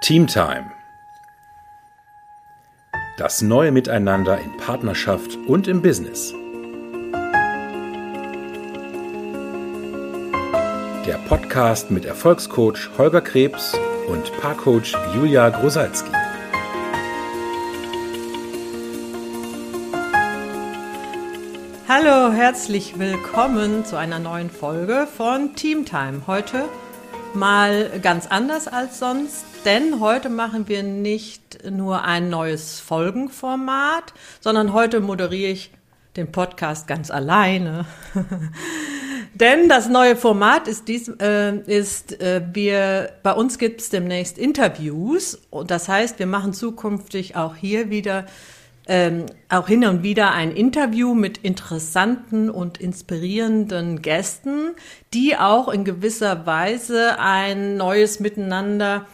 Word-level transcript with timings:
Teamtime. 0.00 0.70
Das 3.18 3.42
neue 3.42 3.72
Miteinander 3.72 4.38
in 4.38 4.56
Partnerschaft 4.56 5.36
und 5.48 5.66
im 5.66 5.82
Business. 5.82 6.32
Der 11.04 11.18
Podcast 11.28 11.90
mit 11.90 12.04
Erfolgscoach 12.04 12.90
Holger 12.96 13.20
Krebs 13.20 13.76
und 14.06 14.32
Paarcoach 14.40 14.94
Julia 15.16 15.50
Grosalski. 15.50 16.12
Hallo, 21.88 22.32
herzlich 22.32 23.00
willkommen 23.00 23.84
zu 23.84 23.96
einer 23.96 24.20
neuen 24.20 24.50
Folge 24.50 25.08
von 25.16 25.56
Teamtime. 25.56 26.22
Heute 26.28 26.66
mal 27.34 28.00
ganz 28.02 28.26
anders 28.26 28.68
als 28.68 28.98
sonst, 28.98 29.44
denn 29.64 30.00
heute 30.00 30.28
machen 30.28 30.68
wir 30.68 30.82
nicht 30.82 31.70
nur 31.70 32.04
ein 32.04 32.30
neues 32.30 32.80
Folgenformat, 32.80 34.14
sondern 34.40 34.72
heute 34.72 35.00
moderiere 35.00 35.52
ich 35.52 35.70
den 36.16 36.32
Podcast 36.32 36.86
ganz 36.86 37.10
alleine. 37.10 37.86
denn 39.34 39.68
das 39.68 39.88
neue 39.88 40.16
Format 40.16 40.68
ist 40.68 40.88
dies, 40.88 41.08
äh, 41.20 41.56
ist, 41.66 42.20
äh, 42.20 42.42
wir, 42.52 43.12
bei 43.22 43.32
uns 43.32 43.58
gibt 43.58 43.80
es 43.80 43.90
demnächst 43.90 44.38
Interviews 44.38 45.38
und 45.50 45.70
das 45.70 45.88
heißt, 45.88 46.18
wir 46.18 46.26
machen 46.26 46.52
zukünftig 46.52 47.36
auch 47.36 47.54
hier 47.54 47.90
wieder 47.90 48.26
ähm, 48.88 49.26
auch 49.50 49.68
hin 49.68 49.84
und 49.84 50.02
wieder 50.02 50.32
ein 50.32 50.50
Interview 50.50 51.14
mit 51.14 51.38
interessanten 51.38 52.48
und 52.48 52.78
inspirierenden 52.78 54.00
Gästen, 54.00 54.70
die 55.12 55.36
auch 55.36 55.68
in 55.68 55.84
gewisser 55.84 56.46
Weise 56.46 57.18
ein 57.18 57.76
neues 57.76 58.18
Miteinander 58.18 59.06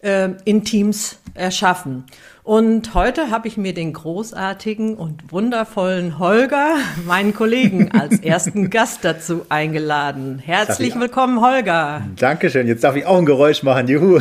äh, 0.00 0.30
in 0.44 0.64
Teams 0.64 1.18
erschaffen. 1.34 2.04
Und 2.44 2.94
heute 2.94 3.30
habe 3.30 3.46
ich 3.46 3.56
mir 3.56 3.74
den 3.74 3.92
großartigen 3.92 4.96
und 4.96 5.32
wundervollen 5.32 6.18
Holger, 6.18 6.76
meinen 7.04 7.34
Kollegen, 7.34 7.90
als 7.92 8.20
ersten 8.22 8.70
Gast 8.70 9.04
dazu 9.04 9.44
eingeladen. 9.48 10.38
Herzlich 10.38 10.98
willkommen, 10.98 11.40
Holger. 11.42 12.02
Dankeschön. 12.16 12.66
Jetzt 12.66 12.84
darf 12.84 12.96
ich 12.96 13.04
auch 13.04 13.18
ein 13.18 13.26
Geräusch 13.26 13.62
machen. 13.64 13.88
Juhu. 13.88 14.20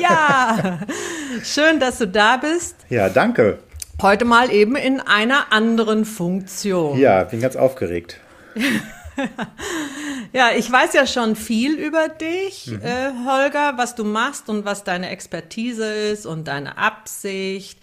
Ja, 0.00 0.80
schön, 1.44 1.78
dass 1.78 1.98
du 1.98 2.08
da 2.08 2.38
bist. 2.38 2.74
Ja, 2.88 3.08
danke. 3.08 3.58
Heute 4.02 4.24
mal 4.24 4.50
eben 4.50 4.76
in 4.76 5.00
einer 5.00 5.52
anderen 5.52 6.04
Funktion. 6.04 6.98
Ja, 6.98 7.24
bin 7.24 7.40
ganz 7.40 7.56
aufgeregt. 7.56 8.20
ja, 10.32 10.50
ich 10.56 10.70
weiß 10.70 10.94
ja 10.94 11.06
schon 11.06 11.36
viel 11.36 11.74
über 11.74 12.08
dich, 12.08 12.66
mhm. 12.66 12.82
äh, 12.82 13.10
Holger, 13.26 13.74
was 13.76 13.94
du 13.94 14.04
machst 14.04 14.48
und 14.48 14.64
was 14.64 14.84
deine 14.84 15.10
Expertise 15.10 15.86
ist 15.86 16.26
und 16.26 16.48
deine 16.48 16.76
Absicht 16.76 17.78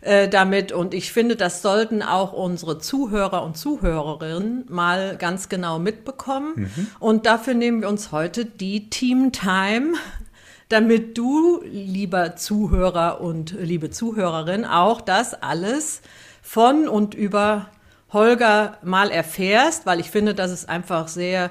äh, 0.00 0.28
damit. 0.28 0.72
Und 0.72 0.94
ich 0.94 1.12
finde, 1.12 1.36
das 1.36 1.62
sollten 1.62 2.02
auch 2.02 2.32
unsere 2.32 2.78
Zuhörer 2.78 3.42
und 3.42 3.56
Zuhörerinnen 3.56 4.66
mal 4.68 5.16
ganz 5.16 5.48
genau 5.48 5.78
mitbekommen. 5.78 6.52
Mhm. 6.56 6.86
Und 7.00 7.26
dafür 7.26 7.54
nehmen 7.54 7.82
wir 7.82 7.88
uns 7.88 8.12
heute 8.12 8.44
die 8.44 8.88
Team 8.88 9.32
Time 9.32 9.94
damit 10.68 11.16
du, 11.16 11.62
lieber 11.64 12.36
Zuhörer 12.36 13.20
und 13.20 13.54
liebe 13.58 13.90
Zuhörerin, 13.90 14.64
auch 14.64 15.00
das 15.00 15.34
alles 15.34 16.02
von 16.42 16.88
und 16.88 17.14
über 17.14 17.66
Holger 18.12 18.78
mal 18.82 19.10
erfährst, 19.10 19.86
weil 19.86 20.00
ich 20.00 20.10
finde, 20.10 20.34
das 20.34 20.50
ist 20.50 20.68
einfach 20.68 21.08
sehr 21.08 21.50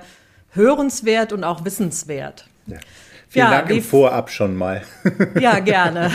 hörenswert 0.51 1.33
und 1.33 1.43
auch 1.43 1.65
wissenswert. 1.65 2.47
Ja. 2.65 2.77
Vielen 3.27 3.45
ja, 3.45 3.51
Dank 3.51 3.69
im 3.69 3.83
Vorab 3.83 4.29
schon 4.29 4.55
mal. 4.55 4.81
ja, 5.39 5.59
gerne. 5.59 6.11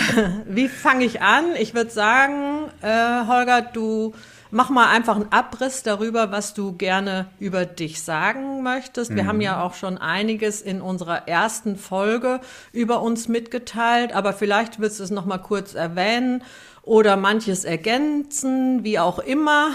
Wie 0.46 0.68
fange 0.68 1.04
ich 1.04 1.20
an? 1.20 1.54
Ich 1.58 1.74
würde 1.74 1.90
sagen, 1.90 2.70
äh, 2.80 3.26
Holger, 3.26 3.60
du 3.60 4.14
Mach 4.50 4.70
mal 4.70 4.88
einfach 4.88 5.16
einen 5.16 5.30
Abriss 5.30 5.82
darüber, 5.82 6.32
was 6.32 6.54
du 6.54 6.72
gerne 6.72 7.26
über 7.38 7.66
dich 7.66 8.02
sagen 8.02 8.62
möchtest. 8.62 9.14
Wir 9.14 9.24
mhm. 9.24 9.28
haben 9.28 9.40
ja 9.40 9.62
auch 9.62 9.74
schon 9.74 9.98
einiges 9.98 10.60
in 10.60 10.80
unserer 10.80 11.28
ersten 11.28 11.76
Folge 11.76 12.40
über 12.72 13.02
uns 13.02 13.28
mitgeteilt, 13.28 14.12
aber 14.14 14.32
vielleicht 14.32 14.80
willst 14.80 14.98
du 14.98 15.04
es 15.04 15.10
noch 15.10 15.26
mal 15.26 15.38
kurz 15.38 15.74
erwähnen 15.74 16.42
oder 16.82 17.16
manches 17.16 17.64
ergänzen, 17.64 18.82
wie 18.84 18.98
auch 18.98 19.18
immer. 19.18 19.70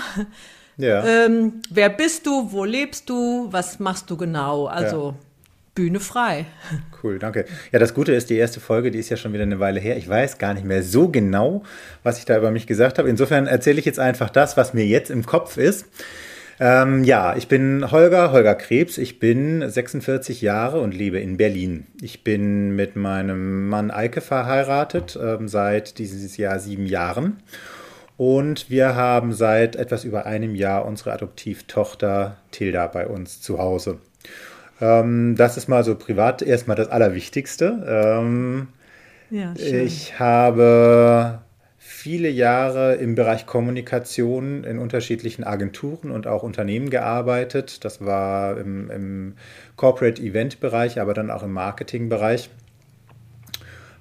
Ja. 0.77 1.05
Ähm, 1.05 1.61
wer 1.69 1.89
bist 1.89 2.27
du? 2.27 2.51
Wo 2.51 2.65
lebst 2.65 3.09
du? 3.09 3.47
Was 3.51 3.79
machst 3.79 4.09
du 4.09 4.17
genau? 4.17 4.65
Also 4.65 5.15
ja. 5.17 5.24
Bühne 5.75 5.99
frei. 5.99 6.45
Cool, 7.03 7.19
danke. 7.19 7.45
Ja, 7.71 7.79
das 7.79 7.93
Gute 7.93 8.13
ist, 8.13 8.29
die 8.29 8.37
erste 8.37 8.59
Folge, 8.61 8.89
die 8.89 8.97
ist 8.97 9.09
ja 9.09 9.17
schon 9.17 9.33
wieder 9.33 9.43
eine 9.43 9.59
Weile 9.59 9.79
her. 9.79 9.97
Ich 9.97 10.07
weiß 10.07 10.37
gar 10.37 10.53
nicht 10.53 10.65
mehr 10.65 10.81
so 10.81 11.09
genau, 11.09 11.63
was 12.01 12.17
ich 12.17 12.25
da 12.25 12.37
über 12.37 12.49
mich 12.49 12.65
gesagt 12.65 12.97
habe. 12.97 13.09
Insofern 13.09 13.45
erzähle 13.45 13.79
ich 13.79 13.85
jetzt 13.85 13.99
einfach 13.99 14.29
das, 14.29 14.55
was 14.57 14.73
mir 14.73 14.85
jetzt 14.85 15.11
im 15.11 15.25
Kopf 15.25 15.57
ist. 15.57 15.85
Ähm, 16.59 17.03
ja, 17.03 17.35
ich 17.35 17.49
bin 17.49 17.91
Holger, 17.91 18.31
Holger 18.31 18.55
Krebs. 18.55 18.97
Ich 18.97 19.19
bin 19.19 19.69
46 19.69 20.41
Jahre 20.41 20.79
und 20.79 20.95
lebe 20.95 21.19
in 21.19 21.35
Berlin. 21.35 21.85
Ich 22.01 22.23
bin 22.23 22.75
mit 22.75 22.95
meinem 22.95 23.67
Mann 23.67 23.91
Eike 23.91 24.21
verheiratet, 24.21 25.19
ähm, 25.21 25.49
seit 25.49 25.99
dieses 25.99 26.37
Jahr 26.37 26.59
sieben 26.59 26.85
Jahren. 26.85 27.43
Und 28.17 28.69
wir 28.69 28.95
haben 28.95 29.33
seit 29.33 29.75
etwas 29.75 30.05
über 30.05 30.25
einem 30.25 30.55
Jahr 30.55 30.85
unsere 30.85 31.11
Adoptivtochter 31.11 32.37
Tilda 32.51 32.87
bei 32.87 33.07
uns 33.07 33.41
zu 33.41 33.59
Hause. 33.59 33.99
Ähm, 34.81 35.35
das 35.37 35.57
ist 35.57 35.67
mal 35.67 35.83
so 35.83 35.95
privat 35.95 36.41
erstmal 36.41 36.75
das 36.75 36.89
Allerwichtigste. 36.89 37.85
Ähm, 37.87 38.67
ja, 39.29 39.53
ich 39.57 40.19
habe 40.19 41.39
viele 41.77 42.29
Jahre 42.29 42.95
im 42.95 43.15
Bereich 43.15 43.45
Kommunikation 43.45 44.63
in 44.63 44.79
unterschiedlichen 44.79 45.43
Agenturen 45.43 46.11
und 46.11 46.27
auch 46.27 46.43
Unternehmen 46.43 46.89
gearbeitet. 46.89 47.83
Das 47.83 48.05
war 48.05 48.57
im, 48.57 48.91
im 48.91 49.33
Corporate 49.75 50.21
Event 50.21 50.59
Bereich, 50.59 50.99
aber 50.99 51.13
dann 51.13 51.31
auch 51.31 51.43
im 51.43 51.53
Marketing 51.53 52.09
Bereich. 52.09 52.49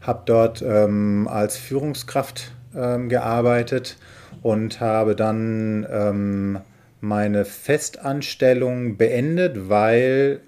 Habe 0.01 0.23
dort 0.27 0.63
ähm, 0.63 1.29
als 1.31 1.57
Führungskraft 1.57 2.53
ähm, 2.77 3.09
gearbeitet 3.09 3.97
und 4.43 4.81
habe 4.81 5.17
dann 5.17 5.87
ähm, 5.91 6.61
meine 7.01 7.45
Festanstellung 7.45 8.97
beendet, 8.97 9.69
weil 9.69 10.41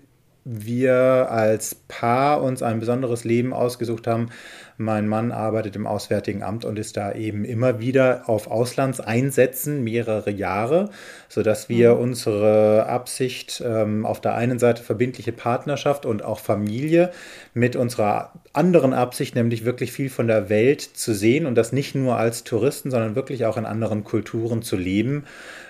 wir 0.48 1.28
als 1.28 1.74
Paar 1.74 2.40
uns 2.40 2.62
ein 2.62 2.78
besonderes 2.78 3.24
Leben 3.24 3.52
ausgesucht 3.52 4.06
haben. 4.06 4.30
Mein 4.78 5.08
Mann 5.08 5.32
arbeitet 5.32 5.74
im 5.74 5.88
Auswärtigen 5.88 6.44
Amt 6.44 6.64
und 6.64 6.78
ist 6.78 6.96
da 6.96 7.12
eben 7.12 7.44
immer 7.44 7.80
wieder 7.80 8.28
auf 8.28 8.48
Auslandseinsätzen 8.48 9.82
mehrere 9.82 10.30
Jahre, 10.30 10.90
sodass 11.28 11.68
wir 11.68 11.94
mhm. 11.94 12.00
unsere 12.00 12.86
Absicht 12.86 13.60
ähm, 13.66 14.06
auf 14.06 14.20
der 14.20 14.36
einen 14.36 14.60
Seite 14.60 14.84
verbindliche 14.84 15.32
Partnerschaft 15.32 16.06
und 16.06 16.22
auch 16.22 16.38
Familie 16.38 17.10
mit 17.56 17.74
unserer 17.74 18.32
anderen 18.52 18.92
Absicht, 18.92 19.34
nämlich 19.34 19.64
wirklich 19.64 19.90
viel 19.90 20.10
von 20.10 20.26
der 20.26 20.50
Welt 20.50 20.82
zu 20.82 21.14
sehen 21.14 21.46
und 21.46 21.54
das 21.54 21.72
nicht 21.72 21.94
nur 21.94 22.18
als 22.18 22.44
Touristen, 22.44 22.90
sondern 22.90 23.14
wirklich 23.14 23.46
auch 23.46 23.56
in 23.56 23.64
anderen 23.64 24.04
Kulturen 24.04 24.60
zu 24.60 24.76
leben, 24.76 25.24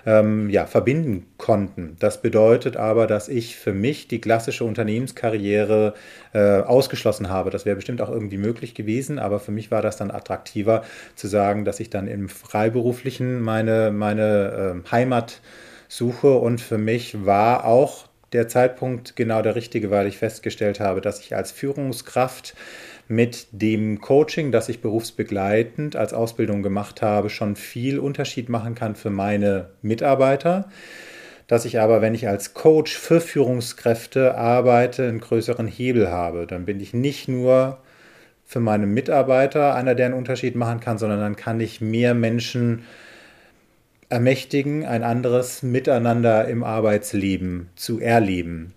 ähm, 0.05 0.51
ja, 0.51 0.67
verbinden 0.67 1.27
konnten. 1.39 1.95
Das 2.01 2.21
bedeutet 2.21 2.77
aber, 2.77 3.07
dass 3.07 3.29
ich 3.29 3.55
für 3.55 3.73
mich 3.73 4.09
die 4.09 4.21
klassische 4.21 4.65
Unternehmenskarriere 4.65 5.95
äh, 6.35 6.59
ausgeschlossen 6.59 7.29
habe. 7.29 7.51
Das 7.51 7.67
wäre 7.67 7.77
bestimmt 7.77 8.03
auch 8.03 8.11
irgendwie 8.11 8.39
möglich 8.39 8.75
gewesen, 8.75 9.21
aber 9.21 9.39
für 9.39 9.53
mich 9.53 9.71
war 9.71 9.81
das 9.81 9.97
dann 9.97 10.11
attraktiver 10.11 10.83
zu 11.15 11.29
sagen, 11.29 11.65
dass 11.65 11.79
ich 11.79 11.89
dann 11.89 12.09
im 12.09 12.29
Freiberuflichen 12.29 13.41
meine, 13.41 13.93
meine 13.93 14.83
äh, 14.85 14.91
Heimat 14.91 15.41
suche 15.87 16.35
und 16.35 16.61
für 16.61 16.79
mich 16.79 17.25
war 17.25 17.65
auch 17.65 18.06
der 18.33 18.49
Zeitpunkt 18.49 19.17
genau 19.17 19.43
der 19.43 19.55
richtige, 19.55 19.91
weil 19.91 20.07
ich 20.07 20.19
festgestellt 20.19 20.81
habe, 20.81 21.01
dass 21.01 21.21
ich 21.21 21.37
als 21.37 21.53
Führungskraft 21.53 22.55
mit 23.09 23.47
dem 23.53 24.01
Coaching, 24.01 24.51
das 24.51 24.69
ich 24.69 24.81
berufsbegleitend 24.81 25.95
als 25.95 26.13
Ausbildung 26.13 26.63
gemacht 26.63 27.03
habe, 27.03 27.31
schon 27.31 27.55
viel 27.55 27.99
Unterschied 27.99 28.49
machen 28.49 28.75
kann 28.75 28.97
für 28.97 29.11
meine 29.11 29.71
Mitarbeiter. 29.83 30.69
Dass 31.47 31.65
ich 31.65 31.78
aber, 31.78 32.03
wenn 32.03 32.17
ich 32.17 32.27
als 32.27 32.55
Coach 32.55 32.97
für 32.97 33.21
Führungskräfte 33.21 34.34
arbeite, 34.34 35.07
einen 35.07 35.21
größeren 35.21 35.69
Hebel 35.69 36.11
habe. 36.11 36.49
Dann 36.49 36.65
bin 36.65 36.81
ich 36.81 36.93
nicht 36.93 37.29
nur 37.29 37.79
für 38.45 38.59
meine 38.59 38.87
Mitarbeiter 38.87 39.77
einer, 39.77 39.95
der 39.95 40.07
einen 40.07 40.15
Unterschied 40.17 40.57
machen 40.57 40.81
kann, 40.81 40.99
sondern 40.99 41.21
dann 41.21 41.37
kann 41.37 41.61
ich 41.61 41.81
mehr 41.81 42.15
Menschen 42.15 42.83
ermächtigen, 44.09 44.85
ein 44.85 45.03
anderes 45.03 45.63
Miteinander 45.63 46.47
im 46.49 46.63
Arbeitsleben 46.63 47.71
zu 47.77 48.01
erleben. 48.01 48.75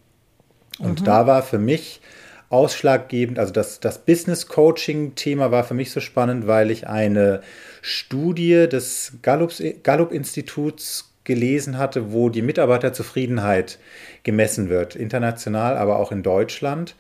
Und 0.79 1.01
mhm. 1.01 1.05
da 1.05 1.27
war 1.27 1.43
für 1.43 1.59
mich 1.59 2.01
ausschlaggebend. 2.49 3.37
Also 3.37 3.53
das, 3.53 3.79
das 3.79 3.99
Business 3.99 4.47
Coaching-Thema 4.47 5.51
war 5.51 5.63
für 5.63 5.75
mich 5.75 5.91
so 5.91 5.99
spannend, 5.99 6.47
weil 6.47 6.71
ich 6.71 6.87
eine 6.87 7.41
Studie 7.81 8.67
des 8.67 9.13
Gallup-Instituts 9.21 11.13
gelesen 11.23 11.77
hatte, 11.77 12.11
wo 12.11 12.29
die 12.29 12.41
Mitarbeiterzufriedenheit 12.41 13.77
gemessen 14.23 14.69
wird, 14.69 14.95
international, 14.95 15.77
aber 15.77 15.99
auch 15.99 16.11
in 16.11 16.23
Deutschland. 16.23 16.95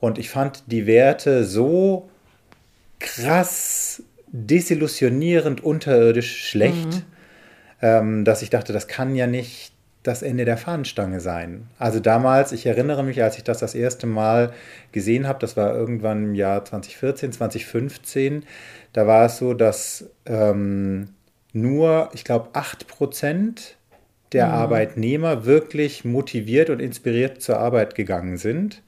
Und 0.00 0.18
ich 0.18 0.28
fand 0.28 0.64
die 0.66 0.86
Werte 0.86 1.44
so 1.44 2.10
krass 2.98 4.02
desillusionierend, 4.28 5.64
unterirdisch 5.64 6.48
schlecht, 6.48 6.86
mhm. 6.86 7.02
Ähm, 7.82 8.24
dass 8.24 8.42
ich 8.42 8.50
dachte, 8.50 8.72
das 8.72 8.88
kann 8.88 9.14
ja 9.14 9.26
nicht 9.26 9.72
das 10.02 10.22
Ende 10.22 10.44
der 10.46 10.56
Fahnenstange 10.56 11.20
sein. 11.20 11.68
Also 11.78 12.00
damals, 12.00 12.52
ich 12.52 12.64
erinnere 12.64 13.02
mich, 13.04 13.22
als 13.22 13.36
ich 13.36 13.44
das 13.44 13.58
das 13.58 13.74
erste 13.74 14.06
Mal 14.06 14.52
gesehen 14.92 15.28
habe, 15.28 15.38
das 15.38 15.56
war 15.56 15.74
irgendwann 15.74 16.24
im 16.24 16.34
Jahr 16.34 16.64
2014, 16.64 17.32
2015, 17.32 18.44
da 18.92 19.06
war 19.06 19.26
es 19.26 19.36
so, 19.36 19.52
dass 19.52 20.10
ähm, 20.24 21.10
nur, 21.52 22.08
ich 22.14 22.24
glaube, 22.24 22.48
8 22.54 22.86
Prozent 22.86 23.76
der 24.32 24.46
mhm. 24.46 24.54
Arbeitnehmer 24.54 25.44
wirklich 25.44 26.04
motiviert 26.04 26.70
und 26.70 26.80
inspiriert 26.80 27.42
zur 27.42 27.58
Arbeit 27.58 27.94
gegangen 27.94 28.38
sind. 28.38 28.82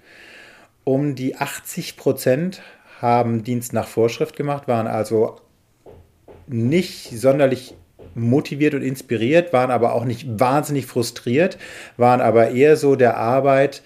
Um 0.85 1.15
die 1.15 1.37
80 1.37 1.97
Prozent 1.97 2.63
haben 3.01 3.45
Dienst 3.45 3.73
nach 3.73 3.87
Vorschrift 3.87 4.37
gemacht, 4.37 4.67
waren 4.67 4.87
also 4.87 5.41
nicht 6.47 7.11
sonderlich 7.11 7.75
motiviert 8.15 8.75
und 8.75 8.83
inspiriert, 8.83 9.53
waren 9.53 9.71
aber 9.71 9.95
auch 9.95 10.05
nicht 10.05 10.27
wahnsinnig 10.41 10.87
frustriert, 10.87 11.59
waren 11.97 12.21
aber 12.21 12.51
eher 12.51 12.77
so 12.77 12.97
der 12.97 13.17
Arbeit 13.17 13.83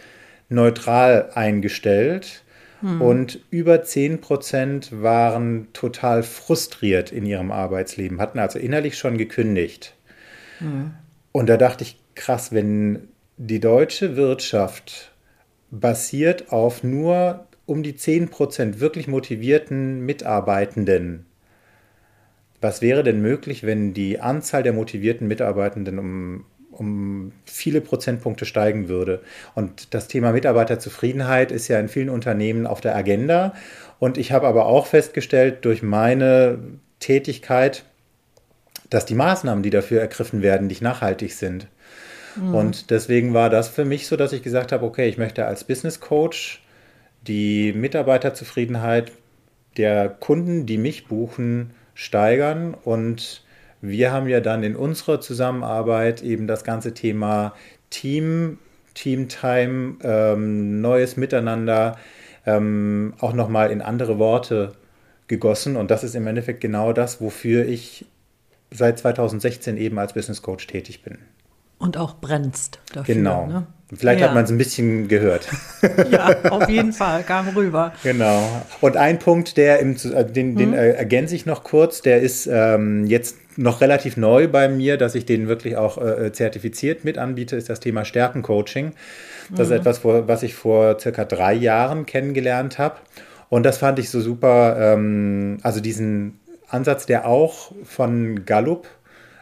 neutral 0.48 1.30
eingestellt. 1.34 2.42
Hm. 2.80 3.00
Und 3.00 3.40
über 3.50 3.82
10 3.82 4.20
Prozent 4.20 5.02
waren 5.02 5.68
total 5.72 6.22
frustriert 6.22 7.10
in 7.12 7.24
ihrem 7.24 7.50
Arbeitsleben, 7.50 8.20
hatten 8.20 8.38
also 8.38 8.58
innerlich 8.58 8.98
schon 8.98 9.18
gekündigt. 9.18 9.94
Hm. 10.58 10.92
Und 11.32 11.48
da 11.48 11.56
dachte 11.56 11.84
ich, 11.84 11.98
krass, 12.14 12.52
wenn 12.52 13.08
die 13.36 13.60
deutsche 13.60 14.16
Wirtschaft 14.16 15.12
basiert 15.70 16.52
auf 16.52 16.82
nur 16.82 17.46
um 17.66 17.82
die 17.82 17.96
10 17.96 18.28
Prozent 18.28 18.80
wirklich 18.80 19.08
motivierten 19.08 20.00
Mitarbeitenden 20.00 21.25
was 22.60 22.82
wäre 22.82 23.02
denn 23.02 23.20
möglich, 23.20 23.64
wenn 23.64 23.94
die 23.94 24.20
Anzahl 24.20 24.62
der 24.62 24.72
motivierten 24.72 25.28
Mitarbeitenden 25.28 25.98
um, 25.98 26.44
um 26.70 27.32
viele 27.44 27.80
Prozentpunkte 27.80 28.46
steigen 28.46 28.88
würde? 28.88 29.20
Und 29.54 29.94
das 29.94 30.08
Thema 30.08 30.32
Mitarbeiterzufriedenheit 30.32 31.52
ist 31.52 31.68
ja 31.68 31.78
in 31.78 31.88
vielen 31.88 32.10
Unternehmen 32.10 32.66
auf 32.66 32.80
der 32.80 32.96
Agenda. 32.96 33.54
Und 33.98 34.18
ich 34.18 34.32
habe 34.32 34.46
aber 34.46 34.66
auch 34.66 34.86
festgestellt 34.86 35.64
durch 35.64 35.82
meine 35.82 36.58
Tätigkeit, 37.00 37.84
dass 38.90 39.06
die 39.06 39.14
Maßnahmen, 39.14 39.62
die 39.62 39.70
dafür 39.70 40.00
ergriffen 40.00 40.42
werden, 40.42 40.66
nicht 40.66 40.82
nachhaltig 40.82 41.34
sind. 41.34 41.66
Mhm. 42.36 42.54
Und 42.54 42.90
deswegen 42.90 43.34
war 43.34 43.50
das 43.50 43.68
für 43.68 43.84
mich 43.84 44.06
so, 44.06 44.16
dass 44.16 44.32
ich 44.32 44.42
gesagt 44.42 44.72
habe, 44.72 44.84
okay, 44.84 45.08
ich 45.08 45.18
möchte 45.18 45.46
als 45.46 45.64
Business 45.64 46.00
Coach 46.00 46.62
die 47.26 47.72
Mitarbeiterzufriedenheit 47.72 49.12
der 49.76 50.08
Kunden, 50.08 50.66
die 50.66 50.78
mich 50.78 51.06
buchen, 51.06 51.74
steigern. 51.96 52.74
Und 52.74 53.42
wir 53.80 54.12
haben 54.12 54.28
ja 54.28 54.38
dann 54.40 54.62
in 54.62 54.76
unserer 54.76 55.20
Zusammenarbeit 55.20 56.22
eben 56.22 56.46
das 56.46 56.62
ganze 56.62 56.94
Thema 56.94 57.54
Team, 57.90 58.58
Teamtime, 58.94 59.96
ähm, 60.02 60.80
neues 60.80 61.16
Miteinander 61.16 61.98
ähm, 62.46 63.14
auch 63.18 63.32
nochmal 63.32 63.72
in 63.72 63.82
andere 63.82 64.18
Worte 64.18 64.72
gegossen. 65.26 65.76
Und 65.76 65.90
das 65.90 66.04
ist 66.04 66.14
im 66.14 66.26
Endeffekt 66.28 66.60
genau 66.60 66.92
das, 66.92 67.20
wofür 67.20 67.66
ich 67.66 68.06
seit 68.70 68.98
2016 68.98 69.76
eben 69.76 69.98
als 69.98 70.12
Business 70.12 70.42
Coach 70.42 70.66
tätig 70.66 71.02
bin. 71.02 71.18
Und 71.78 71.96
auch 71.96 72.16
brennst 72.16 72.80
dafür. 72.92 73.14
Genau. 73.14 73.46
Ne? 73.46 73.66
Vielleicht 73.94 74.20
ja. 74.20 74.26
hat 74.26 74.34
man 74.34 74.44
es 74.44 74.50
ein 74.50 74.58
bisschen 74.58 75.08
gehört. 75.08 75.48
Ja, 76.10 76.34
auf 76.50 76.68
jeden 76.68 76.92
Fall, 76.92 77.22
kam 77.22 77.48
rüber. 77.48 77.92
Genau. 78.02 78.42
Und 78.80 78.96
ein 78.96 79.18
Punkt, 79.18 79.56
der 79.56 79.78
im, 79.78 79.94
äh, 79.94 80.24
den, 80.24 80.56
den 80.56 80.72
hm. 80.72 80.74
ergänze 80.74 81.36
ich 81.36 81.46
noch 81.46 81.62
kurz, 81.62 82.02
der 82.02 82.20
ist 82.20 82.48
ähm, 82.50 83.06
jetzt 83.06 83.36
noch 83.56 83.80
relativ 83.80 84.16
neu 84.16 84.48
bei 84.48 84.68
mir, 84.68 84.96
dass 84.96 85.14
ich 85.14 85.26
den 85.26 85.48
wirklich 85.48 85.76
auch 85.76 85.98
äh, 85.98 86.32
zertifiziert 86.32 87.04
mit 87.04 87.18
anbiete, 87.18 87.56
ist 87.56 87.70
das 87.70 87.80
Thema 87.80 88.04
Stärkencoaching. 88.04 88.92
Das 89.50 89.68
mhm. 89.68 89.74
ist 89.74 89.80
etwas, 89.80 90.04
was 90.04 90.42
ich 90.42 90.54
vor 90.54 90.98
circa 90.98 91.24
drei 91.24 91.54
Jahren 91.54 92.04
kennengelernt 92.04 92.78
habe. 92.78 92.96
Und 93.48 93.64
das 93.64 93.78
fand 93.78 93.98
ich 93.98 94.10
so 94.10 94.20
super. 94.20 94.76
Ähm, 94.78 95.58
also 95.62 95.80
diesen 95.80 96.40
Ansatz, 96.68 97.06
der 97.06 97.26
auch 97.26 97.72
von 97.84 98.44
Gallup 98.44 98.88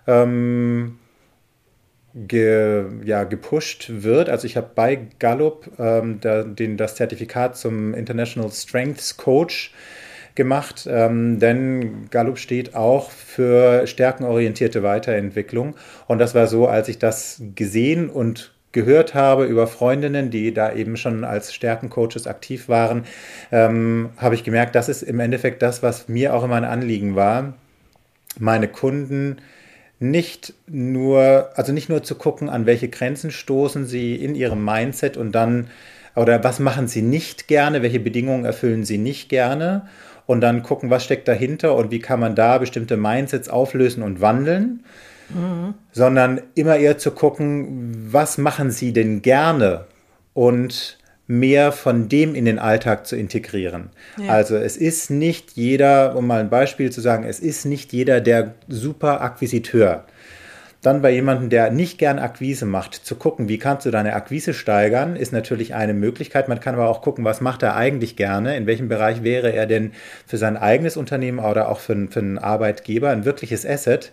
ähm, 0.07 0.99
ge, 2.15 2.85
ja, 3.05 3.25
gepusht 3.25 3.87
wird. 3.89 4.29
Also 4.29 4.47
ich 4.47 4.57
habe 4.57 4.71
bei 4.75 5.07
Gallup 5.19 5.71
ähm, 5.79 6.19
da, 6.21 6.43
den, 6.43 6.77
das 6.77 6.95
Zertifikat 6.95 7.57
zum 7.57 7.95
International 7.95 8.51
Strengths 8.51 9.17
Coach 9.17 9.73
gemacht, 10.35 10.89
ähm, 10.91 11.39
denn 11.39 12.11
Gallup 12.11 12.39
steht 12.39 12.75
auch 12.75 13.11
für 13.11 13.87
stärkenorientierte 13.87 14.83
Weiterentwicklung. 14.83 15.75
Und 16.07 16.19
das 16.19 16.35
war 16.35 16.47
so, 16.47 16.67
als 16.67 16.89
ich 16.89 16.99
das 16.99 17.43
gesehen 17.55 18.09
und 18.11 18.53
gehört 18.73 19.15
habe 19.15 19.45
über 19.45 19.69
Freundinnen, 19.69 20.31
die 20.31 20.53
da 20.53 20.73
eben 20.73 20.97
schon 20.97 21.23
als 21.23 21.55
Stärkencoaches 21.55 22.27
aktiv 22.27 22.69
waren, 22.69 23.05
ähm, 23.53 24.11
habe 24.17 24.35
ich 24.35 24.43
gemerkt, 24.43 24.75
das 24.75 24.89
ist 24.89 25.03
im 25.03 25.21
Endeffekt 25.21 25.63
das, 25.63 25.83
was 25.83 26.09
mir 26.09 26.35
auch 26.35 26.43
immer 26.43 26.57
ein 26.57 26.65
Anliegen 26.65 27.15
war, 27.15 27.55
meine 28.39 28.67
Kunden 28.67 29.37
nicht 30.01 30.55
nur, 30.67 31.51
also 31.55 31.73
nicht 31.73 31.89
nur 31.89 32.03
zu 32.03 32.15
gucken, 32.17 32.49
an 32.49 32.67
welche 32.67 32.89
Grenzen 32.89 33.31
stoßen 33.31 33.87
sie 33.87 34.17
in 34.17 34.35
ihrem 34.35 34.65
Mindset 34.65 35.17
und 35.17 35.33
dann, 35.33 35.69
oder 36.17 36.43
was 36.45 36.59
machen 36.59 36.89
sie 36.89 37.03
nicht 37.03 37.49
gerne, 37.49 37.83
welche 37.83 38.01
Bedingungen 38.01 38.45
erfüllen 38.45 38.85
sie 38.85 38.99
nicht 38.99 39.29
gerne 39.29 39.89
und 40.27 40.41
dann 40.41 40.63
gucken, 40.63 40.91
was 40.91 41.05
steckt 41.05 41.29
dahinter 41.29 41.77
und 41.77 41.91
wie 41.91 42.01
kann 42.01 42.21
man 42.21 42.35
da 42.35 42.59
bestimmte 42.59 42.97
Mindsets 42.97 43.49
auflösen 43.49 44.03
und 44.03 44.21
wandeln, 44.21 44.85
mhm. 45.29 45.75
sondern 45.93 46.41
immer 46.55 46.77
eher 46.77 46.99
zu 46.99 47.11
gucken, 47.11 48.09
was 48.13 48.39
machen 48.39 48.71
sie 48.71 48.93
denn 48.93 49.23
gerne 49.23 49.87
und 50.33 50.99
mehr 51.27 51.73
von 51.73 52.09
dem 52.09 52.35
in 52.35 52.45
den 52.45 52.59
Alltag 52.59 53.07
zu 53.07 53.17
integrieren. 53.17 53.91
Ja. 54.19 54.31
Also 54.31 54.57
es 54.57 54.77
ist 54.77 55.11
nicht 55.11 55.53
jeder, 55.53 56.17
um 56.17 56.27
mal 56.27 56.41
ein 56.41 56.51
Beispiel 56.51 56.91
zu 56.91 57.01
sagen, 57.01 57.25
es 57.25 57.41
ist 57.41 57.65
nicht 57.65 57.93
jeder 57.93 58.21
der 58.21 58.55
super 58.69 59.23
Akquisiteur. 59.23 60.05
Dann 60.85 61.01
bei 61.01 61.13
jemandem, 61.13 61.49
der 61.49 61.71
nicht 61.71 61.97
gern 61.97 62.19
Akquise 62.19 62.67
macht, 62.67 62.95
zu 62.95 63.17
gucken, 63.17 63.49
wie 63.49 63.57
kannst 63.57 63.87
du 63.87 63.91
deine 63.91 64.13
Akquise 64.13 64.53
steigern, 64.53 65.17
ist 65.17 65.33
natürlich 65.33 65.75
eine 65.75 65.95
Möglichkeit. 65.95 66.47
Man 66.47 66.61
kann 66.61 66.75
aber 66.75 66.91
auch 66.91 67.01
gucken, 67.01 67.25
was 67.25 67.41
macht 67.41 67.63
er 67.63 67.75
eigentlich 67.75 68.17
gerne, 68.17 68.55
in 68.55 68.67
welchem 68.67 68.89
Bereich 68.89 69.23
wäre 69.23 69.51
er 69.51 69.65
denn 69.65 69.93
für 70.27 70.37
sein 70.37 70.59
eigenes 70.59 70.99
Unternehmen 70.99 71.39
oder 71.39 71.71
auch 71.71 71.79
für, 71.79 72.09
für 72.11 72.21
einen 72.21 72.37
Arbeitgeber 72.37 73.09
ein 73.09 73.25
wirkliches 73.25 73.65
Asset 73.65 74.13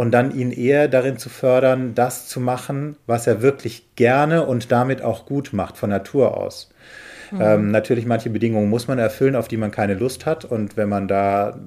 und 0.00 0.12
dann 0.12 0.34
ihn 0.34 0.50
eher 0.50 0.88
darin 0.88 1.18
zu 1.18 1.28
fördern, 1.28 1.94
das 1.94 2.26
zu 2.26 2.40
machen, 2.40 2.96
was 3.06 3.26
er 3.26 3.42
wirklich 3.42 3.96
gerne 3.96 4.46
und 4.46 4.72
damit 4.72 5.02
auch 5.02 5.26
gut 5.26 5.52
macht, 5.52 5.76
von 5.76 5.90
Natur 5.90 6.38
aus. 6.38 6.70
Mhm. 7.30 7.40
Ähm, 7.42 7.70
natürlich, 7.70 8.06
manche 8.06 8.30
Bedingungen 8.30 8.70
muss 8.70 8.88
man 8.88 8.98
erfüllen, 8.98 9.36
auf 9.36 9.46
die 9.46 9.58
man 9.58 9.70
keine 9.70 9.92
Lust 9.92 10.24
hat. 10.24 10.46
Und 10.46 10.78
wenn 10.78 10.88
man 10.88 11.06
da 11.06 11.60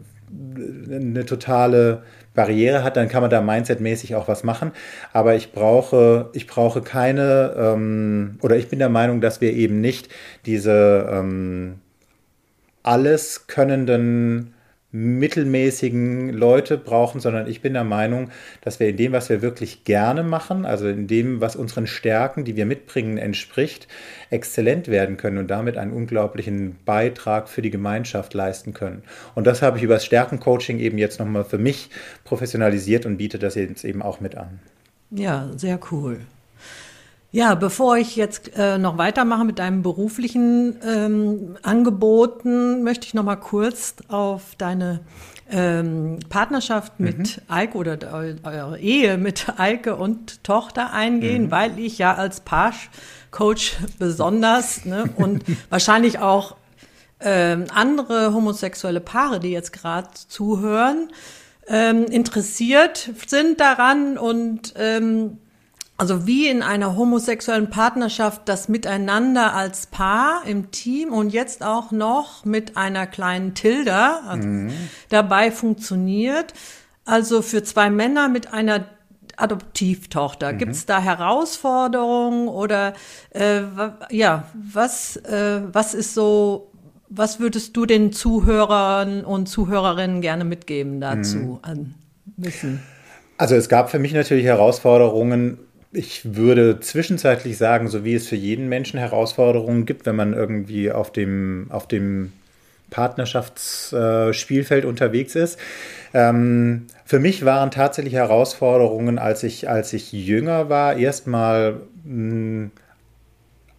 eine 0.89 1.25
totale 1.27 2.01
Barriere 2.33 2.83
hat, 2.83 2.97
dann 2.97 3.07
kann 3.07 3.21
man 3.21 3.29
da 3.29 3.39
mindsetmäßig 3.39 4.15
auch 4.15 4.27
was 4.27 4.43
machen. 4.43 4.71
Aber 5.11 5.35
ich 5.35 5.51
brauche, 5.51 6.31
ich 6.33 6.47
brauche 6.47 6.81
keine, 6.81 7.53
ähm, 7.55 8.39
oder 8.41 8.55
ich 8.55 8.67
bin 8.67 8.79
der 8.79 8.89
Meinung, 8.89 9.21
dass 9.21 9.41
wir 9.41 9.53
eben 9.53 9.79
nicht 9.79 10.09
diese 10.47 11.07
ähm, 11.07 11.75
alles 12.81 13.45
könnenden 13.45 14.52
mittelmäßigen 14.93 16.29
Leute 16.29 16.77
brauchen, 16.77 17.19
sondern 17.19 17.47
ich 17.47 17.61
bin 17.61 17.73
der 17.73 17.83
Meinung, 17.83 18.29
dass 18.61 18.79
wir 18.79 18.87
in 18.87 18.95
dem, 18.95 19.11
was 19.11 19.27
wir 19.27 19.41
wirklich 19.41 19.83
gerne 19.85 20.21
machen, 20.21 20.65
also 20.65 20.87
in 20.87 21.07
dem, 21.07 21.41
was 21.41 21.55
unseren 21.55 21.87
Stärken, 21.87 22.45
die 22.45 22.55
wir 22.55 22.67
mitbringen, 22.67 23.17
entspricht, 23.17 23.87
exzellent 24.29 24.87
werden 24.87 25.17
können 25.17 25.39
und 25.39 25.49
damit 25.49 25.77
einen 25.77 25.93
unglaublichen 25.93 26.77
Beitrag 26.85 27.49
für 27.49 27.63
die 27.63 27.71
Gemeinschaft 27.71 28.35
leisten 28.35 28.75
können. 28.75 29.01
Und 29.33 29.47
das 29.47 29.63
habe 29.63 29.77
ich 29.77 29.83
über 29.83 29.95
das 29.95 30.05
Stärkencoaching 30.05 30.77
eben 30.77 30.99
jetzt 30.99 31.19
nochmal 31.19 31.43
für 31.43 31.57
mich 31.57 31.89
professionalisiert 32.23 33.07
und 33.07 33.17
biete 33.17 33.39
das 33.39 33.55
jetzt 33.55 33.83
eben 33.83 34.03
auch 34.03 34.19
mit 34.19 34.37
an. 34.37 34.59
Ja, 35.09 35.49
sehr 35.57 35.79
cool. 35.91 36.19
Ja, 37.35 37.55
bevor 37.55 37.97
ich 37.97 38.15
jetzt 38.15 38.55
äh, 38.55 38.77
noch 38.77 38.99
weitermache 38.99 39.43
mit 39.43 39.57
deinen 39.57 39.81
beruflichen 39.81 40.77
ähm, 40.85 41.57
Angeboten, 41.63 42.83
möchte 42.83 43.07
ich 43.07 43.15
noch 43.15 43.23
mal 43.23 43.37
kurz 43.37 43.95
auf 44.07 44.53
deine 44.59 44.99
ähm, 45.49 46.19
Partnerschaft 46.29 46.99
mit 46.99 47.37
mhm. 47.37 47.43
Eike 47.47 47.77
oder 47.79 47.97
eure 48.43 48.77
Ehe 48.77 49.17
mit 49.17 49.47
Eike 49.57 49.95
und 49.95 50.43
Tochter 50.43 50.93
eingehen, 50.93 51.45
mhm. 51.45 51.51
weil 51.51 51.79
ich 51.79 51.97
ja 51.97 52.13
als 52.13 52.41
Paar-Coach 52.41 53.77
besonders 53.97 54.85
ne, 54.85 55.05
und 55.15 55.43
wahrscheinlich 55.71 56.19
auch 56.19 56.55
ähm, 57.19 57.65
andere 57.73 58.35
homosexuelle 58.35 59.01
Paare, 59.01 59.39
die 59.39 59.49
jetzt 59.49 59.73
gerade 59.73 60.09
zuhören, 60.27 61.09
ähm, 61.65 62.05
interessiert 62.05 63.09
sind 63.25 63.59
daran 63.59 64.19
und 64.19 64.75
ähm, 64.77 65.39
also 65.97 66.25
wie 66.25 66.47
in 66.47 66.63
einer 66.63 66.97
homosexuellen 66.97 67.69
Partnerschaft 67.69 68.41
das 68.45 68.67
Miteinander 68.67 69.53
als 69.53 69.85
Paar 69.85 70.43
im 70.45 70.71
Team 70.71 71.13
und 71.13 71.31
jetzt 71.31 71.63
auch 71.63 71.91
noch 71.91 72.45
mit 72.45 72.77
einer 72.77 73.05
kleinen 73.05 73.53
Tilda 73.53 74.21
also 74.27 74.47
mhm. 74.47 74.73
dabei 75.09 75.51
funktioniert. 75.51 76.53
Also 77.05 77.41
für 77.41 77.63
zwei 77.63 77.89
Männer 77.89 78.27
mit 78.29 78.53
einer 78.53 78.85
Adoptivtochter. 79.35 80.53
Mhm. 80.53 80.57
Gibt 80.57 80.71
es 80.73 80.85
da 80.85 80.99
Herausforderungen 80.99 82.47
oder 82.47 82.93
äh, 83.31 83.61
ja, 84.09 84.47
was, 84.53 85.17
äh, 85.17 85.61
was 85.71 85.93
ist 85.93 86.13
so, 86.13 86.71
was 87.09 87.39
würdest 87.39 87.77
du 87.77 87.85
den 87.85 88.11
Zuhörern 88.11 89.23
und 89.23 89.47
Zuhörerinnen 89.47 90.21
gerne 90.21 90.43
mitgeben 90.43 90.99
dazu 91.01 91.37
mhm. 91.37 91.59
an 91.61 91.95
Wissen? 92.37 92.81
Also 93.37 93.55
es 93.55 93.69
gab 93.69 93.91
für 93.91 93.99
mich 93.99 94.13
natürlich 94.13 94.45
Herausforderungen. 94.45 95.59
Ich 95.95 96.35
würde 96.35 96.79
zwischenzeitlich 96.79 97.57
sagen, 97.57 97.87
so 97.87 98.03
wie 98.03 98.15
es 98.15 98.27
für 98.27 98.35
jeden 98.35 98.67
Menschen 98.67 98.99
Herausforderungen 98.99 99.85
gibt, 99.85 100.07
wenn 100.07 100.15
man 100.15 100.33
irgendwie 100.33 100.91
auf 100.91 101.11
dem, 101.11 101.67
auf 101.69 101.87
dem 101.87 102.33
Partnerschaftsspielfeld 102.89 104.85
äh, 104.85 104.87
unterwegs 104.87 105.35
ist. 105.35 105.59
Ähm, 106.13 106.87
für 107.05 107.19
mich 107.19 107.45
waren 107.45 107.69
tatsächlich 107.69 108.13
Herausforderungen, 108.13 109.19
als 109.19 109.43
ich, 109.43 109.69
als 109.69 109.93
ich 109.93 110.11
jünger 110.11 110.69
war, 110.69 110.97
erstmal 110.97 111.81
hm, 112.05 112.71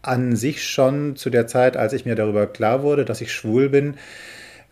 an 0.03 0.37
sich 0.37 0.65
schon 0.65 1.17
zu 1.17 1.31
der 1.31 1.47
Zeit, 1.49 1.77
als 1.77 1.93
ich 1.93 2.05
mir 2.05 2.15
darüber 2.15 2.47
klar 2.47 2.83
wurde, 2.83 3.05
dass 3.05 3.21
ich 3.21 3.33
schwul 3.33 3.69
bin, 3.69 3.95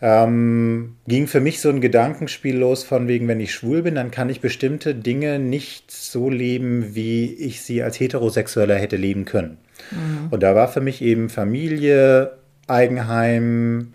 ähm, 0.05 0.97
ging 1.07 1.29
für 1.29 1.41
mich 1.41 1.61
so 1.61 1.69
ein 1.69 1.81
Gedankenspiel 1.81 2.59
los 2.59 2.83
von 2.83 3.07
wegen, 3.07 3.29
wenn 3.29 3.39
ich 3.39 3.55
schwul 3.55 3.83
bin, 3.83 3.95
dann 3.95 4.11
kann 4.11 4.29
ich 4.29 4.41
bestimmte 4.41 4.97
Dinge 4.97 5.39
nicht 5.39 5.93
so 5.93 6.29
leben, 6.29 6.97
wie 6.97 7.33
ich 7.33 7.63
sie 7.63 7.85
als 7.85 8.01
Heterosexueller 8.01 8.75
hätte 8.75 8.97
leben 8.97 9.25
können. 9.25 9.59
Mhm. 9.93 10.29
Und 10.31 10.43
da 10.43 10.57
war 10.57 10.67
für 10.67 10.81
mich 10.81 11.03
eben 11.03 11.29
Familie, 11.29 12.33
Eigenheim, 12.67 13.93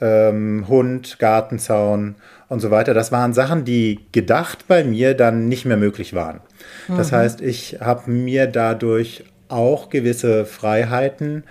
ähm, 0.00 0.64
Hund, 0.68 1.18
Gartenzaun 1.18 2.14
und 2.48 2.60
so 2.60 2.70
weiter. 2.70 2.94
Das 2.94 3.12
waren 3.12 3.34
Sachen, 3.34 3.66
die 3.66 4.00
gedacht 4.10 4.64
bei 4.68 4.84
mir 4.84 5.12
dann 5.12 5.48
nicht 5.48 5.66
mehr 5.66 5.76
möglich 5.76 6.14
waren. 6.14 6.40
Mhm. 6.88 6.96
Das 6.96 7.12
heißt, 7.12 7.42
ich 7.42 7.76
habe 7.80 8.10
mir 8.10 8.46
dadurch 8.46 9.24
auch 9.48 9.90
gewisse 9.90 10.46
Freiheiten 10.46 11.44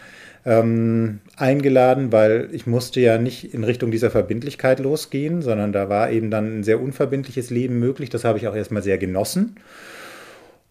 ähm, 0.45 1.19
eingeladen, 1.35 2.11
weil 2.11 2.49
ich 2.51 2.65
musste 2.67 2.99
ja 2.99 3.17
nicht 3.17 3.53
in 3.53 3.63
Richtung 3.63 3.91
dieser 3.91 4.09
Verbindlichkeit 4.09 4.79
losgehen, 4.79 5.41
sondern 5.41 5.71
da 5.71 5.89
war 5.89 6.11
eben 6.11 6.31
dann 6.31 6.59
ein 6.59 6.63
sehr 6.63 6.81
unverbindliches 6.81 7.49
Leben 7.49 7.79
möglich. 7.79 8.09
Das 8.09 8.23
habe 8.23 8.37
ich 8.37 8.47
auch 8.47 8.55
erstmal 8.55 8.83
sehr 8.83 8.97
genossen 8.97 9.55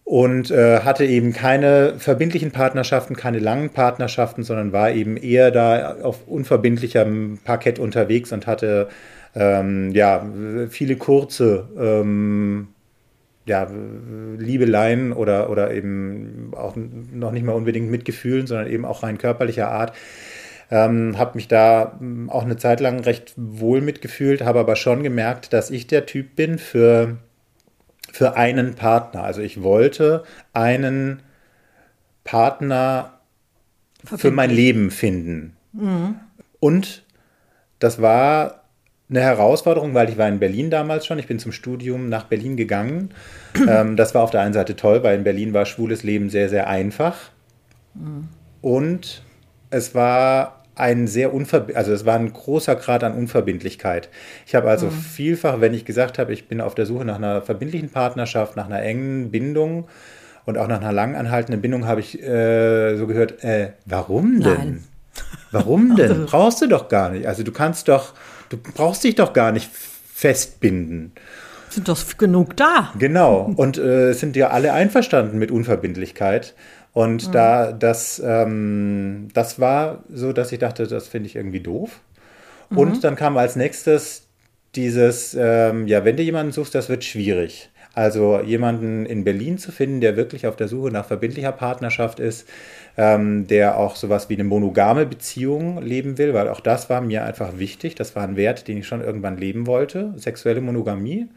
und 0.03 0.51
äh, 0.51 0.81
hatte 0.81 1.05
eben 1.05 1.31
keine 1.31 1.93
verbindlichen 1.97 2.51
Partnerschaften, 2.51 3.15
keine 3.15 3.39
langen 3.39 3.69
Partnerschaften, 3.69 4.43
sondern 4.43 4.73
war 4.73 4.91
eben 4.91 5.15
eher 5.15 5.51
da 5.51 5.95
auf 6.01 6.27
unverbindlichem 6.27 7.39
Parkett 7.43 7.79
unterwegs 7.79 8.33
und 8.33 8.47
hatte 8.47 8.89
ähm, 9.35 9.91
ja 9.91 10.25
viele 10.69 10.97
kurze 10.97 11.69
ähm, 11.79 12.67
ja, 13.51 13.67
Liebeleien 14.37 15.11
oder, 15.11 15.49
oder 15.49 15.71
eben 15.71 16.53
auch 16.55 16.75
noch 16.75 17.31
nicht 17.31 17.45
mal 17.45 17.51
unbedingt 17.51 17.91
mit 17.91 18.05
Gefühlen, 18.05 18.47
sondern 18.47 18.67
eben 18.67 18.85
auch 18.85 19.03
rein 19.03 19.17
körperlicher 19.17 19.69
Art. 19.69 19.93
Ähm, 20.71 21.17
habe 21.17 21.35
mich 21.35 21.49
da 21.49 21.97
hm, 21.99 22.29
auch 22.29 22.45
eine 22.45 22.55
Zeit 22.55 22.79
lang 22.79 23.01
recht 23.01 23.33
wohl 23.35 23.81
mitgefühlt, 23.81 24.41
habe 24.41 24.59
aber 24.59 24.77
schon 24.77 25.03
gemerkt, 25.03 25.51
dass 25.51 25.69
ich 25.69 25.85
der 25.85 26.05
Typ 26.05 26.37
bin 26.37 26.57
für 26.59 27.17
für 28.09 28.35
einen 28.35 28.75
Partner. 28.75 29.23
Also 29.23 29.41
ich 29.41 29.63
wollte 29.63 30.23
einen 30.53 31.21
Partner 32.23 33.19
für 34.03 34.31
mein 34.31 34.49
Leben 34.49 34.91
finden. 34.91 35.57
Mhm. 35.73 36.15
Und 36.59 37.03
das 37.79 38.01
war 38.01 38.60
eine 39.11 39.21
Herausforderung, 39.21 39.93
weil 39.93 40.09
ich 40.09 40.17
war 40.17 40.27
in 40.27 40.39
Berlin 40.39 40.69
damals 40.69 41.05
schon. 41.05 41.19
Ich 41.19 41.27
bin 41.27 41.37
zum 41.37 41.51
Studium 41.51 42.09
nach 42.09 42.23
Berlin 42.23 42.55
gegangen. 42.57 43.11
ähm, 43.67 43.95
das 43.97 44.15
war 44.15 44.23
auf 44.23 44.31
der 44.31 44.41
einen 44.41 44.53
Seite 44.53 44.75
toll, 44.75 45.03
weil 45.03 45.17
in 45.17 45.23
Berlin 45.23 45.53
war 45.53 45.65
schwules 45.65 46.03
Leben 46.03 46.29
sehr, 46.29 46.49
sehr 46.49 46.67
einfach. 46.67 47.17
Mhm. 47.93 48.29
Und 48.61 49.21
es 49.69 49.93
war 49.93 50.63
ein 50.75 51.07
sehr 51.07 51.33
unverbindlich, 51.33 51.77
also 51.77 51.91
es 51.91 52.05
war 52.05 52.15
ein 52.15 52.31
großer 52.31 52.75
Grad 52.75 53.03
an 53.03 53.13
Unverbindlichkeit. 53.13 54.09
Ich 54.45 54.55
habe 54.55 54.69
also 54.69 54.87
mhm. 54.87 54.91
vielfach, 54.91 55.59
wenn 55.59 55.73
ich 55.73 55.85
gesagt 55.85 56.17
habe, 56.17 56.31
ich 56.33 56.47
bin 56.47 56.61
auf 56.61 56.73
der 56.75 56.85
Suche 56.85 57.05
nach 57.05 57.17
einer 57.17 57.41
verbindlichen 57.41 57.89
Partnerschaft, 57.89 58.55
nach 58.55 58.65
einer 58.65 58.81
engen 58.81 59.31
Bindung 59.31 59.87
und 60.45 60.57
auch 60.57 60.67
nach 60.67 60.79
einer 60.81 60.93
lang 60.93 61.15
anhaltenden 61.15 61.61
Bindung, 61.61 61.85
habe 61.85 61.99
ich 61.99 62.21
äh, 62.21 62.95
so 62.95 63.07
gehört, 63.07 63.43
äh, 63.43 63.73
warum 63.85 64.39
denn? 64.39 64.53
Nein. 64.53 64.83
Warum 65.51 65.95
denn? 65.97 66.11
Also, 66.11 66.25
brauchst 66.25 66.61
du 66.61 66.67
doch 66.67 66.87
gar 66.87 67.09
nicht. 67.09 67.27
Also 67.27 67.43
du 67.43 67.51
kannst 67.51 67.89
doch, 67.89 68.13
du 68.51 68.57
brauchst 68.57 69.03
dich 69.03 69.15
doch 69.15 69.33
gar 69.33 69.51
nicht 69.51 69.69
festbinden. 70.13 71.13
Sind 71.69 71.87
doch 71.87 71.97
genug 72.17 72.57
da. 72.57 72.93
Genau. 72.99 73.51
Und 73.55 73.77
äh, 73.77 74.13
sind 74.13 74.35
ja 74.35 74.49
alle 74.49 74.73
einverstanden 74.73 75.39
mit 75.39 75.51
Unverbindlichkeit. 75.51 76.53
Und 76.93 77.27
mhm. 77.27 77.31
da, 77.31 77.71
das, 77.71 78.21
ähm, 78.23 79.29
das 79.33 79.59
war 79.59 80.03
so, 80.13 80.33
dass 80.33 80.51
ich 80.51 80.59
dachte, 80.59 80.85
das 80.85 81.07
finde 81.07 81.27
ich 81.27 81.37
irgendwie 81.37 81.61
doof. 81.61 82.01
Mhm. 82.69 82.77
Und 82.77 83.03
dann 83.03 83.15
kam 83.15 83.37
als 83.37 83.55
nächstes 83.55 84.27
dieses, 84.75 85.35
ähm, 85.39 85.87
ja, 85.87 86.03
wenn 86.03 86.17
du 86.17 86.23
jemanden 86.23 86.51
suchst, 86.51 86.75
das 86.75 86.89
wird 86.89 87.03
schwierig. 87.03 87.69
Also 87.93 88.39
jemanden 88.39 89.05
in 89.05 89.25
Berlin 89.25 89.57
zu 89.57 89.71
finden, 89.71 89.99
der 89.99 90.15
wirklich 90.15 90.47
auf 90.47 90.55
der 90.55 90.69
Suche 90.69 90.91
nach 90.91 91.05
verbindlicher 91.05 91.51
Partnerschaft 91.51 92.19
ist, 92.21 92.47
ähm, 92.97 93.47
der 93.47 93.77
auch 93.77 93.95
sowas 93.95 94.29
wie 94.29 94.33
eine 94.35 94.43
monogame 94.43 95.05
Beziehung 95.05 95.81
leben 95.81 96.17
will, 96.17 96.33
weil 96.33 96.49
auch 96.49 96.59
das 96.59 96.89
war 96.89 97.01
mir 97.01 97.23
einfach 97.23 97.57
wichtig. 97.57 97.95
Das 97.95 98.15
war 98.15 98.23
ein 98.23 98.35
Wert, 98.35 98.67
den 98.67 98.77
ich 98.77 98.87
schon 98.87 99.01
irgendwann 99.01 99.37
leben 99.37 99.67
wollte, 99.67 100.13
sexuelle 100.17 100.61
Monogamie 100.61 101.27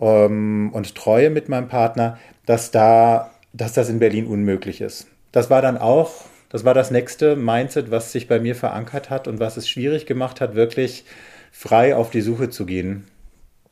ähm, 0.00 0.70
und 0.72 0.94
Treue 0.94 1.30
mit 1.30 1.48
meinem 1.48 1.68
Partner, 1.68 2.18
dass 2.46 2.70
da 2.70 3.30
dass 3.52 3.72
das 3.72 3.88
in 3.88 3.98
Berlin 3.98 4.26
unmöglich 4.26 4.80
ist. 4.80 5.06
Das 5.32 5.50
war 5.50 5.62
dann 5.62 5.78
auch, 5.78 6.24
das 6.48 6.64
war 6.64 6.74
das 6.74 6.90
nächste 6.90 7.36
Mindset, 7.36 7.90
was 7.90 8.12
sich 8.12 8.28
bei 8.28 8.40
mir 8.40 8.54
verankert 8.54 9.10
hat 9.10 9.28
und 9.28 9.40
was 9.40 9.56
es 9.56 9.68
schwierig 9.68 10.06
gemacht 10.06 10.40
hat, 10.40 10.54
wirklich 10.54 11.04
frei 11.52 11.96
auf 11.96 12.10
die 12.10 12.20
Suche 12.20 12.50
zu 12.50 12.66
gehen. 12.66 13.04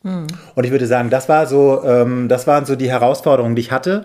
Mhm. 0.03 0.27
Und 0.55 0.65
ich 0.65 0.71
würde 0.71 0.87
sagen, 0.87 1.11
das 1.11 1.29
war 1.29 1.47
so, 1.47 1.83
ähm, 1.85 2.29
das 2.29 2.47
waren 2.47 2.67
so 2.67 2.77
die 2.77 2.91
Herausforderungen, 2.91 3.57
die 3.57 3.63
ich 3.63 3.73
hatte. 3.73 4.05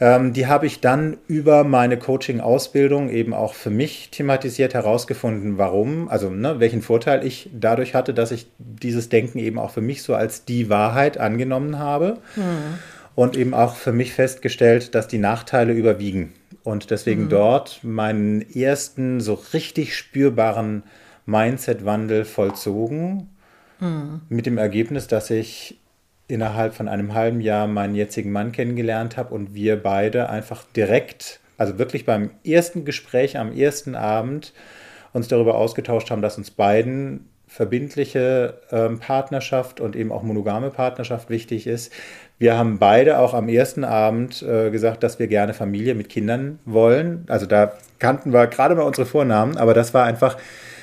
Ähm, 0.00 0.32
die 0.32 0.46
habe 0.46 0.66
ich 0.66 0.80
dann 0.80 1.18
über 1.28 1.62
meine 1.64 1.98
Coaching-Ausbildung 1.98 3.10
eben 3.10 3.34
auch 3.34 3.54
für 3.54 3.70
mich 3.70 4.10
thematisiert 4.10 4.72
herausgefunden, 4.72 5.58
warum, 5.58 6.08
also 6.08 6.30
ne, 6.30 6.58
welchen 6.58 6.80
Vorteil 6.80 7.24
ich 7.24 7.50
dadurch 7.52 7.94
hatte, 7.94 8.14
dass 8.14 8.30
ich 8.30 8.46
dieses 8.58 9.10
Denken 9.10 9.38
eben 9.38 9.58
auch 9.58 9.70
für 9.70 9.82
mich 9.82 10.02
so 10.02 10.14
als 10.14 10.44
die 10.46 10.70
Wahrheit 10.70 11.18
angenommen 11.18 11.78
habe. 11.78 12.18
Mhm 12.36 12.78
und 13.14 13.36
eben 13.36 13.54
auch 13.54 13.74
für 13.76 13.92
mich 13.92 14.14
festgestellt, 14.14 14.94
dass 14.94 15.08
die 15.08 15.18
Nachteile 15.18 15.72
überwiegen. 15.72 16.32
Und 16.62 16.90
deswegen 16.90 17.24
mhm. 17.24 17.28
dort 17.28 17.80
meinen 17.82 18.40
ersten 18.54 19.20
so 19.20 19.34
richtig 19.52 19.96
spürbaren 19.96 20.84
Mindset-Wandel 21.26 22.24
vollzogen. 22.24 23.28
Mhm. 23.80 24.22
Mit 24.28 24.46
dem 24.46 24.58
Ergebnis, 24.58 25.06
dass 25.06 25.30
ich 25.30 25.79
innerhalb 26.30 26.74
von 26.74 26.88
einem 26.88 27.14
halben 27.14 27.40
Jahr 27.40 27.66
meinen 27.66 27.94
jetzigen 27.94 28.32
Mann 28.32 28.52
kennengelernt 28.52 29.16
habe 29.16 29.34
und 29.34 29.54
wir 29.54 29.82
beide 29.82 30.28
einfach 30.30 30.64
direkt, 30.76 31.40
also 31.58 31.78
wirklich 31.78 32.04
beim 32.04 32.30
ersten 32.44 32.84
Gespräch 32.84 33.38
am 33.38 33.52
ersten 33.52 33.94
Abend 33.94 34.52
uns 35.12 35.28
darüber 35.28 35.56
ausgetauscht 35.56 36.10
haben, 36.10 36.22
dass 36.22 36.38
uns 36.38 36.50
beiden 36.50 37.28
verbindliche 37.50 38.54
ähm, 38.70 39.00
Partnerschaft 39.00 39.80
und 39.80 39.96
eben 39.96 40.12
auch 40.12 40.22
monogame 40.22 40.70
Partnerschaft 40.70 41.30
wichtig 41.30 41.66
ist. 41.66 41.92
Wir 42.38 42.56
haben 42.56 42.78
beide 42.78 43.18
auch 43.18 43.34
am 43.34 43.48
ersten 43.48 43.82
Abend 43.82 44.40
äh, 44.42 44.70
gesagt, 44.70 45.02
dass 45.02 45.18
wir 45.18 45.26
gerne 45.26 45.52
Familie 45.52 45.96
mit 45.96 46.08
Kindern 46.08 46.60
wollen. 46.64 47.24
Also 47.28 47.46
da 47.46 47.72
kannten 47.98 48.32
wir 48.32 48.46
gerade 48.46 48.76
mal 48.76 48.84
unsere 48.84 49.04
Vornamen, 49.04 49.56
aber 49.56 49.74
das 49.74 49.92
war 49.92 50.04
einfach 50.04 50.38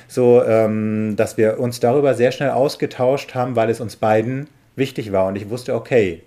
so, 0.08 0.44
ähm, 0.44 1.16
dass 1.16 1.38
wir 1.38 1.58
uns 1.58 1.80
darüber 1.80 2.14
sehr 2.14 2.32
schnell 2.32 2.50
ausgetauscht 2.50 3.34
haben, 3.34 3.56
weil 3.56 3.70
es 3.70 3.80
uns 3.80 3.96
beiden 3.96 4.48
wichtig 4.78 5.12
war. 5.12 5.26
Und 5.26 5.36
ich 5.36 5.50
wusste, 5.50 5.74
okay, 5.74 6.22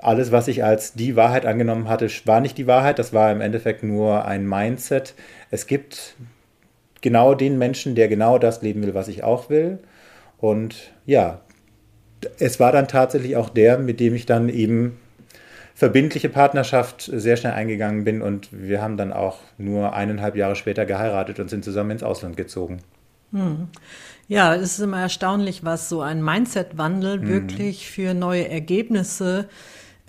alles, 0.00 0.30
was 0.30 0.48
ich 0.48 0.62
als 0.64 0.94
die 0.94 1.16
Wahrheit 1.16 1.46
angenommen 1.46 1.88
hatte, 1.88 2.08
war 2.24 2.40
nicht 2.40 2.58
die 2.58 2.66
Wahrheit. 2.66 2.98
Das 2.98 3.12
war 3.12 3.32
im 3.32 3.40
Endeffekt 3.40 3.82
nur 3.82 4.24
ein 4.24 4.48
Mindset. 4.48 5.14
Es 5.50 5.66
gibt 5.66 6.14
genau 7.00 7.34
den 7.34 7.58
Menschen, 7.58 7.94
der 7.94 8.08
genau 8.08 8.38
das 8.38 8.62
leben 8.62 8.82
will, 8.82 8.94
was 8.94 9.08
ich 9.08 9.24
auch 9.24 9.50
will. 9.50 9.78
Und 10.38 10.92
ja, 11.04 11.40
es 12.38 12.60
war 12.60 12.72
dann 12.72 12.88
tatsächlich 12.88 13.36
auch 13.36 13.48
der, 13.48 13.78
mit 13.78 14.00
dem 14.00 14.14
ich 14.14 14.26
dann 14.26 14.48
eben 14.48 14.98
verbindliche 15.74 16.28
Partnerschaft 16.28 17.02
sehr 17.02 17.36
schnell 17.36 17.52
eingegangen 17.52 18.02
bin 18.02 18.20
und 18.20 18.48
wir 18.50 18.82
haben 18.82 18.96
dann 18.96 19.12
auch 19.12 19.38
nur 19.58 19.94
eineinhalb 19.94 20.34
Jahre 20.34 20.56
später 20.56 20.86
geheiratet 20.86 21.38
und 21.38 21.48
sind 21.48 21.64
zusammen 21.64 21.92
ins 21.92 22.02
Ausland 22.02 22.36
gezogen. 22.36 22.78
Hm. 23.32 23.68
Ja, 24.26 24.54
es 24.54 24.72
ist 24.72 24.80
immer 24.80 25.00
erstaunlich, 25.00 25.64
was 25.64 25.88
so 25.88 26.00
ein 26.02 26.22
Mindset-Wandel 26.22 27.20
hm. 27.20 27.28
wirklich 27.28 27.90
für 27.90 28.14
neue 28.14 28.48
Ergebnisse 28.48 29.48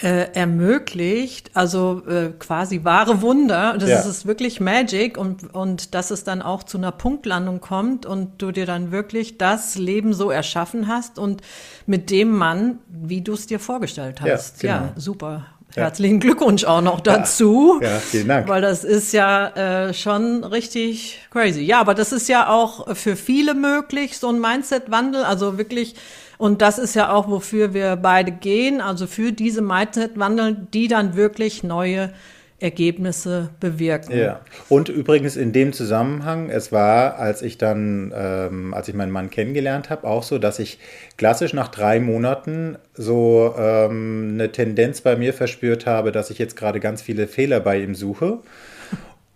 äh, 0.02 0.32
ermöglicht, 0.34 1.52
also 1.56 2.02
äh, 2.08 2.32
quasi 2.40 2.84
wahre 2.86 3.22
Wunder. 3.22 3.78
Das 3.78 3.90
Ja. 3.90 4.00
ist, 4.00 4.26
wirklich 4.26 4.60
Magic 4.62 5.18
und, 5.18 5.54
und 5.54 5.94
dass 5.94 6.12
es 6.12 6.24
dann 6.24 6.42
auch 6.42 6.64
zu 6.64 6.78
einer 6.78 6.92
Punktlandung 6.92 7.60
kommt 7.60 8.06
und 8.06 8.42
du 8.42 8.52
dir 8.52 8.66
dann 8.66 8.92
wirklich 8.92 9.38
das 9.38 9.76
Leben 9.76 10.14
so 10.14 10.32
erschaffen 10.32 10.88
hast 10.88 11.20
und 11.20 11.42
mit 11.86 12.10
dem 12.12 12.32
Mann, 12.32 12.80
wie 12.88 13.22
du 13.22 13.34
es 13.34 13.48
dir 13.48 13.60
vorgestellt 13.60 14.22
Ja, 14.24 14.34
hast. 14.34 14.64
Ja, 14.64 14.78
genau. 14.80 14.94
super. 14.96 15.46
Herzlichen 15.76 16.20
Glückwunsch 16.20 16.64
auch 16.64 16.82
noch 16.82 17.00
dazu. 17.00 17.80
Ja, 17.82 18.00
vielen 18.00 18.28
Dank. 18.28 18.48
Weil 18.48 18.62
das 18.62 18.84
ist 18.84 19.14
ja 19.14 19.50
äh, 19.88 19.94
schon 19.94 20.44
richtig 20.44 21.20
crazy. 21.32 21.62
Ja, 21.62 21.80
aber 21.80 21.94
das 21.94 22.12
ist 22.12 22.28
ja 22.28 22.50
auch 22.50 22.96
für 22.96 23.16
viele 23.16 23.54
möglich, 23.54 24.18
so 24.18 24.30
ein 24.30 24.40
Mindset-Wandel. 24.40 25.24
Also 25.24 25.58
wirklich, 25.58 25.96
und 26.38 26.62
das 26.62 26.80
ist 26.80 26.96
ja 26.96 27.12
auch, 27.12 27.30
wofür 27.30 27.74
wir 27.74 27.96
beide 27.98 28.32
gehen, 28.32 28.82
also 28.82 29.06
für 29.06 29.32
diese 29.32 29.62
Mindset-Wandel, 29.62 30.58
die 30.74 30.88
dann 30.88 31.16
wirklich 31.16 31.64
neue 31.64 32.12
Ergebnisse 32.60 33.50
bewirken. 33.60 34.18
Ja. 34.18 34.42
Und 34.68 34.90
übrigens 34.90 35.36
in 35.36 35.54
dem 35.54 35.74
Zusammenhang, 35.74 36.50
es 36.50 36.72
war, 36.72 37.18
als 37.18 37.42
ich 37.42 37.58
dann, 37.58 38.14
ähm, 38.16 38.74
als 38.74 38.88
ich 38.88 38.96
meinen 38.96 39.12
Mann 39.12 39.30
kennengelernt 39.30 39.90
habe, 39.90 40.08
auch 40.08 40.24
so, 40.24 40.38
dass 40.38 40.60
ich 40.60 40.80
klassisch 41.18 41.54
nach 41.54 41.70
drei 41.70 42.00
Monaten 42.00 42.78
so 42.94 43.54
ähm, 43.58 44.32
eine 44.34 44.52
Tendenz 44.52 45.02
bei 45.02 45.16
mir 45.16 45.34
verspürt 45.34 45.86
habe, 45.86 46.12
dass 46.12 46.30
ich 46.30 46.38
jetzt 46.38 46.56
gerade 46.56 46.80
ganz 46.80 47.02
viele 47.02 47.28
Fehler 47.28 47.60
bei 47.60 47.80
ihm 47.80 47.96
suche, 47.96 48.40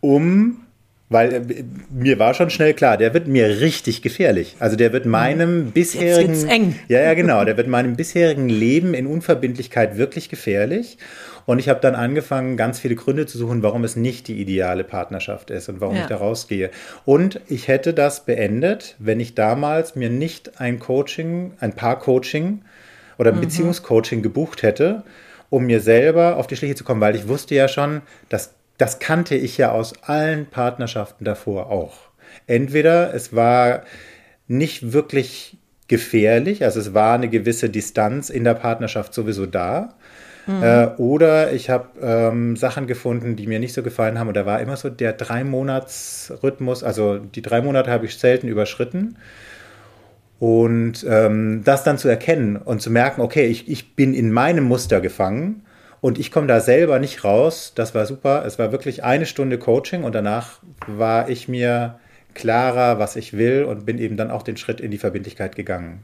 um 0.02 0.63
weil 1.14 1.34
äh, 1.34 1.64
mir 1.92 2.20
war 2.20 2.34
schon 2.34 2.50
schnell 2.50 2.74
klar, 2.74 2.98
der 2.98 3.14
wird 3.14 3.28
mir 3.28 3.62
richtig 3.62 4.02
gefährlich. 4.02 4.56
Also 4.60 4.76
der 4.76 4.92
wird 4.92 5.06
meinem 5.06 5.72
bisherigen 5.72 6.30
wird's 6.34 6.44
eng. 6.44 6.76
ja, 6.90 7.02
ja, 7.02 7.14
genau. 7.14 7.46
Der 7.46 7.56
wird 7.56 7.68
meinem 7.68 7.96
bisherigen 7.96 8.50
Leben 8.50 8.94
in 8.94 9.08
Unverbindlichkeit 9.08 9.98
wirklich 9.98 10.30
gefährlich. 10.30 10.98
Und 11.46 11.60
ich 11.60 11.68
habe 11.70 11.82
dann 11.82 11.94
angefangen, 11.96 12.56
ganz 12.56 12.80
viele 12.80 12.96
Gründe 12.96 13.26
zu 13.26 13.38
suchen, 13.38 13.64
warum 13.64 13.84
es 13.84 13.96
nicht 13.96 14.28
die 14.30 14.40
ideale 14.42 14.84
Partnerschaft 14.84 15.50
ist 15.52 15.68
und 15.70 15.82
warum 15.82 15.96
Ja. 15.96 16.04
ich 16.04 16.08
da 16.08 16.16
rausgehe. 16.18 16.70
Und 17.06 17.42
ich 17.50 17.68
hätte 17.68 17.94
das 17.94 18.26
beendet, 18.26 18.96
wenn 19.00 19.20
ich 19.20 19.36
damals 19.36 19.96
mir 19.96 20.10
nicht 20.10 20.62
ein 20.62 20.80
Coaching, 20.80 21.52
ein 21.60 21.74
Paar-Coaching 21.74 22.62
oder 23.18 23.32
ein 23.34 23.42
Beziehungscoaching 23.42 24.22
gebucht 24.22 24.64
hätte, 24.64 25.04
um 25.50 25.66
mir 25.66 25.82
selber 25.82 26.38
auf 26.38 26.48
die 26.48 26.56
Schliche 26.56 26.76
zu 26.76 26.84
kommen, 26.84 27.02
weil 27.02 27.16
ich 27.16 27.28
wusste 27.28 27.56
ja 27.56 27.68
schon, 27.68 28.02
dass 28.30 28.54
das 28.78 29.00
kannte 29.00 29.36
ich 29.36 29.58
ja 29.58 29.72
aus 29.72 29.94
allen 30.04 30.46
Partnerschaften 30.46 31.26
davor 31.26 31.70
auch. 31.70 31.98
Entweder 32.48 33.14
es 33.14 33.36
war 33.36 33.84
nicht 34.48 34.94
wirklich 34.94 35.58
gefährlich, 35.88 36.64
also 36.64 36.80
es 36.80 36.94
war 36.94 37.16
eine 37.16 37.30
gewisse 37.30 37.70
Distanz 37.70 38.30
in 38.30 38.44
der 38.44 38.56
Partnerschaft 38.56 39.14
sowieso 39.14 39.46
da. 39.46 39.96
Äh, 40.46 40.88
oder 40.98 41.54
ich 41.54 41.70
habe 41.70 41.88
ähm, 42.02 42.58
Sachen 42.58 42.86
gefunden, 42.86 43.36
die 43.36 43.48
mir 43.48 43.60
nicht 43.60 43.74
so 43.74 43.82
gefallen 43.82 44.20
haben. 44.20 44.28
Und 44.28 44.34
da 44.36 44.46
war 44.46 44.60
immer 44.60 44.76
so 44.76 44.90
der 44.90 45.14
Drei-Monats-Rhythmus, 45.14 46.84
also 46.84 47.18
die 47.18 47.42
drei 47.42 47.62
Monate 47.62 47.90
habe 47.92 48.06
ich 48.06 48.18
selten 48.18 48.48
überschritten. 48.48 49.18
Und 50.40 51.06
ähm, 51.08 51.62
das 51.64 51.86
dann 51.86 51.98
zu 51.98 52.10
erkennen 52.10 52.58
und 52.58 52.82
zu 52.82 52.90
merken, 52.90 53.22
okay, 53.22 53.46
ich, 53.46 53.70
ich 53.70 53.96
bin 53.96 54.14
in 54.14 54.34
meinem 54.34 54.66
Muster 54.66 55.00
gefangen 55.00 55.62
und 56.04 56.20
ich 56.20 56.34
komme 56.34 56.48
da 56.48 56.60
selber 56.60 57.00
nicht 57.00 57.24
raus, 57.24 57.72
das 57.76 57.96
war 57.96 58.06
super. 58.06 58.44
Es 58.46 58.60
war 58.60 58.74
wirklich 58.74 59.06
eine 59.06 59.26
Stunde 59.26 59.58
Coaching 59.58 60.04
und 60.04 60.14
danach 60.14 60.60
war 60.86 61.30
ich 61.30 61.48
mir 61.48 61.98
klarer, 62.34 63.00
was 63.00 63.16
ich 63.16 63.38
will 63.38 63.64
und 63.64 63.86
bin 63.86 63.98
eben 63.98 64.18
dann 64.18 64.30
auch 64.30 64.44
den 64.44 64.58
Schritt 64.58 64.82
in 64.82 64.92
die 64.92 64.98
Verbindlichkeit 64.98 65.56
gegangen. 65.56 66.00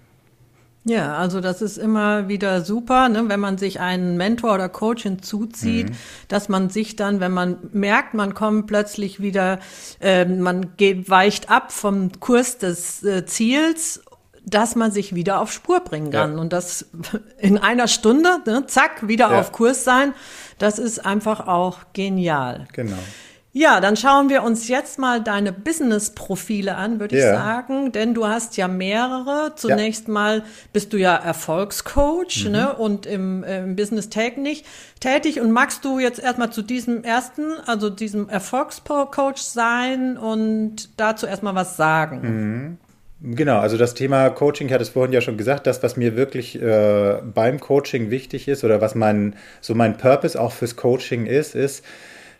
Ja, 0.86 1.18
also 1.18 1.42
das 1.42 1.62
ist 1.62 1.78
immer 1.78 2.30
wieder 2.30 2.62
super, 2.62 3.10
ne, 3.10 3.26
wenn 3.28 3.42
man 3.42 3.58
sich 3.58 3.82
einen 3.82 4.16
Mentor 4.16 4.54
oder 4.54 4.70
Coach 4.70 5.04
hinzuzieht, 5.04 5.88
dass 6.30 6.48
man 6.48 6.70
sich 6.70 6.96
dann, 6.96 7.20
wenn 7.20 7.34
man 7.34 7.58
merkt, 7.74 8.14
man 8.14 8.34
kommt 8.34 8.68
plötzlich 8.68 9.20
wieder, 9.20 9.60
äh, 10.00 10.24
man 10.24 10.78
geht, 10.78 11.10
weicht 11.10 11.52
ab 11.52 11.74
vom 11.74 12.10
Kurs 12.22 12.58
des 12.58 13.04
äh, 13.04 13.26
Ziels, 13.26 14.02
dass 14.50 14.76
man 14.76 14.92
sich 14.92 15.16
wieder 15.16 15.40
auf 15.42 15.52
Spur 15.52 15.80
bringen 15.82 16.12
kann. 16.12 16.34
Ja. 16.36 16.40
Und 16.42 16.54
das 16.54 16.86
in 17.38 17.58
einer 17.58 17.88
Stunde, 17.88 18.40
ne, 18.46 18.66
zack, 18.68 19.08
wieder 19.08 19.32
Ja. 19.32 19.40
auf 19.40 19.52
Kurs 19.52 19.84
sein, 19.84 20.14
das 20.58 20.80
ist 20.80 21.06
einfach 21.06 21.48
auch 21.48 21.80
genial. 21.94 22.68
Genau. 22.74 22.98
Ja, 23.52 23.80
dann 23.82 23.98
schauen 23.98 24.30
wir 24.30 24.44
uns 24.44 24.68
jetzt 24.68 25.00
mal 25.00 25.24
deine 25.24 25.52
Business-Profile 25.52 26.76
an, 26.76 27.00
würde 27.00 27.18
ich 27.18 27.24
Ja. 27.24 27.34
sagen, 27.34 27.92
denn 27.92 28.14
du 28.14 28.28
hast 28.28 28.58
ja 28.58 28.68
mehrere. 28.68 29.54
Zunächst 29.56 30.08
mal 30.08 30.44
bist 30.72 30.94
du 30.94 30.98
ja 30.98 31.16
Erfolgscoach 31.16 32.46
Mhm. 32.46 32.52
ne, 32.52 32.74
und 32.76 33.08
im, 33.08 33.44
äh, 33.44 33.60
im 33.64 33.76
Business 33.76 34.10
täglich 34.10 34.66
tätig. 35.00 35.42
Und 35.42 35.52
magst 35.52 35.84
du 35.84 35.98
jetzt 35.98 36.20
erstmal 36.20 36.52
zu 36.52 36.62
diesem 36.62 37.04
ersten, 37.04 37.54
also 37.66 37.90
diesem 37.90 38.30
Erfolgscoach 38.30 39.38
sein 39.38 40.18
und 40.18 40.90
dazu 40.98 41.26
erstmal 41.26 41.56
was 41.56 41.76
sagen? 41.76 42.78
Genau, 43.22 43.60
also 43.60 43.76
das 43.78 43.96
Thema 43.96 44.30
Coaching, 44.30 44.68
ich 44.68 44.74
hatte 44.74 44.84
es 44.84 44.90
vorhin 44.90 45.12
ja 45.12 45.20
schon 45.20 45.36
gesagt, 45.38 45.68
das, 45.68 45.84
was 45.84 45.98
mir 45.98 46.16
wirklich 46.16 46.62
äh, 46.62 47.18
beim 47.34 47.60
Coaching 47.60 48.12
wichtig 48.12 48.48
ist 48.48 48.64
oder 48.64 48.80
was 48.80 48.96
mein, 48.96 49.36
so 49.60 49.76
mein 49.76 49.98
Purpose 49.98 50.40
auch 50.40 50.54
fürs 50.54 50.78
Coaching 50.78 51.26
ist, 51.26 51.54
ist, 51.54 51.84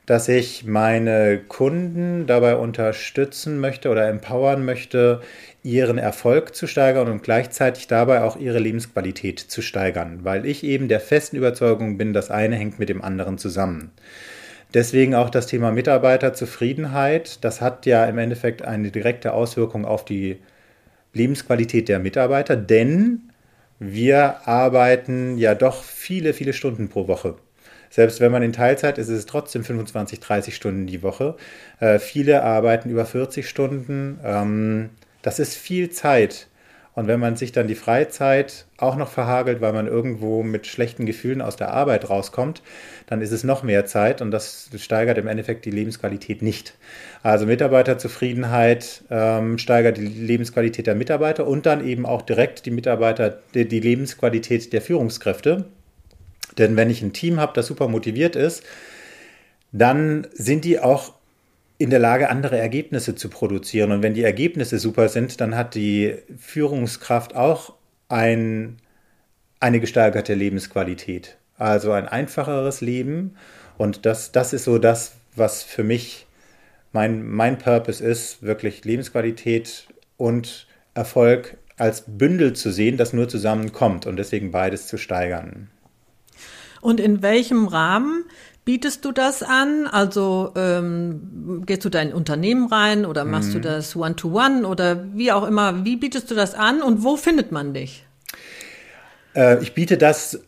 dass 0.06 0.30
ich 0.30 0.64
meine 0.66 1.40
Kunden 1.50 2.28
dabei 2.28 2.56
unterstützen 2.56 3.60
möchte 3.60 3.90
oder 3.90 4.08
empowern 4.08 4.64
möchte, 4.64 5.20
ihren 5.64 5.98
Erfolg 5.98 6.56
zu 6.56 6.66
steigern 6.66 7.10
und 7.10 7.24
gleichzeitig 7.24 7.88
dabei 7.88 8.22
auch 8.24 8.38
ihre 8.38 8.60
Lebensqualität 8.60 9.40
zu 9.40 9.62
steigern, 9.62 10.20
weil 10.24 10.46
ich 10.46 10.64
eben 10.64 10.88
der 10.88 11.02
festen 11.02 11.36
Überzeugung 11.36 11.98
bin, 11.98 12.14
das 12.14 12.32
eine 12.32 12.56
hängt 12.56 12.80
mit 12.80 12.88
dem 12.88 13.02
anderen 13.02 13.38
zusammen. 13.38 13.92
Deswegen 14.74 15.16
auch 15.16 15.30
das 15.30 15.48
Thema 15.48 15.72
Mitarbeiterzufriedenheit. 15.72 17.44
Das 17.44 17.60
hat 17.62 17.86
ja 17.86 18.06
im 18.06 18.18
Endeffekt 18.18 18.62
eine 18.62 18.92
direkte 18.92 19.34
Auswirkung 19.34 19.86
auf 19.86 20.06
die 20.06 20.40
Lebensqualität 21.14 21.90
der 21.90 22.00
Mitarbeiter, 22.00 22.56
denn 22.56 23.32
wir 23.80 24.48
arbeiten 24.48 25.38
ja 25.38 25.56
doch 25.56 25.84
viele, 25.84 26.34
viele 26.34 26.54
Stunden 26.54 26.90
pro 26.90 27.08
Woche. 27.08 27.36
Selbst 27.90 28.20
wenn 28.20 28.32
man 28.32 28.44
in 28.44 28.54
Teilzeit 28.54 28.98
ist, 28.98 29.08
ist 29.08 29.18
es 29.18 29.26
trotzdem 29.26 29.64
25, 29.64 30.20
30 30.20 30.56
Stunden 30.56 30.86
die 30.86 31.02
Woche. 31.02 31.36
Äh, 31.80 31.98
viele 31.98 32.44
arbeiten 32.44 32.90
über 32.90 33.06
40 33.06 33.50
Stunden. 33.50 34.20
Ähm, 34.24 34.90
das 35.22 35.40
ist 35.40 35.56
viel 35.56 35.90
Zeit. 35.90 36.49
Und 37.00 37.08
wenn 37.08 37.22
man 37.22 37.38
sich 37.38 37.54
dann 37.54 37.68
die 37.68 37.76
Freizeit 37.76 38.66
auch 38.76 38.98
noch 38.98 39.10
verhagelt, 39.10 39.62
weil 39.62 39.72
man 39.72 39.88
irgendwo 39.88 40.44
mit 40.44 40.68
schlechten 40.68 41.06
Gefühlen 41.06 41.42
aus 41.42 41.56
der 41.56 41.72
Arbeit 41.72 42.10
rauskommt, 42.10 42.62
dann 43.08 43.22
ist 43.22 43.32
es 43.32 43.46
noch 43.46 43.64
mehr 43.64 43.86
Zeit 43.86 44.22
und 44.22 44.32
das 44.32 44.70
steigert 44.76 45.18
im 45.18 45.28
Endeffekt 45.28 45.64
die 45.64 45.72
Lebensqualität 45.72 46.42
nicht. 46.42 46.74
Also 47.24 47.46
Mitarbeiterzufriedenheit 47.46 49.06
ähm, 49.10 49.58
steigert 49.60 49.96
die 49.96 50.08
Lebensqualität 50.08 50.88
der 50.88 50.96
Mitarbeiter 50.96 51.48
und 51.48 51.66
dann 51.66 51.88
eben 51.88 52.06
auch 52.06 52.22
direkt 52.22 52.66
die 52.66 52.72
Mitarbeiter, 52.72 53.40
die, 53.54 53.66
die 53.66 53.80
Lebensqualität 53.80 54.74
der 54.74 54.82
Führungskräfte. 54.82 55.68
Denn 56.58 56.76
wenn 56.76 56.90
ich 56.90 57.02
ein 57.02 57.14
Team 57.14 57.40
habe, 57.40 57.54
das 57.56 57.68
super 57.68 57.88
motiviert 57.88 58.36
ist, 58.36 58.66
dann 59.72 60.28
sind 60.34 60.66
die 60.66 60.82
auch 60.82 61.14
in 61.80 61.90
der 61.90 62.00
Lage, 62.00 62.30
andere 62.30 62.58
Ergebnisse 62.58 63.16
zu 63.16 63.30
produzieren. 63.30 63.92
Und 63.92 64.04
wenn 64.04 64.14
die 64.14 64.24
Ergebnisse 64.24 64.78
super 64.78 65.08
sind, 65.08 65.42
dann 65.42 65.56
hat 65.56 65.76
die 65.76 66.14
Führungskraft 66.38 67.36
auch 67.36 67.74
ein, 68.10 68.78
eine 69.62 69.80
gesteigerte 69.80 70.34
Lebensqualität. 70.34 71.38
Also 71.58 71.94
ein 71.94 72.08
einfacheres 72.08 72.82
Leben. 72.82 73.38
Und 73.78 74.06
das, 74.06 74.34
das 74.34 74.52
ist 74.52 74.66
so 74.66 74.78
das, 74.78 75.14
was 75.36 75.64
für 75.64 75.84
mich 75.84 76.28
mein, 76.92 77.26
mein 77.26 77.58
Purpose 77.58 78.04
ist, 78.04 78.44
wirklich 78.44 78.84
Lebensqualität 78.84 79.88
und 80.18 80.68
Erfolg 80.96 81.58
als 81.78 82.04
Bündel 82.06 82.54
zu 82.54 82.72
sehen, 82.72 82.98
das 82.98 83.14
nur 83.14 83.30
zusammenkommt 83.30 84.06
und 84.06 84.18
deswegen 84.18 84.52
beides 84.52 84.88
zu 84.88 84.98
steigern. 84.98 85.70
Und 86.82 87.00
in 87.00 87.22
welchem 87.22 87.68
Rahmen 87.68 88.26
bietest 88.66 89.06
du 89.06 89.12
das 89.12 89.44
an? 89.44 89.88
Also 89.88 90.54
ähm, 90.56 91.64
gehst 91.66 91.86
du 91.86 91.90
da 91.90 92.02
in 92.02 92.10
ein 92.10 92.14
Unternehmen 92.14 92.68
rein 92.68 93.06
oder 93.06 93.26
machst 93.26 93.50
Mhm. 93.50 93.54
du 93.54 93.60
das 93.62 93.96
One-to-One 93.96 94.68
oder 94.68 95.06
wie 95.16 95.32
auch 95.32 95.48
immer? 95.48 95.86
Wie 95.86 95.96
bietest 95.96 96.30
du 96.32 96.36
das 96.36 96.54
an 96.54 96.82
und 96.82 97.04
wo 97.04 97.18
findet 97.18 97.52
man 97.52 97.74
dich? 97.74 98.06
Äh, 99.36 99.62
ich 99.62 99.74
biete 99.74 99.98
das 99.98 100.40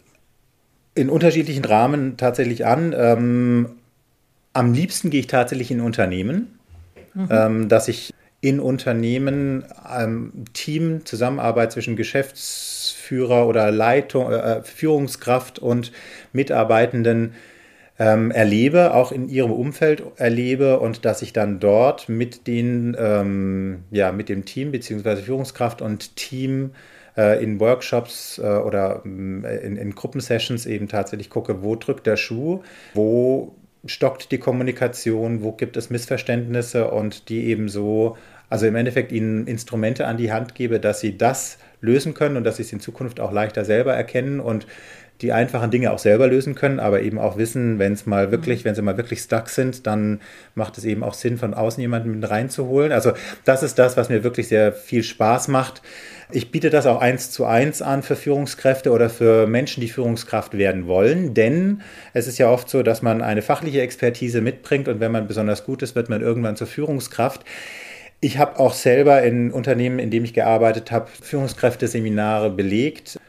in 0.93 1.09
unterschiedlichen 1.09 1.65
Rahmen 1.65 2.17
tatsächlich 2.17 2.65
an. 2.65 2.93
Ähm, 2.95 3.69
am 4.53 4.73
liebsten 4.73 5.09
gehe 5.09 5.21
ich 5.21 5.27
tatsächlich 5.27 5.71
in 5.71 5.79
Unternehmen, 5.81 6.59
ähm, 7.29 7.69
dass 7.69 7.87
ich 7.87 8.13
in 8.41 8.59
Unternehmen 8.59 9.63
ähm, 9.89 10.45
Team, 10.53 11.05
Zusammenarbeit 11.05 11.71
zwischen 11.71 11.95
Geschäftsführer 11.95 13.47
oder 13.47 13.71
Leitung, 13.71 14.31
äh, 14.31 14.63
Führungskraft 14.63 15.59
und 15.59 15.91
Mitarbeitenden 16.33 17.33
ähm, 18.01 18.31
erlebe, 18.31 18.95
auch 18.95 19.11
in 19.11 19.29
ihrem 19.29 19.51
Umfeld 19.51 20.01
erlebe 20.15 20.79
und 20.79 21.05
dass 21.05 21.21
ich 21.21 21.33
dann 21.33 21.59
dort 21.59 22.09
mit 22.09 22.47
den, 22.47 22.97
ähm, 22.97 23.83
ja, 23.91 24.11
mit 24.11 24.27
dem 24.27 24.43
Team 24.43 24.71
beziehungsweise 24.71 25.21
Führungskraft 25.21 25.83
und 25.83 26.15
Team 26.15 26.71
äh, 27.15 27.43
in 27.43 27.59
Workshops 27.59 28.39
äh, 28.39 28.41
oder 28.41 29.03
äh, 29.05 29.07
in, 29.63 29.77
in 29.77 29.93
Gruppensessions 29.93 30.65
eben 30.65 30.87
tatsächlich 30.87 31.29
gucke, 31.29 31.61
wo 31.61 31.75
drückt 31.75 32.07
der 32.07 32.17
Schuh, 32.17 32.63
wo 32.95 33.53
stockt 33.85 34.31
die 34.31 34.39
Kommunikation, 34.39 35.43
wo 35.43 35.51
gibt 35.51 35.77
es 35.77 35.91
Missverständnisse 35.91 36.89
und 36.89 37.29
die 37.29 37.45
eben 37.45 37.69
so, 37.69 38.17
also 38.49 38.65
im 38.65 38.75
Endeffekt 38.75 39.11
ihnen 39.11 39.45
Instrumente 39.45 40.07
an 40.07 40.17
die 40.17 40.31
Hand 40.31 40.55
gebe, 40.55 40.79
dass 40.79 41.01
sie 41.01 41.19
das 41.19 41.59
lösen 41.81 42.15
können 42.15 42.37
und 42.37 42.45
dass 42.45 42.57
sie 42.57 42.63
es 42.63 42.73
in 42.73 42.79
Zukunft 42.79 43.19
auch 43.19 43.31
leichter 43.31 43.63
selber 43.63 43.93
erkennen 43.93 44.39
und 44.39 44.65
die 45.21 45.31
einfachen 45.31 45.71
Dinge 45.71 45.91
auch 45.91 45.99
selber 45.99 46.27
lösen 46.27 46.55
können, 46.55 46.79
aber 46.79 47.01
eben 47.01 47.19
auch 47.19 47.37
wissen, 47.37 47.79
wenn 47.79 47.93
es 47.93 48.05
mal 48.05 48.31
wirklich, 48.31 48.65
wenn 48.65 48.75
sie 48.75 48.81
mal 48.81 48.97
wirklich 48.97 49.21
stuck 49.21 49.49
sind, 49.49 49.85
dann 49.87 50.21
macht 50.55 50.77
es 50.77 50.85
eben 50.85 51.03
auch 51.03 51.13
Sinn, 51.13 51.37
von 51.37 51.53
außen 51.53 51.79
jemanden 51.81 52.19
mit 52.19 52.29
reinzuholen. 52.29 52.91
Also 52.91 53.13
das 53.45 53.63
ist 53.63 53.77
das, 53.79 53.97
was 53.97 54.09
mir 54.09 54.23
wirklich 54.23 54.47
sehr 54.47 54.73
viel 54.73 55.03
Spaß 55.03 55.47
macht. 55.47 55.81
Ich 56.33 56.49
biete 56.49 56.69
das 56.69 56.85
auch 56.85 57.01
eins 57.01 57.29
zu 57.31 57.45
eins 57.45 57.81
an 57.81 58.03
für 58.03 58.15
Führungskräfte 58.15 58.91
oder 58.91 59.09
für 59.09 59.47
Menschen, 59.47 59.81
die 59.81 59.89
Führungskraft 59.89 60.57
werden 60.57 60.87
wollen, 60.87 61.33
denn 61.33 61.81
es 62.13 62.27
ist 62.27 62.37
ja 62.37 62.49
oft 62.49 62.69
so, 62.69 62.83
dass 62.83 63.01
man 63.01 63.21
eine 63.21 63.41
fachliche 63.41 63.81
Expertise 63.81 64.39
mitbringt 64.39 64.87
und 64.87 65.01
wenn 65.01 65.11
man 65.11 65.27
besonders 65.27 65.65
gut 65.65 65.81
ist, 65.81 65.95
wird 65.95 66.09
man 66.09 66.21
irgendwann 66.21 66.55
zur 66.55 66.67
Führungskraft. 66.67 67.43
Ich 68.21 68.37
habe 68.37 68.59
auch 68.59 68.73
selber 68.73 69.23
in 69.23 69.51
Unternehmen, 69.51 69.99
in 69.99 70.09
dem 70.09 70.23
ich 70.23 70.33
gearbeitet 70.33 70.91
habe, 70.91 71.07
Führungskräfteseminare 71.21 72.51
belegt, 72.51 73.19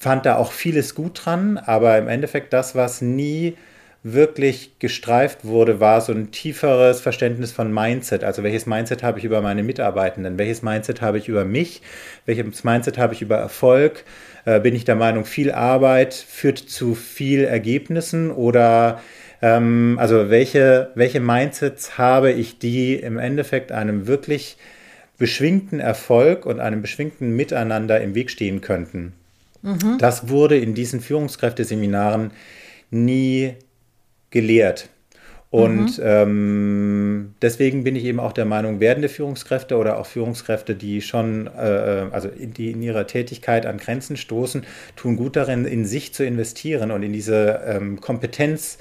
fand 0.00 0.24
da 0.24 0.36
auch 0.36 0.52
vieles 0.52 0.94
gut 0.94 1.20
dran, 1.26 1.58
aber 1.58 1.98
im 1.98 2.08
Endeffekt 2.08 2.54
das, 2.54 2.74
was 2.74 3.02
nie 3.02 3.58
wirklich 4.02 4.78
gestreift 4.78 5.44
wurde, 5.44 5.78
war 5.78 6.00
so 6.00 6.10
ein 6.12 6.30
tieferes 6.30 7.02
Verständnis 7.02 7.52
von 7.52 7.70
Mindset. 7.70 8.24
Also 8.24 8.42
welches 8.42 8.64
Mindset 8.64 9.02
habe 9.02 9.18
ich 9.18 9.26
über 9.26 9.42
meine 9.42 9.62
Mitarbeitenden? 9.62 10.38
Welches 10.38 10.62
Mindset 10.62 11.02
habe 11.02 11.18
ich 11.18 11.28
über 11.28 11.44
mich? 11.44 11.82
Welches 12.24 12.64
Mindset 12.64 12.96
habe 12.96 13.12
ich 13.12 13.20
über 13.20 13.36
Erfolg? 13.36 14.04
Äh, 14.46 14.60
bin 14.60 14.74
ich 14.74 14.86
der 14.86 14.94
Meinung, 14.94 15.26
viel 15.26 15.52
Arbeit 15.52 16.14
führt 16.14 16.58
zu 16.58 16.94
viel 16.94 17.44
Ergebnissen 17.44 18.30
oder 18.30 19.02
ähm, 19.42 19.98
also 20.00 20.30
welche, 20.30 20.92
welche 20.94 21.20
Mindsets 21.20 21.98
habe 21.98 22.32
ich, 22.32 22.58
die 22.58 22.94
im 22.94 23.18
Endeffekt 23.18 23.70
einem 23.70 24.06
wirklich 24.06 24.56
beschwingten 25.18 25.78
Erfolg 25.78 26.46
und 26.46 26.58
einem 26.58 26.80
beschwingten 26.80 27.36
Miteinander 27.36 28.00
im 28.00 28.14
Weg 28.14 28.30
stehen 28.30 28.62
könnten? 28.62 29.12
Mhm. 29.62 29.98
Das 29.98 30.28
wurde 30.28 30.58
in 30.58 30.74
diesen 30.74 31.00
Führungskräfteseminaren 31.00 32.32
nie 32.90 33.54
gelehrt. 34.30 34.88
Und 35.50 35.98
mhm. 35.98 36.04
ähm, 36.04 37.34
deswegen 37.42 37.82
bin 37.82 37.96
ich 37.96 38.04
eben 38.04 38.20
auch 38.20 38.32
der 38.32 38.44
Meinung, 38.44 38.78
werdende 38.78 39.08
Führungskräfte 39.08 39.76
oder 39.76 39.98
auch 39.98 40.06
Führungskräfte, 40.06 40.76
die 40.76 41.02
schon, 41.02 41.48
äh, 41.48 42.06
also 42.12 42.28
in, 42.28 42.54
die 42.54 42.70
in 42.70 42.80
ihrer 42.82 43.08
Tätigkeit 43.08 43.66
an 43.66 43.78
Grenzen 43.78 44.16
stoßen, 44.16 44.62
tun 44.94 45.16
gut 45.16 45.34
darin, 45.34 45.64
in 45.64 45.84
sich 45.84 46.14
zu 46.14 46.24
investieren 46.24 46.92
und 46.92 47.02
in 47.02 47.12
diese 47.12 47.62
ähm, 47.66 48.00
Kompetenz 48.00 48.78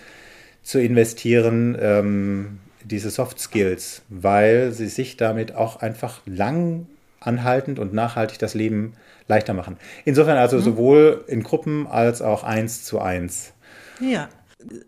zu 0.62 0.80
investieren, 0.80 1.76
ähm, 1.82 2.60
diese 2.84 3.10
Soft 3.10 3.39
Skills, 3.39 4.04
weil 4.10 4.72
sie 4.72 4.88
sich 4.88 5.18
damit 5.18 5.56
auch 5.56 5.78
einfach 5.78 6.22
lang 6.28 6.86
anhaltend 7.19 7.79
und 7.79 7.93
nachhaltig 7.93 8.39
das 8.39 8.53
Leben 8.53 8.93
leichter 9.27 9.53
machen. 9.53 9.77
Insofern 10.05 10.38
also 10.38 10.58
mhm. 10.58 10.62
sowohl 10.62 11.25
in 11.27 11.43
Gruppen 11.43 11.88
als 11.88 12.21
auch 12.21 12.43
eins 12.43 12.84
zu 12.84 12.99
eins. 12.99 13.53
Ja. 13.99 14.29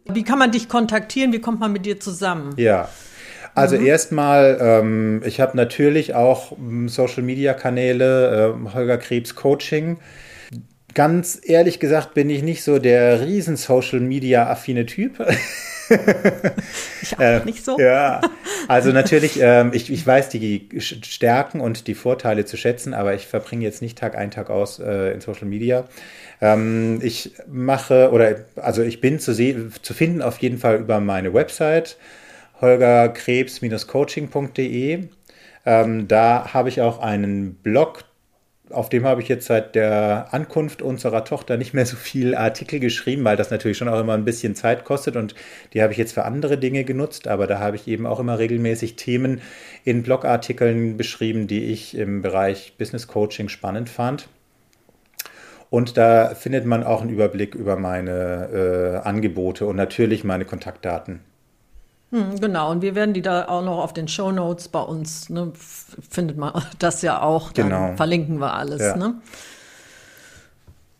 Wie 0.06 0.24
kann 0.24 0.38
man 0.38 0.52
dich 0.52 0.68
kontaktieren? 0.68 1.32
Wie 1.32 1.40
kommt 1.40 1.60
man 1.60 1.72
mit 1.72 1.86
dir 1.86 2.00
zusammen? 2.00 2.54
Ja. 2.58 2.90
Also 3.54 3.78
mhm. 3.78 3.86
erstmal, 3.86 4.58
ähm, 4.62 5.22
ich 5.26 5.40
habe 5.42 5.58
natürlich 5.58 6.16
auch 6.16 6.58
ähm, 6.58 6.90
Social-Media-Kanäle, 6.90 8.56
äh, 8.56 8.74
Holger 8.74 8.98
Krebs 8.98 9.36
Coaching. 9.36 10.00
Ganz 10.94 11.40
ehrlich 11.42 11.80
gesagt 11.80 12.14
bin 12.14 12.30
ich 12.30 12.44
nicht 12.44 12.64
so 12.64 12.80
der 12.80 13.22
riesen 13.22 13.56
Social-Media-affine 13.56 14.86
Typ. 14.86 15.20
ich 17.02 17.18
auch 17.18 17.22
äh, 17.22 17.46
nicht 17.46 17.66
so. 17.66 17.80
Ja, 17.80 18.22
also 18.68 18.92
natürlich, 18.94 19.40
ähm, 19.42 19.72
ich, 19.74 19.92
ich 19.92 20.06
weiß 20.06 20.30
die 20.30 20.70
Stärken 20.80 21.60
und 21.60 21.88
die 21.88 21.96
Vorteile 21.96 22.46
zu 22.46 22.58
schätzen, 22.58 22.94
aber 22.94 23.14
ich 23.14 23.28
verbringe 23.28 23.64
jetzt 23.64 23.82
nicht 23.82 23.98
Tag 23.98 24.18
ein, 24.18 24.32
Tag 24.32 24.50
aus 24.50 24.80
äh, 24.80 25.12
in 25.12 25.22
Social 25.22 25.48
Media. 25.48 25.86
Ähm, 26.42 27.00
ich 27.02 27.34
mache, 27.48 28.12
oder 28.12 28.36
also 28.56 28.82
ich 28.82 29.02
bin 29.02 29.20
zu, 29.20 29.34
zu 29.34 29.94
finden 29.94 30.22
auf 30.22 30.38
jeden 30.40 30.58
Fall 30.58 30.78
über 30.78 31.00
meine 31.00 31.34
Website 31.34 31.98
holgerkrebs-coaching.de. 32.62 35.08
Ähm, 35.66 36.08
da 36.08 36.54
habe 36.54 36.70
ich 36.70 36.82
auch 36.82 37.00
einen 37.00 37.56
Blog, 37.56 38.04
auf 38.74 38.90
dem 38.90 39.06
habe 39.06 39.22
ich 39.22 39.28
jetzt 39.28 39.48
seit 39.48 39.76
der 39.76 40.28
Ankunft 40.32 40.82
unserer 40.82 41.24
Tochter 41.24 41.58
nicht 41.58 41.74
mehr 41.74 41.86
so 41.86 41.96
viel 41.96 42.36
Artikel 42.36 42.80
geschrieben, 42.80 43.24
weil 43.24 43.38
das 43.38 43.52
natürlich 43.52 43.78
schon 43.78 43.88
auch 43.90 44.00
immer 44.00 44.14
ein 44.14 44.26
bisschen 44.26 44.56
Zeit 44.56 44.84
kostet 44.86 45.16
und 45.16 45.36
die 45.74 45.82
habe 45.82 45.94
ich 45.94 46.00
jetzt 46.00 46.14
für 46.14 46.26
andere 46.26 46.58
Dinge 46.58 46.84
genutzt, 46.84 47.28
aber 47.28 47.48
da 47.48 47.60
habe 47.60 47.76
ich 47.76 47.88
eben 47.88 48.06
auch 48.06 48.20
immer 48.20 48.40
regelmäßig 48.40 48.96
Themen 48.96 49.42
in 49.84 50.04
Blogartikeln 50.04 50.98
beschrieben, 50.98 51.48
die 51.48 51.66
ich 51.66 51.98
im 51.98 52.22
Bereich 52.22 52.74
Business 52.78 53.08
Coaching 53.08 53.50
spannend 53.50 53.90
fand. 53.90 54.28
Und 55.70 55.96
da 55.96 56.36
findet 56.36 56.66
man 56.66 56.84
auch 56.84 57.02
einen 57.02 57.12
Überblick 57.12 57.56
über 57.56 57.78
meine 57.78 59.02
äh, 59.04 59.08
Angebote 59.08 59.66
und 59.66 59.78
natürlich 59.78 60.26
meine 60.26 60.44
Kontaktdaten. 60.44 61.22
Hm, 62.12 62.40
genau, 62.40 62.72
und 62.72 62.82
wir 62.82 62.94
werden 62.94 63.14
die 63.14 63.22
da 63.22 63.48
auch 63.48 63.64
noch 63.64 63.80
auf 63.80 63.94
den 63.94 64.08
Show 64.08 64.32
Notes 64.32 64.68
bei 64.68 64.82
uns, 64.82 65.30
ne, 65.30 65.52
findet 65.56 66.38
man 66.38 66.62
das 66.80 67.02
ja 67.02 67.22
auch, 67.22 67.52
dann 67.52 67.70
genau. 67.70 67.96
verlinken 67.96 68.40
wir 68.40 68.54
alles. 68.54 68.82
Ja. 68.82 68.98
Ne? 68.98 69.16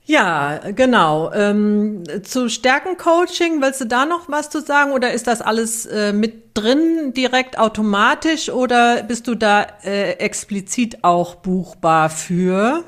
Ja, 0.06 0.60
genau. 0.76 1.32
Ähm, 1.32 2.04
zu 2.24 2.50
Stärkencoaching, 2.50 3.62
willst 3.62 3.82
du 3.82 3.86
da 3.86 4.06
noch 4.06 4.30
was 4.30 4.50
zu 4.50 4.62
sagen 4.62 4.92
oder 4.92 5.14
ist 5.14 5.28
das 5.28 5.42
alles 5.42 5.86
äh, 5.86 6.12
mit 6.12 6.58
drin 6.58 7.14
direkt 7.14 7.58
automatisch 7.58 8.50
oder 8.50 9.04
bist 9.04 9.28
du 9.28 9.36
da 9.36 9.68
äh, 9.84 10.14
explizit 10.14 11.04
auch 11.04 11.36
buchbar 11.36 12.10
für? 12.10 12.84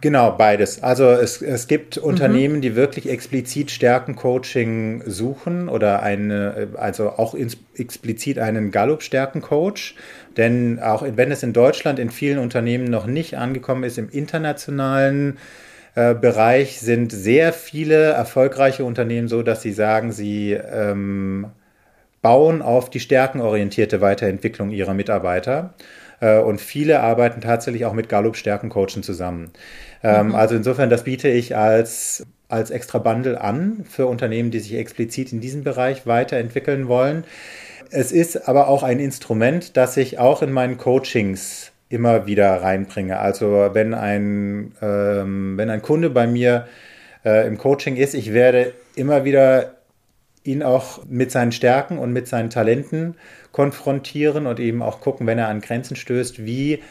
Genau, 0.00 0.32
beides. 0.32 0.82
Also 0.82 1.10
es, 1.10 1.42
es 1.42 1.66
gibt 1.66 1.96
mhm. 1.96 2.04
Unternehmen, 2.04 2.60
die 2.60 2.74
wirklich 2.74 3.08
explizit 3.08 3.70
Stärkencoaching 3.70 5.02
suchen 5.06 5.68
oder 5.68 6.02
eine, 6.02 6.68
also 6.76 7.10
auch 7.10 7.34
ins, 7.34 7.56
explizit 7.76 8.38
einen 8.38 8.70
Gallup-Stärkencoach. 8.70 9.94
Denn 10.36 10.80
auch 10.80 11.04
wenn 11.16 11.30
es 11.30 11.42
in 11.42 11.52
Deutschland 11.52 11.98
in 11.98 12.10
vielen 12.10 12.38
Unternehmen 12.38 12.84
noch 12.84 13.06
nicht 13.06 13.36
angekommen 13.36 13.84
ist, 13.84 13.98
im 13.98 14.08
internationalen 14.10 15.38
äh, 15.94 16.14
Bereich 16.14 16.80
sind 16.80 17.12
sehr 17.12 17.52
viele 17.52 18.12
erfolgreiche 18.12 18.84
Unternehmen 18.84 19.28
so, 19.28 19.42
dass 19.42 19.62
sie 19.62 19.72
sagen, 19.72 20.12
sie 20.12 20.52
ähm, 20.52 21.46
bauen 22.20 22.62
auf 22.62 22.90
die 22.90 23.00
stärkenorientierte 23.00 24.00
Weiterentwicklung 24.00 24.70
ihrer 24.70 24.94
Mitarbeiter. 24.94 25.74
Äh, 26.20 26.38
und 26.38 26.60
viele 26.60 27.00
arbeiten 27.00 27.40
tatsächlich 27.40 27.84
auch 27.84 27.92
mit 27.92 28.08
Gallup 28.08 28.36
Stärkencoachen 28.36 29.02
zusammen. 29.02 29.50
Ähm, 30.02 30.28
mhm. 30.28 30.34
Also 30.34 30.54
insofern, 30.54 30.90
das 30.90 31.04
biete 31.04 31.28
ich 31.28 31.56
als, 31.56 32.26
als 32.48 32.70
extra 32.70 32.98
Bundle 32.98 33.40
an 33.40 33.84
für 33.88 34.06
Unternehmen, 34.06 34.50
die 34.50 34.60
sich 34.60 34.74
explizit 34.74 35.32
in 35.32 35.40
diesem 35.40 35.64
Bereich 35.64 36.06
weiterentwickeln 36.06 36.88
wollen. 36.88 37.24
Es 37.90 38.12
ist 38.12 38.48
aber 38.48 38.68
auch 38.68 38.82
ein 38.82 38.98
Instrument, 38.98 39.76
das 39.76 39.96
ich 39.96 40.18
auch 40.18 40.42
in 40.42 40.52
meinen 40.52 40.78
Coachings 40.78 41.72
immer 41.88 42.26
wieder 42.26 42.62
reinbringe. 42.62 43.18
Also 43.18 43.70
wenn 43.72 43.94
ein, 43.94 44.72
ähm, 44.82 45.56
wenn 45.56 45.70
ein 45.70 45.82
Kunde 45.82 46.10
bei 46.10 46.26
mir 46.26 46.66
äh, 47.24 47.46
im 47.46 47.58
Coaching 47.58 47.96
ist, 47.96 48.14
ich 48.14 48.32
werde 48.32 48.72
immer 48.96 49.24
wieder 49.24 49.74
ihn 50.44 50.62
auch 50.62 51.00
mit 51.08 51.30
seinen 51.30 51.52
Stärken 51.52 51.98
und 51.98 52.12
mit 52.12 52.28
seinen 52.28 52.50
Talenten 52.50 53.16
konfrontieren 53.50 54.46
und 54.46 54.60
eben 54.60 54.82
auch 54.82 55.00
gucken, 55.00 55.26
wenn 55.26 55.38
er 55.38 55.48
an 55.48 55.60
Grenzen 55.60 55.96
stößt, 55.96 56.44
wie 56.44 56.82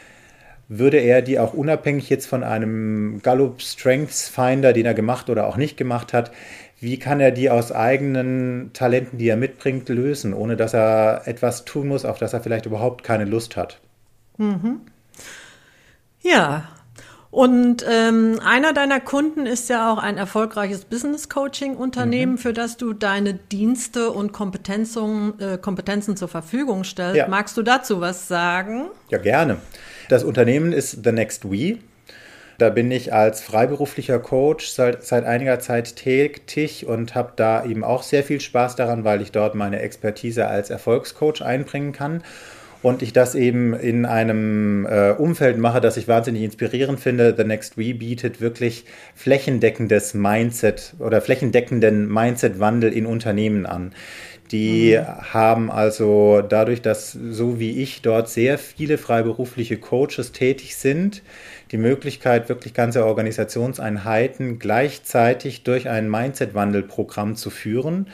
würde 0.68 0.98
er 0.98 1.22
die 1.22 1.38
auch 1.38 1.54
unabhängig 1.54 2.10
jetzt 2.10 2.26
von 2.26 2.42
einem 2.42 3.20
Gallup 3.22 3.62
Strengths 3.62 4.28
Finder, 4.28 4.72
den 4.72 4.86
er 4.86 4.94
gemacht 4.94 5.30
oder 5.30 5.46
auch 5.46 5.56
nicht 5.56 5.76
gemacht 5.76 6.12
hat, 6.12 6.32
wie 6.80 6.98
kann 6.98 7.20
er 7.20 7.30
die 7.30 7.48
aus 7.48 7.70
eigenen 7.70 8.70
Talenten, 8.72 9.18
die 9.18 9.28
er 9.28 9.36
mitbringt, 9.36 9.88
lösen, 9.88 10.34
ohne 10.34 10.56
dass 10.56 10.74
er 10.74 11.22
etwas 11.26 11.64
tun 11.64 11.88
muss, 11.88 12.04
auf 12.04 12.18
das 12.18 12.32
er 12.32 12.40
vielleicht 12.40 12.66
überhaupt 12.66 13.04
keine 13.04 13.24
Lust 13.24 13.56
hat? 13.56 13.80
Mhm. 14.36 14.80
Ja, 16.22 16.68
und 17.34 17.84
ähm, 17.90 18.38
einer 18.44 18.72
deiner 18.72 19.00
Kunden 19.00 19.44
ist 19.44 19.68
ja 19.68 19.92
auch 19.92 19.98
ein 19.98 20.18
erfolgreiches 20.18 20.84
Business 20.84 21.28
Coaching 21.28 21.74
Unternehmen, 21.74 22.34
mhm. 22.34 22.38
für 22.38 22.52
das 22.52 22.76
du 22.76 22.92
deine 22.92 23.34
Dienste 23.34 24.10
und 24.12 24.32
Kompetenzen, 24.32 25.34
äh, 25.40 25.58
Kompetenzen 25.58 26.16
zur 26.16 26.28
Verfügung 26.28 26.84
stellst. 26.84 27.16
Ja. 27.16 27.26
Magst 27.26 27.56
du 27.56 27.62
dazu 27.62 28.00
was 28.00 28.28
sagen? 28.28 28.84
Ja, 29.08 29.18
gerne. 29.18 29.56
Das 30.08 30.22
Unternehmen 30.22 30.72
ist 30.72 31.00
The 31.02 31.10
Next 31.10 31.50
We. 31.50 31.78
Da 32.58 32.70
bin 32.70 32.88
ich 32.92 33.12
als 33.12 33.42
freiberuflicher 33.42 34.20
Coach 34.20 34.68
seit, 34.68 35.02
seit 35.02 35.24
einiger 35.24 35.58
Zeit 35.58 35.96
tätig 35.96 36.86
und 36.86 37.16
habe 37.16 37.32
da 37.34 37.64
eben 37.64 37.82
auch 37.82 38.04
sehr 38.04 38.22
viel 38.22 38.40
Spaß 38.40 38.76
daran, 38.76 39.02
weil 39.02 39.20
ich 39.20 39.32
dort 39.32 39.56
meine 39.56 39.80
Expertise 39.80 40.46
als 40.46 40.70
Erfolgscoach 40.70 41.42
einbringen 41.42 41.90
kann 41.90 42.22
und 42.84 43.00
ich 43.00 43.14
das 43.14 43.34
eben 43.34 43.72
in 43.72 44.04
einem 44.04 44.84
äh, 44.84 45.12
Umfeld 45.12 45.56
mache, 45.56 45.80
das 45.80 45.96
ich 45.96 46.06
wahnsinnig 46.06 46.42
inspirierend 46.42 47.00
finde. 47.00 47.34
The 47.34 47.44
Next 47.44 47.78
We 47.78 47.94
bietet 47.94 48.42
wirklich 48.42 48.84
flächendeckendes 49.14 50.12
Mindset 50.12 50.92
oder 50.98 51.22
flächendeckenden 51.22 52.06
Mindset-Wandel 52.12 52.92
in 52.92 53.06
Unternehmen 53.06 53.64
an. 53.64 53.94
Die 54.52 54.98
mhm. 54.98 55.32
haben 55.32 55.70
also 55.70 56.42
dadurch, 56.46 56.82
dass 56.82 57.12
so 57.12 57.58
wie 57.58 57.82
ich 57.82 58.02
dort 58.02 58.28
sehr 58.28 58.58
viele 58.58 58.98
freiberufliche 58.98 59.78
Coaches 59.78 60.32
tätig 60.32 60.76
sind, 60.76 61.22
die 61.72 61.78
Möglichkeit, 61.78 62.50
wirklich 62.50 62.74
ganze 62.74 63.06
Organisationseinheiten 63.06 64.58
gleichzeitig 64.58 65.62
durch 65.64 65.88
ein 65.88 66.10
Mindset-Wandel-Programm 66.10 67.34
zu 67.36 67.48
führen. 67.48 68.08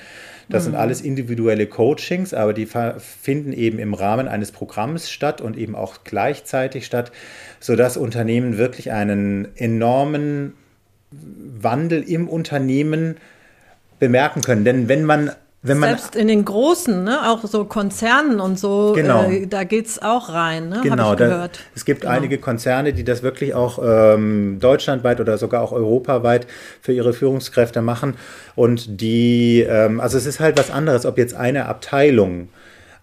Das 0.50 0.64
mhm. 0.64 0.72
sind 0.72 0.74
alles 0.76 1.00
individuelle 1.00 1.66
Coachings, 1.66 2.34
aber 2.34 2.52
die 2.52 2.66
finden 2.66 3.52
eben 3.52 3.78
im 3.78 3.94
Rahmen 3.94 4.28
eines 4.28 4.52
Programms 4.52 5.10
statt 5.10 5.40
und 5.40 5.56
eben 5.56 5.74
auch 5.74 6.04
gleichzeitig 6.04 6.84
statt, 6.84 7.12
sodass 7.60 7.96
Unternehmen 7.96 8.58
wirklich 8.58 8.92
einen 8.92 9.48
enormen 9.56 10.54
Wandel 11.10 12.02
im 12.02 12.28
Unternehmen 12.28 13.16
bemerken 13.98 14.42
können. 14.42 14.64
Denn 14.64 14.88
wenn 14.88 15.04
man 15.04 15.32
wenn 15.62 15.78
man, 15.78 15.90
Selbst 15.90 16.16
in 16.16 16.28
den 16.28 16.46
großen, 16.46 17.04
ne, 17.04 17.28
auch 17.28 17.44
so 17.44 17.66
Konzernen 17.66 18.40
und 18.40 18.58
so, 18.58 18.94
genau. 18.94 19.28
äh, 19.28 19.46
da 19.46 19.64
geht's 19.64 20.00
auch 20.00 20.30
rein, 20.30 20.70
ne, 20.70 20.80
genau, 20.82 21.14
da, 21.14 21.50
es 21.74 21.84
gibt 21.84 22.02
genau. 22.02 22.14
einige 22.14 22.38
Konzerne, 22.38 22.94
die 22.94 23.04
das 23.04 23.22
wirklich 23.22 23.52
auch 23.52 23.78
ähm, 23.82 24.58
deutschlandweit 24.58 25.20
oder 25.20 25.36
sogar 25.36 25.62
auch 25.62 25.72
europaweit 25.72 26.46
für 26.80 26.94
ihre 26.94 27.12
Führungskräfte 27.12 27.82
machen. 27.82 28.14
Und 28.56 29.02
die, 29.02 29.60
ähm, 29.68 30.00
also 30.00 30.16
es 30.16 30.24
ist 30.24 30.40
halt 30.40 30.58
was 30.58 30.70
anderes, 30.70 31.04
ob 31.04 31.18
jetzt 31.18 31.34
eine 31.34 31.66
Abteilung 31.66 32.48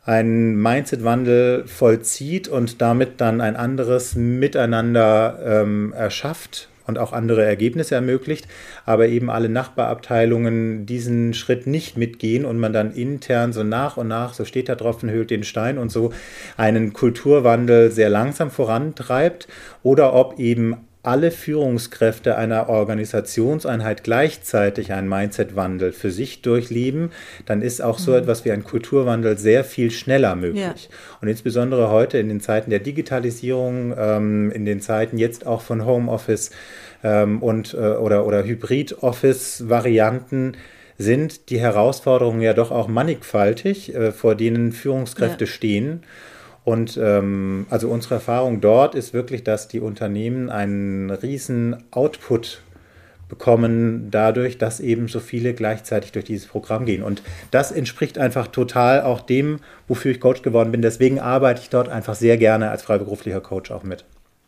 einen 0.03 0.59
Mindset-Wandel 0.59 1.67
vollzieht 1.67 2.47
und 2.47 2.81
damit 2.81 3.21
dann 3.21 3.39
ein 3.39 3.55
anderes 3.55 4.15
Miteinander 4.15 5.37
ähm, 5.45 5.93
erschafft 5.95 6.69
und 6.87 6.97
auch 6.97 7.13
andere 7.13 7.45
Ergebnisse 7.45 7.95
ermöglicht, 7.95 8.47
aber 8.85 9.07
eben 9.07 9.29
alle 9.29 9.49
Nachbarabteilungen 9.49 10.85
diesen 10.85 11.33
Schritt 11.33 11.67
nicht 11.67 11.97
mitgehen 11.97 12.45
und 12.45 12.57
man 12.57 12.73
dann 12.73 12.91
intern 12.91 13.53
so 13.53 13.63
nach 13.63 13.97
und 13.97 14.07
nach, 14.07 14.33
so 14.33 14.45
steht 14.45 14.69
drauf 14.69 15.03
und 15.03 15.11
hüllt 15.11 15.29
den 15.29 15.43
Stein 15.43 15.77
und 15.77 15.91
so 15.91 16.11
einen 16.55 16.93
Kulturwandel 16.93 17.91
sehr 17.91 18.09
langsam 18.09 18.49
vorantreibt 18.49 19.47
oder 19.83 20.13
ob 20.13 20.39
eben 20.39 20.86
alle 21.07 21.31
Führungskräfte 21.31 22.37
einer 22.37 22.67
Organisationseinheit 22.67 24.03
gleichzeitig 24.03 24.91
einen 24.91 25.07
Mindset-Wandel 25.07 25.93
für 25.93 26.11
sich 26.11 26.41
durchleben, 26.41 27.11
dann 27.45 27.61
ist 27.61 27.81
auch 27.81 27.97
so 27.97 28.11
mhm. 28.11 28.17
etwas 28.17 28.43
wie 28.43 28.51
ein 28.51 28.65
Kulturwandel 28.65 29.37
sehr 29.37 29.63
viel 29.63 29.91
schneller 29.91 30.35
möglich. 30.35 30.89
Ja. 30.89 30.97
Und 31.21 31.29
insbesondere 31.29 31.89
heute 31.89 32.17
in 32.17 32.27
den 32.27 32.41
Zeiten 32.41 32.71
der 32.71 32.79
Digitalisierung, 32.79 33.95
ähm, 33.97 34.51
in 34.51 34.65
den 34.65 34.81
Zeiten 34.81 35.17
jetzt 35.17 35.47
auch 35.47 35.61
von 35.61 35.85
Homeoffice 35.85 36.51
ähm, 37.05 37.41
und 37.41 37.73
äh, 37.73 37.77
oder, 37.77 38.25
oder 38.25 38.43
Hybrid-Office-Varianten 38.43 40.57
sind 40.97 41.51
die 41.51 41.61
Herausforderungen 41.61 42.41
ja 42.41 42.53
doch 42.53 42.71
auch 42.71 42.89
mannigfaltig, 42.89 43.95
äh, 43.95 44.11
vor 44.11 44.35
denen 44.35 44.73
Führungskräfte 44.73 45.45
ja. 45.45 45.51
stehen. 45.51 46.03
Und 46.67 46.99
ähm, 47.01 47.65
also 47.69 47.87
unsere 47.87 48.15
Erfahrung 48.15 48.59
dort 48.59 48.93
ist 48.93 49.13
wirklich, 49.13 49.45
dass 49.45 49.69
die 49.69 49.79
Unternehmen 49.79 50.49
einen 50.49 51.09
riesen 51.09 51.77
Output 51.91 52.61
bekommen 53.29 54.11
dadurch, 54.11 54.57
dass 54.57 54.81
eben 54.81 55.07
so 55.07 55.21
viele 55.21 55.53
gleichzeitig 55.53 56.11
durch 56.11 56.25
dieses 56.25 56.45
Programm 56.45 56.85
gehen. 56.85 57.03
Und 57.03 57.23
das 57.51 57.71
entspricht 57.71 58.17
einfach 58.17 58.47
total 58.47 59.03
auch 59.03 59.21
dem, 59.21 59.61
wofür 59.87 60.11
ich 60.11 60.19
Coach 60.19 60.41
geworden 60.41 60.73
bin. 60.73 60.81
Deswegen 60.81 61.21
arbeite 61.21 61.61
ich 61.61 61.69
dort 61.69 61.87
einfach 61.87 62.15
sehr 62.15 62.35
gerne 62.35 62.69
als 62.69 62.81
freiberuflicher 62.83 63.39
Coach 63.39 63.71
auch 63.71 63.83
mit. 63.83 64.03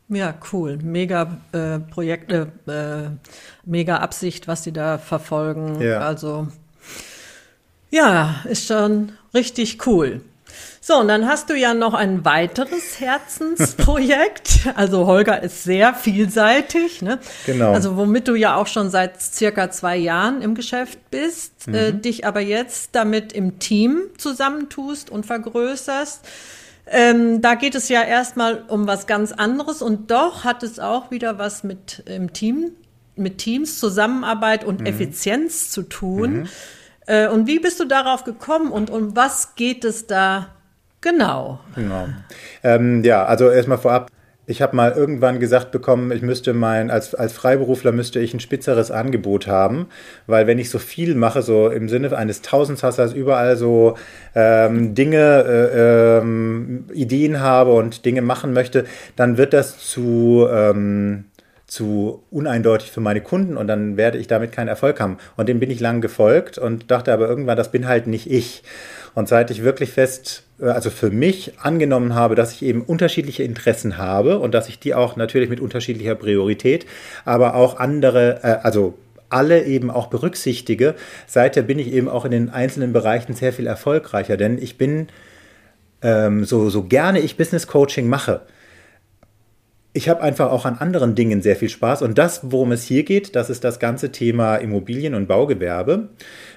Ja, 0.10 0.34
cool. 0.52 0.78
Mega 0.84 1.38
äh, 1.54 1.80
Projekte, 1.80 2.52
äh, 2.68 3.16
mega 3.64 3.96
Absicht, 4.00 4.46
was 4.46 4.66
Sie 4.66 4.74
da 4.74 4.98
verfolgen. 4.98 5.80
Ja. 5.80 6.00
Also 6.00 6.50
ja, 7.92 8.42
ist 8.44 8.68
schon 8.68 9.14
richtig 9.34 9.88
cool. 9.88 10.20
So, 10.82 10.98
und 10.98 11.10
dann 11.10 11.28
hast 11.28 11.50
du 11.50 11.56
ja 11.56 11.74
noch 11.74 11.94
ein 11.94 12.26
weiteres 12.26 13.00
Herzensprojekt. 13.00 14.50
Also 14.76 15.06
Holger 15.08 15.42
ist 15.42 15.64
sehr 15.64 15.94
vielseitig, 15.94 17.02
ne? 17.02 17.20
Genau. 17.46 17.72
Also 17.72 17.98
womit 17.98 18.28
du 18.28 18.36
ja 18.36 18.56
auch 18.56 18.68
schon 18.68 18.90
seit 18.90 19.22
circa 19.22 19.72
zwei 19.72 19.98
Jahren 19.98 20.42
im 20.42 20.54
Geschäft 20.54 21.00
bist, 21.12 21.68
äh, 21.68 21.70
mhm. 21.70 21.76
äh, 21.76 21.94
dich 21.94 22.26
aber 22.26 22.40
jetzt 22.42 22.90
damit 22.94 23.34
im 23.34 23.60
Team 23.60 24.02
zusammentust 24.18 25.10
und 25.10 25.26
vergrößerst. 25.26 26.26
Ähm, 26.88 27.42
da 27.42 27.56
geht 27.56 27.76
es 27.76 27.90
ja 27.90 28.04
erstmal 28.04 28.64
um 28.68 28.88
was 28.88 29.08
ganz 29.08 29.32
anderes 29.32 29.82
und 29.82 30.12
doch 30.12 30.44
hat 30.44 30.64
es 30.64 30.80
auch 30.80 31.12
wieder 31.12 31.38
was 31.38 31.64
mit 31.64 32.04
im 32.06 32.34
Team, 32.34 32.72
mit 33.16 33.38
Teams, 33.38 33.80
Zusammenarbeit 33.80 34.64
und 34.64 34.82
mhm. 34.82 34.88
Effizienz 34.88 35.72
zu 35.72 35.84
tun. 35.84 36.34
Mhm. 36.34 36.50
Äh, 37.06 37.28
und 37.28 37.48
wie 37.48 37.60
bist 37.60 37.80
du 37.80 37.86
darauf 37.86 38.24
gekommen 38.24 38.72
und 38.72 38.90
um 38.90 39.16
was 39.16 39.56
geht 39.56 39.86
es 39.86 40.08
da 40.08 40.50
Genau. 41.02 41.60
genau. 41.76 42.08
Ähm, 42.64 43.04
ja, 43.04 43.26
also 43.26 43.50
erstmal 43.50 43.78
vorab. 43.78 44.12
Ich 44.46 44.64
habe 44.64 44.76
mal 44.76 44.94
irgendwann 44.94 45.40
gesagt 45.40 45.70
bekommen, 45.70 46.12
ich 46.12 46.24
müsste 46.24 46.56
mein, 46.56 46.90
als, 46.90 47.14
als 47.14 47.34
Freiberufler 47.34 47.92
müsste 47.92 48.20
ich 48.20 48.34
ein 48.34 48.40
spitzeres 48.40 48.90
Angebot 48.90 49.46
haben, 49.46 49.86
weil 50.26 50.48
wenn 50.48 50.58
ich 50.58 50.72
so 50.72 50.80
viel 50.80 51.14
mache, 51.14 51.44
so 51.44 51.70
im 51.70 51.88
Sinne 51.88 52.18
eines 52.18 52.42
Tausendshassers 52.42 53.14
überall 53.14 53.58
so 53.58 53.96
ähm, 54.34 54.96
Dinge, 54.96 55.44
äh, 55.44 56.18
ähm, 56.18 56.86
Ideen 56.92 57.42
habe 57.42 57.74
und 57.74 58.06
Dinge 58.06 58.24
machen 58.24 58.52
möchte, 58.52 58.86
dann 59.16 59.38
wird 59.38 59.54
das 59.54 59.78
zu, 59.78 60.48
ähm, 60.52 61.26
zu 61.70 62.24
uneindeutig 62.32 62.92
für 62.92 63.00
meine 63.00 63.22
Kunden 63.22 63.56
und 63.56 63.68
dann 63.68 63.96
werde 63.96 64.18
ich 64.18 64.28
damit 64.28 64.52
keinen 64.52 64.68
Erfolg 64.68 65.00
haben. 65.00 65.18
Und 65.38 65.48
dem 65.48 65.60
bin 65.60 65.70
ich 65.70 65.80
lang 65.80 66.02
gefolgt 66.02 66.58
und 66.58 66.90
dachte 66.90 67.14
aber 67.14 67.30
irgendwann, 67.30 67.58
das 67.58 67.72
bin 67.72 67.88
halt 67.88 68.08
nicht 68.08 68.30
ich. 68.30 68.64
Und 69.14 69.30
seit 69.30 69.52
ich 69.52 69.64
wirklich 69.64 69.92
fest, 69.92 70.44
äh, 70.60 70.66
also 70.66 70.90
für 70.90 71.12
mich 71.12 71.60
angenommen 71.60 72.16
habe, 72.16 72.36
dass 72.36 72.54
ich 72.54 72.64
eben 72.64 72.82
unterschiedliche 72.82 73.44
Interessen 73.44 73.98
habe 73.98 74.40
und 74.40 74.54
dass 74.54 74.68
ich 74.68 74.80
die 74.80 74.96
auch 74.96 75.16
natürlich 75.16 75.50
mit 75.50 75.60
unterschiedlicher 75.60 76.16
Priorität, 76.16 76.86
aber 77.24 77.56
auch 77.56 77.78
andere, 77.78 78.40
äh, 78.44 78.58
also 78.64 78.98
alle 79.30 79.64
eben 79.66 79.92
auch 79.92 80.08
berücksichtige, 80.08 80.96
seither 81.28 81.62
bin 81.62 81.78
ich 81.78 81.94
eben 81.94 82.10
auch 82.10 82.26
in 82.26 82.32
den 82.32 82.50
einzelnen 82.50 82.94
Bereichen 82.94 83.36
sehr 83.36 83.54
viel 83.54 83.68
erfolgreicher, 83.68 84.38
denn 84.38 84.58
ich 84.58 84.80
bin 84.80 85.08
ähm, 86.02 86.46
so, 86.46 86.72
so 86.72 86.84
gerne 86.84 87.20
ich 87.20 87.38
Business 87.38 87.68
Coaching 87.68 88.08
mache, 88.08 88.42
ich 89.92 90.08
habe 90.08 90.22
einfach 90.22 90.52
auch 90.52 90.66
an 90.66 90.78
anderen 90.78 91.16
Dingen 91.16 91.42
sehr 91.42 91.56
viel 91.56 91.70
Spaß. 91.70 92.04
Und 92.04 92.18
das, 92.18 92.42
worum 92.44 92.72
es 92.72 92.84
hier 92.84 93.04
geht, 93.04 93.36
das 93.36 93.50
ist 93.50 93.64
das 93.64 93.80
ganze 93.80 94.12
Thema 94.12 94.58
Immobilien 94.58 95.16
und 95.16 95.28
Baugewerbe. 95.28 96.10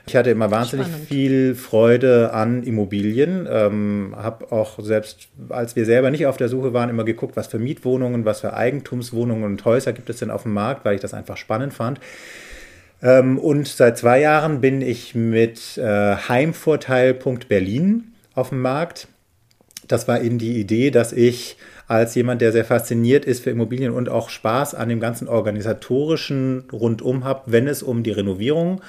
Ich 0.07 0.17
hatte 0.17 0.31
immer 0.31 0.51
wahnsinnig 0.51 0.87
Spannend. 0.89 1.09
viel 1.09 1.55
Freude 1.55 2.35
an 2.35 2.63
Immobilien. 2.63 3.49
Ähm, 3.51 4.15
habe 4.17 4.53
auch 4.53 4.79
selbst, 4.81 5.29
als 5.49 5.77
wir 5.77 5.87
selber 5.87 6.11
nicht 6.11 6.27
auf 6.27 6.37
der 6.37 6.51
Suche 6.51 6.75
waren, 6.75 6.91
immer 6.91 7.05
geguckt, 7.05 7.35
was 7.37 7.47
für 7.47 7.59
Mietwohnungen, 7.59 8.27
was 8.27 8.41
für 8.41 8.53
Eigentumswohnungen 8.53 9.45
und 9.45 9.65
Häuser 9.65 9.95
gibt 9.95 10.11
es 10.11 10.19
denn 10.19 10.31
auf 10.31 10.43
dem 10.43 10.53
Markt, 10.53 10.85
weil 10.85 10.97
ich 10.97 11.01
das 11.01 11.15
einfach 11.15 11.39
spannend 11.39 11.73
fand. 11.73 12.01
Ähm, 13.03 13.39
und 13.39 13.67
seit 13.67 13.97
zwei 13.97 14.21
Jahren 14.21 14.61
bin 14.61 14.83
ich 14.83 15.15
mit 15.15 15.79
äh, 15.79 16.17
Heimvorteil.berlin 16.29 18.13
auf 18.35 18.51
dem 18.51 18.61
Markt. 18.61 19.09
Das 19.89 20.07
war 20.07 20.21
eben 20.21 20.39
die 20.39 20.61
Idee, 20.61 20.91
dass 20.91 21.13
ich 21.13 21.57
als 21.93 22.15
jemand, 22.15 22.41
der 22.41 22.53
sehr 22.53 22.65
fasziniert 22.65 23.27
ist 23.27 23.45
für 23.45 23.51
Immobilien 23.51 23.93
und 23.93 24.09
auch 24.09 24.31
Spaß 24.31 24.75
an 24.75 24.89
dem 24.89 24.99
ganzen 24.99 25.29
organisatorischen 25.29 26.65
rundum 26.73 27.25
habe, 27.25 27.43
wenn 27.53 27.69
es 27.69 27.83
um 27.83 28.03
die 28.03 28.13
Renovierung 28.13 28.81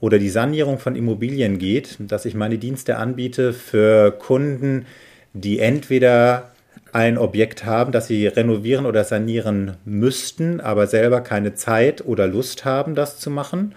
oder 0.00 0.18
die 0.18 0.30
Sanierung 0.30 0.78
von 0.78 0.96
Immobilien 0.96 1.58
geht, 1.58 1.96
dass 2.00 2.24
ich 2.24 2.34
meine 2.34 2.56
Dienste 2.56 2.96
anbiete 2.96 3.52
für 3.52 4.12
Kunden, 4.12 4.86
die 5.34 5.58
entweder 5.58 6.52
ein 6.90 7.18
Objekt 7.18 7.66
haben, 7.66 7.92
das 7.92 8.06
sie 8.06 8.26
renovieren 8.26 8.86
oder 8.86 9.04
sanieren 9.04 9.76
müssten, 9.84 10.60
aber 10.60 10.86
selber 10.86 11.20
keine 11.20 11.54
Zeit 11.54 12.06
oder 12.06 12.26
Lust 12.26 12.64
haben, 12.64 12.94
das 12.94 13.18
zu 13.18 13.28
machen, 13.28 13.74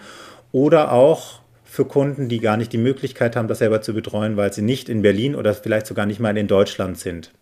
oder 0.50 0.92
auch 0.92 1.40
für 1.64 1.84
Kunden, 1.84 2.30
die 2.30 2.40
gar 2.40 2.56
nicht 2.56 2.72
die 2.72 2.78
Möglichkeit 2.78 3.36
haben, 3.36 3.48
das 3.48 3.58
selber 3.58 3.82
zu 3.82 3.92
betreuen, 3.92 4.38
weil 4.38 4.50
sie 4.50 4.62
nicht 4.62 4.88
in 4.88 5.02
Berlin 5.02 5.34
oder 5.34 5.52
vielleicht 5.52 5.86
sogar 5.86 6.06
nicht 6.06 6.20
mal 6.20 6.36
in 6.38 6.48
Deutschland 6.48 6.98
sind. 6.98 7.32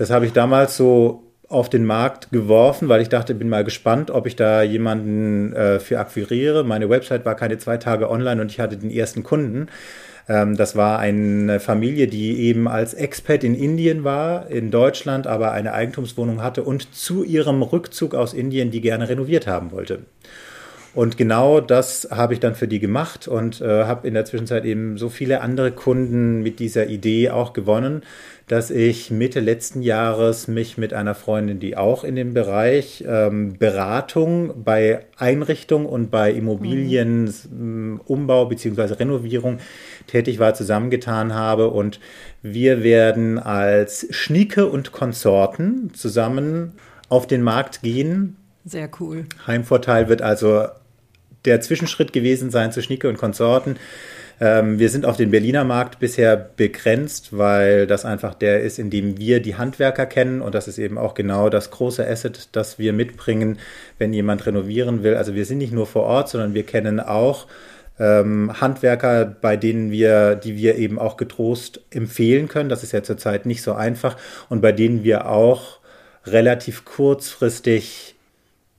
Das 0.00 0.08
habe 0.08 0.24
ich 0.24 0.32
damals 0.32 0.78
so 0.78 1.24
auf 1.46 1.68
den 1.68 1.84
Markt 1.84 2.32
geworfen, 2.32 2.88
weil 2.88 3.02
ich 3.02 3.10
dachte, 3.10 3.34
bin 3.34 3.50
mal 3.50 3.64
gespannt, 3.64 4.10
ob 4.10 4.26
ich 4.26 4.34
da 4.34 4.62
jemanden 4.62 5.52
äh, 5.52 5.78
für 5.78 5.98
akquiriere. 5.98 6.64
Meine 6.64 6.88
Website 6.88 7.26
war 7.26 7.34
keine 7.34 7.58
zwei 7.58 7.76
Tage 7.76 8.08
online 8.08 8.40
und 8.40 8.50
ich 8.50 8.60
hatte 8.60 8.78
den 8.78 8.90
ersten 8.90 9.24
Kunden. 9.24 9.66
Ähm, 10.26 10.56
das 10.56 10.74
war 10.74 11.00
eine 11.00 11.60
Familie, 11.60 12.06
die 12.06 12.40
eben 12.44 12.66
als 12.66 12.94
Expat 12.94 13.44
in 13.44 13.54
Indien 13.54 14.02
war, 14.02 14.48
in 14.48 14.70
Deutschland, 14.70 15.26
aber 15.26 15.52
eine 15.52 15.74
Eigentumswohnung 15.74 16.42
hatte 16.42 16.62
und 16.62 16.94
zu 16.94 17.22
ihrem 17.22 17.60
Rückzug 17.60 18.14
aus 18.14 18.32
Indien 18.32 18.70
die 18.70 18.80
gerne 18.80 19.06
renoviert 19.06 19.46
haben 19.46 19.70
wollte. 19.70 19.98
Und 20.92 21.16
genau 21.16 21.60
das 21.60 22.08
habe 22.10 22.34
ich 22.34 22.40
dann 22.40 22.56
für 22.56 22.66
die 22.66 22.80
gemacht 22.80 23.28
und 23.28 23.60
äh, 23.60 23.84
habe 23.84 24.08
in 24.08 24.14
der 24.14 24.24
Zwischenzeit 24.24 24.64
eben 24.64 24.98
so 24.98 25.08
viele 25.08 25.40
andere 25.40 25.70
Kunden 25.70 26.42
mit 26.42 26.58
dieser 26.58 26.86
Idee 26.86 27.30
auch 27.30 27.52
gewonnen, 27.52 28.02
dass 28.50 28.70
ich 28.70 29.10
Mitte 29.12 29.38
letzten 29.38 29.80
Jahres 29.80 30.48
mich 30.48 30.76
mit 30.76 30.92
einer 30.92 31.14
Freundin, 31.14 31.60
die 31.60 31.76
auch 31.76 32.02
in 32.02 32.16
dem 32.16 32.34
Bereich 32.34 33.04
ähm, 33.06 33.56
Beratung 33.56 34.64
bei 34.64 35.06
Einrichtung 35.16 35.86
und 35.86 36.10
bei 36.10 36.32
Immobilienumbau 36.32 38.46
bzw. 38.46 38.94
Renovierung 38.94 39.58
tätig 40.08 40.40
war, 40.40 40.54
zusammengetan 40.54 41.32
habe. 41.32 41.70
Und 41.70 42.00
wir 42.42 42.82
werden 42.82 43.38
als 43.38 44.08
Schnieke 44.10 44.66
und 44.66 44.90
Konsorten 44.90 45.94
zusammen 45.94 46.72
auf 47.08 47.28
den 47.28 47.44
Markt 47.44 47.82
gehen. 47.82 48.36
Sehr 48.64 48.90
cool. 48.98 49.26
Heimvorteil 49.46 50.08
wird 50.08 50.22
also 50.22 50.64
der 51.44 51.60
Zwischenschritt 51.60 52.12
gewesen 52.12 52.50
sein 52.50 52.72
zu 52.72 52.82
Schnieke 52.82 53.08
und 53.08 53.16
Konsorten. 53.16 53.76
Ähm, 54.40 54.78
wir 54.78 54.88
sind 54.88 55.04
auf 55.04 55.18
den 55.18 55.30
Berliner 55.30 55.64
Markt 55.64 55.98
bisher 55.98 56.36
begrenzt, 56.36 57.36
weil 57.36 57.86
das 57.86 58.06
einfach 58.06 58.34
der 58.34 58.62
ist, 58.62 58.78
in 58.78 58.88
dem 58.88 59.18
wir 59.18 59.40
die 59.40 59.56
Handwerker 59.56 60.06
kennen 60.06 60.40
und 60.40 60.54
das 60.54 60.66
ist 60.66 60.78
eben 60.78 60.96
auch 60.96 61.12
genau 61.12 61.50
das 61.50 61.70
große 61.70 62.06
Asset, 62.06 62.48
das 62.52 62.78
wir 62.78 62.94
mitbringen, 62.94 63.58
wenn 63.98 64.14
jemand 64.14 64.46
renovieren 64.46 65.02
will. 65.02 65.14
Also 65.14 65.34
wir 65.34 65.44
sind 65.44 65.58
nicht 65.58 65.74
nur 65.74 65.86
vor 65.86 66.04
Ort, 66.04 66.30
sondern 66.30 66.54
wir 66.54 66.64
kennen 66.64 67.00
auch 67.00 67.46
ähm, 67.98 68.50
Handwerker, 68.58 69.26
bei 69.26 69.58
denen 69.58 69.90
wir, 69.90 70.36
die 70.36 70.56
wir 70.56 70.76
eben 70.76 70.98
auch 70.98 71.18
getrost 71.18 71.82
empfehlen 71.90 72.48
können. 72.48 72.70
Das 72.70 72.82
ist 72.82 72.92
ja 72.92 73.02
zurzeit 73.02 73.44
nicht 73.44 73.60
so 73.60 73.74
einfach 73.74 74.16
und 74.48 74.62
bei 74.62 74.72
denen 74.72 75.04
wir 75.04 75.28
auch 75.28 75.80
relativ 76.24 76.86
kurzfristig 76.86 78.14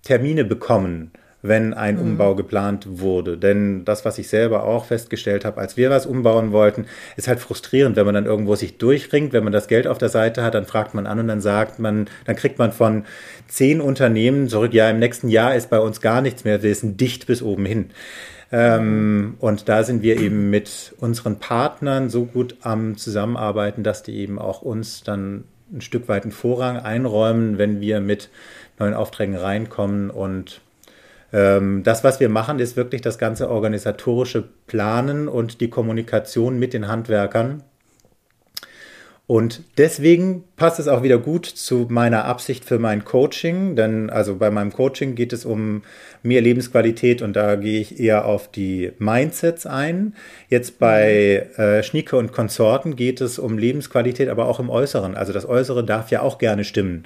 Termine 0.03 0.43
bekommen 0.43 1.11
wenn 1.41 1.73
ein 1.73 1.95
mhm. 1.95 2.01
Umbau 2.01 2.35
geplant 2.35 2.87
wurde. 2.89 3.37
Denn 3.37 3.85
das, 3.85 4.05
was 4.05 4.17
ich 4.17 4.27
selber 4.27 4.63
auch 4.63 4.85
festgestellt 4.85 5.45
habe, 5.45 5.59
als 5.59 5.77
wir 5.77 5.89
was 5.89 6.05
umbauen 6.05 6.51
wollten, 6.51 6.85
ist 7.17 7.27
halt 7.27 7.39
frustrierend, 7.39 7.95
wenn 7.95 8.05
man 8.05 8.15
dann 8.15 8.25
irgendwo 8.25 8.55
sich 8.55 8.77
durchringt, 8.77 9.33
wenn 9.33 9.43
man 9.43 9.53
das 9.53 9.67
Geld 9.67 9.87
auf 9.87 9.97
der 9.97 10.09
Seite 10.09 10.43
hat, 10.43 10.53
dann 10.53 10.65
fragt 10.65 10.93
man 10.93 11.07
an 11.07 11.19
und 11.19 11.27
dann 11.27 11.41
sagt 11.41 11.79
man, 11.79 12.07
dann 12.25 12.35
kriegt 12.35 12.59
man 12.59 12.71
von 12.71 13.05
zehn 13.47 13.81
Unternehmen 13.81 14.49
zurück, 14.49 14.73
ja, 14.73 14.89
im 14.89 14.99
nächsten 14.99 15.29
Jahr 15.29 15.55
ist 15.55 15.69
bei 15.69 15.79
uns 15.79 16.01
gar 16.01 16.21
nichts 16.21 16.43
mehr, 16.43 16.63
wir 16.63 16.75
sind 16.75 16.99
dicht 17.01 17.27
bis 17.27 17.41
oben 17.41 17.65
hin. 17.65 17.91
Ähm, 18.53 19.35
und 19.39 19.69
da 19.69 19.83
sind 19.83 20.03
wir 20.03 20.19
eben 20.19 20.49
mit 20.49 20.93
unseren 20.99 21.39
Partnern 21.39 22.09
so 22.09 22.25
gut 22.25 22.57
am 22.61 22.97
Zusammenarbeiten, 22.97 23.83
dass 23.83 24.03
die 24.03 24.17
eben 24.17 24.39
auch 24.39 24.61
uns 24.61 25.03
dann 25.03 25.45
ein 25.71 25.81
Stück 25.81 26.09
weit 26.09 26.23
einen 26.23 26.33
Vorrang 26.33 26.77
einräumen, 26.77 27.57
wenn 27.57 27.79
wir 27.79 28.01
mit 28.01 28.29
neuen 28.77 28.93
Aufträgen 28.93 29.35
reinkommen 29.35 30.09
und 30.09 30.61
das, 31.31 32.03
was 32.03 32.19
wir 32.19 32.27
machen, 32.27 32.59
ist 32.59 32.75
wirklich 32.75 33.01
das 33.01 33.17
ganze 33.17 33.49
organisatorische 33.49 34.43
Planen 34.67 35.29
und 35.29 35.61
die 35.61 35.69
Kommunikation 35.69 36.59
mit 36.59 36.73
den 36.73 36.89
Handwerkern. 36.89 37.63
Und 39.31 39.63
deswegen 39.77 40.43
passt 40.57 40.77
es 40.77 40.89
auch 40.89 41.03
wieder 41.03 41.17
gut 41.17 41.45
zu 41.45 41.87
meiner 41.89 42.25
Absicht 42.25 42.65
für 42.65 42.79
mein 42.79 43.05
Coaching, 43.05 43.77
denn 43.77 44.09
also 44.09 44.35
bei 44.35 44.51
meinem 44.51 44.73
Coaching 44.73 45.15
geht 45.15 45.31
es 45.31 45.45
um 45.45 45.83
mehr 46.21 46.41
Lebensqualität 46.41 47.21
und 47.21 47.37
da 47.37 47.55
gehe 47.55 47.79
ich 47.79 47.97
eher 47.97 48.25
auf 48.25 48.51
die 48.51 48.91
Mindsets 48.99 49.65
ein. 49.65 50.15
Jetzt 50.49 50.79
bei 50.79 51.47
äh, 51.55 51.81
Schnieke 51.81 52.17
und 52.17 52.33
Konsorten 52.33 52.97
geht 52.97 53.21
es 53.21 53.39
um 53.39 53.57
Lebensqualität, 53.57 54.27
aber 54.27 54.47
auch 54.47 54.59
im 54.59 54.69
Äußeren. 54.69 55.15
Also 55.15 55.31
das 55.31 55.47
Äußere 55.47 55.85
darf 55.85 56.11
ja 56.11 56.21
auch 56.23 56.37
gerne 56.37 56.65
stimmen. 56.65 57.05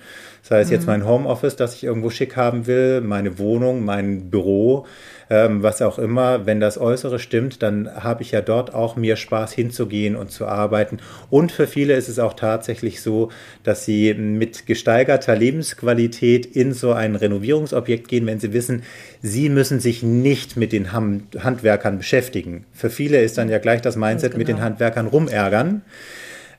Heißt 0.50 0.72
jetzt 0.72 0.84
mhm. 0.84 0.92
mein 0.92 1.06
Homeoffice, 1.08 1.56
das 1.56 1.76
ich 1.76 1.84
irgendwo 1.84 2.10
schick 2.10 2.36
haben 2.36 2.68
will, 2.68 3.02
meine 3.02 3.40
Wohnung, 3.40 3.84
mein 3.84 4.30
Büro 4.30 4.86
ähm, 5.30 5.64
was 5.64 5.82
auch 5.82 5.98
immer, 5.98 6.46
wenn 6.46 6.60
das 6.60 6.78
Äußere 6.78 7.20
stimmt, 7.20 7.64
dann 7.64 7.90
habe 7.96 8.22
ich 8.22 8.32
ja 8.32 8.42
dort 8.42 8.74
auch 8.74 8.96
mehr 8.96 9.16
Spaß 9.16 9.54
hinzugehen 9.54 10.16
und 10.16 10.32
zu 10.32 10.46
arbeiten. 10.46 11.00
Und 11.30 11.52
für 11.52 11.68
viele 11.68 11.94
ist 11.94 12.10
es 12.10 12.20
auch 12.20 12.34
tatsächlich 12.34 13.02
so, 13.02 13.30
dass 13.64 13.86
sie 13.86 14.14
mit 14.14 14.66
gesteigerter 14.66 15.36
Lebensqualität 15.36 16.46
in 16.46 16.74
so 16.74 16.94
ein 16.94 17.16
Renovierungsobjekt 17.16 18.08
gehen, 18.08 18.26
wenn 18.26 18.40
sie 18.40 18.54
wissen, 18.54 18.84
sie 19.22 19.50
müssen 19.50 19.80
sich 19.80 20.04
nicht 20.04 20.58
mit 20.58 20.72
den 20.72 20.92
Handwerkern 20.94 21.98
beschäftigen. 21.98 22.66
Für 22.72 22.90
viele 22.90 23.22
ist 23.22 23.38
dann 23.38 23.50
ja 23.50 23.58
gleich 23.58 23.82
das 23.82 23.96
Mindset 23.96 24.32
genau. 24.32 24.40
mit 24.40 24.48
den 24.48 24.56
genau. 24.58 24.66
Handwerkern 24.66 25.08
rumärgern. 25.08 25.82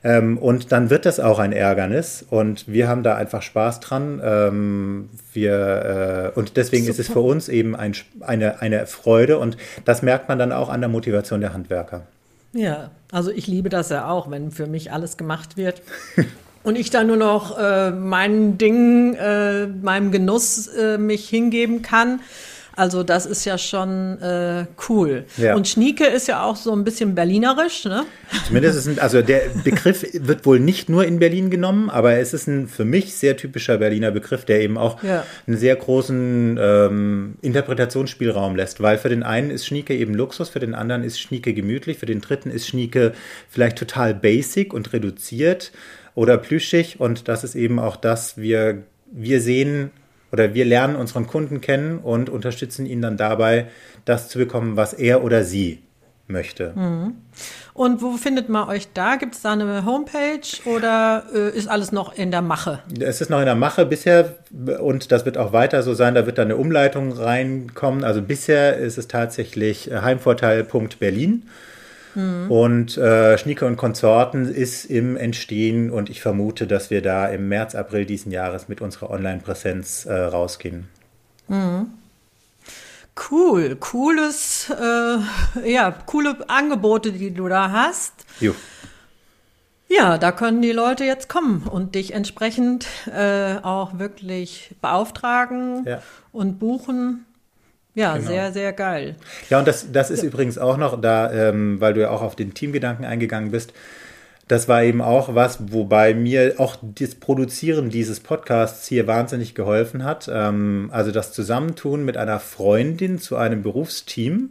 Ähm, 0.06 0.38
und 0.38 0.70
dann 0.70 0.88
wird 0.88 1.04
das 1.04 1.18
auch 1.18 1.40
ein 1.40 1.50
Ärgernis 1.50 2.24
und 2.30 2.68
wir 2.68 2.86
haben 2.86 3.02
da 3.02 3.16
einfach 3.16 3.42
Spaß 3.42 3.80
dran. 3.80 4.20
Ähm, 4.22 5.08
wir, 5.32 6.32
äh, 6.36 6.38
und 6.38 6.56
deswegen 6.56 6.84
Super. 6.84 6.92
ist 6.92 6.98
es 7.00 7.08
für 7.08 7.18
uns 7.18 7.48
eben 7.48 7.74
ein, 7.74 7.92
eine, 8.20 8.60
eine 8.60 8.86
Freude 8.86 9.40
und 9.40 9.56
das 9.84 10.02
merkt 10.02 10.28
man 10.28 10.38
dann 10.38 10.52
auch 10.52 10.68
an 10.68 10.80
der 10.80 10.88
Motivation 10.88 11.40
der 11.40 11.52
Handwerker. 11.52 12.02
Ja, 12.52 12.92
also 13.10 13.32
ich 13.32 13.48
liebe 13.48 13.68
das 13.68 13.88
ja 13.88 14.08
auch, 14.08 14.30
wenn 14.30 14.52
für 14.52 14.68
mich 14.68 14.92
alles 14.92 15.16
gemacht 15.16 15.56
wird. 15.56 15.82
und 16.62 16.78
ich 16.78 16.90
dann 16.90 17.08
nur 17.08 17.16
noch 17.16 17.58
äh, 17.58 17.90
meinen 17.90 18.58
Dingen, 18.58 19.16
äh, 19.16 19.66
meinem 19.66 20.12
Genuss 20.12 20.68
äh, 20.68 20.98
mich 20.98 21.28
hingeben 21.28 21.82
kann. 21.82 22.20
Also 22.76 23.02
das 23.02 23.24
ist 23.24 23.46
ja 23.46 23.56
schon 23.56 24.20
äh, 24.20 24.66
cool. 24.88 25.24
Ja. 25.38 25.56
Und 25.56 25.66
Schnieke 25.66 26.04
ist 26.04 26.28
ja 26.28 26.44
auch 26.44 26.56
so 26.56 26.72
ein 26.72 26.84
bisschen 26.84 27.14
berlinerisch, 27.14 27.86
ne? 27.86 28.04
Zumindest 28.46 28.76
ist 28.76 28.86
ein, 28.86 28.98
also 28.98 29.22
der 29.22 29.42
Begriff 29.64 30.04
wird 30.12 30.44
wohl 30.44 30.60
nicht 30.60 30.90
nur 30.90 31.06
in 31.06 31.18
Berlin 31.18 31.48
genommen, 31.48 31.88
aber 31.88 32.18
es 32.18 32.34
ist 32.34 32.46
ein 32.48 32.68
für 32.68 32.84
mich 32.84 33.14
sehr 33.14 33.38
typischer 33.38 33.78
Berliner 33.78 34.10
Begriff, 34.10 34.44
der 34.44 34.60
eben 34.60 34.76
auch 34.76 35.02
ja. 35.02 35.24
einen 35.46 35.56
sehr 35.56 35.74
großen 35.74 36.58
ähm, 36.60 37.36
Interpretationsspielraum 37.40 38.56
lässt, 38.56 38.82
weil 38.82 38.98
für 38.98 39.08
den 39.08 39.22
einen 39.22 39.50
ist 39.50 39.64
Schnieke 39.64 39.96
eben 39.96 40.12
Luxus, 40.12 40.50
für 40.50 40.60
den 40.60 40.74
anderen 40.74 41.02
ist 41.02 41.18
Schnieke 41.18 41.54
gemütlich, 41.54 41.96
für 41.96 42.06
den 42.06 42.20
dritten 42.20 42.50
ist 42.50 42.66
Schnieke 42.66 43.14
vielleicht 43.48 43.78
total 43.78 44.14
basic 44.14 44.74
und 44.74 44.92
reduziert 44.92 45.72
oder 46.14 46.36
plüschig 46.36 47.00
und 47.00 47.26
das 47.26 47.42
ist 47.42 47.54
eben 47.54 47.78
auch 47.78 47.96
das, 47.96 48.36
wir, 48.36 48.82
wir 49.10 49.40
sehen 49.40 49.92
oder 50.36 50.52
wir 50.52 50.66
lernen 50.66 50.96
unseren 50.96 51.26
Kunden 51.26 51.62
kennen 51.62 51.98
und 51.98 52.28
unterstützen 52.28 52.84
ihn 52.84 53.00
dann 53.00 53.16
dabei, 53.16 53.68
das 54.04 54.28
zu 54.28 54.38
bekommen, 54.38 54.76
was 54.76 54.92
er 54.92 55.24
oder 55.24 55.44
sie 55.44 55.78
möchte. 56.28 56.74
Mhm. 56.76 57.14
Und 57.72 58.02
wo 58.02 58.18
findet 58.18 58.50
man 58.50 58.68
euch 58.68 58.88
da? 58.92 59.16
Gibt 59.16 59.34
es 59.34 59.42
da 59.42 59.52
eine 59.52 59.86
Homepage 59.86 60.40
oder 60.66 61.24
äh, 61.34 61.56
ist 61.56 61.68
alles 61.68 61.90
noch 61.90 62.14
in 62.14 62.30
der 62.30 62.42
Mache? 62.42 62.80
Es 63.00 63.22
ist 63.22 63.30
noch 63.30 63.38
in 63.38 63.46
der 63.46 63.54
Mache 63.54 63.86
bisher 63.86 64.36
und 64.78 65.10
das 65.10 65.24
wird 65.24 65.38
auch 65.38 65.54
weiter 65.54 65.82
so 65.82 65.94
sein. 65.94 66.14
Da 66.14 66.26
wird 66.26 66.36
dann 66.36 66.48
eine 66.48 66.56
Umleitung 66.56 67.12
reinkommen. 67.12 68.04
Also 68.04 68.20
bisher 68.20 68.76
ist 68.76 68.98
es 68.98 69.08
tatsächlich 69.08 69.90
heimvorteil.berlin. 69.90 71.44
Mhm. 72.16 72.50
Und 72.50 72.96
äh, 72.96 73.36
Schnieke 73.36 73.66
und 73.66 73.76
Konsorten 73.76 74.48
ist 74.48 74.86
im 74.86 75.16
Entstehen 75.16 75.90
und 75.90 76.08
ich 76.08 76.22
vermute, 76.22 76.66
dass 76.66 76.90
wir 76.90 77.02
da 77.02 77.26
im 77.26 77.48
März, 77.48 77.74
April 77.74 78.06
diesen 78.06 78.32
Jahres 78.32 78.68
mit 78.68 78.80
unserer 78.80 79.10
Online-Präsenz 79.10 80.06
äh, 80.06 80.14
rausgehen. 80.14 80.88
Mhm. 81.48 81.88
Cool, 83.30 83.76
cooles, 83.76 84.70
äh, 84.70 85.70
ja, 85.70 85.94
coole 86.06 86.36
Angebote, 86.48 87.12
die 87.12 87.32
du 87.32 87.48
da 87.48 87.70
hast. 87.70 88.12
Jo. 88.40 88.54
Ja, 89.88 90.18
da 90.18 90.32
können 90.32 90.62
die 90.62 90.72
Leute 90.72 91.04
jetzt 91.04 91.28
kommen 91.28 91.64
und 91.70 91.94
dich 91.94 92.12
entsprechend 92.12 92.86
äh, 93.14 93.56
auch 93.62 93.98
wirklich 93.98 94.74
beauftragen 94.80 95.84
ja. 95.86 96.02
und 96.32 96.58
buchen. 96.58 97.25
Ja, 97.96 98.14
genau. 98.18 98.28
sehr, 98.28 98.52
sehr 98.52 98.72
geil. 98.74 99.16
Ja, 99.48 99.58
und 99.58 99.66
das, 99.66 99.90
das 99.90 100.10
ist 100.10 100.22
ja. 100.22 100.28
übrigens 100.28 100.58
auch 100.58 100.76
noch 100.76 101.00
da, 101.00 101.32
ähm, 101.32 101.80
weil 101.80 101.94
du 101.94 102.02
ja 102.02 102.10
auch 102.10 102.20
auf 102.20 102.36
den 102.36 102.52
Teamgedanken 102.52 103.06
eingegangen 103.06 103.50
bist. 103.50 103.72
Das 104.48 104.68
war 104.68 104.84
eben 104.84 105.00
auch 105.00 105.34
was, 105.34 105.72
wobei 105.72 106.12
mir 106.12 106.56
auch 106.58 106.76
das 106.82 107.14
Produzieren 107.14 107.88
dieses 107.88 108.20
Podcasts 108.20 108.86
hier 108.86 109.06
wahnsinnig 109.06 109.54
geholfen 109.54 110.04
hat. 110.04 110.30
Ähm, 110.32 110.90
also 110.92 111.10
das 111.10 111.32
Zusammentun 111.32 112.04
mit 112.04 112.18
einer 112.18 112.38
Freundin 112.38 113.18
zu 113.18 113.36
einem 113.36 113.62
Berufsteam. 113.62 114.50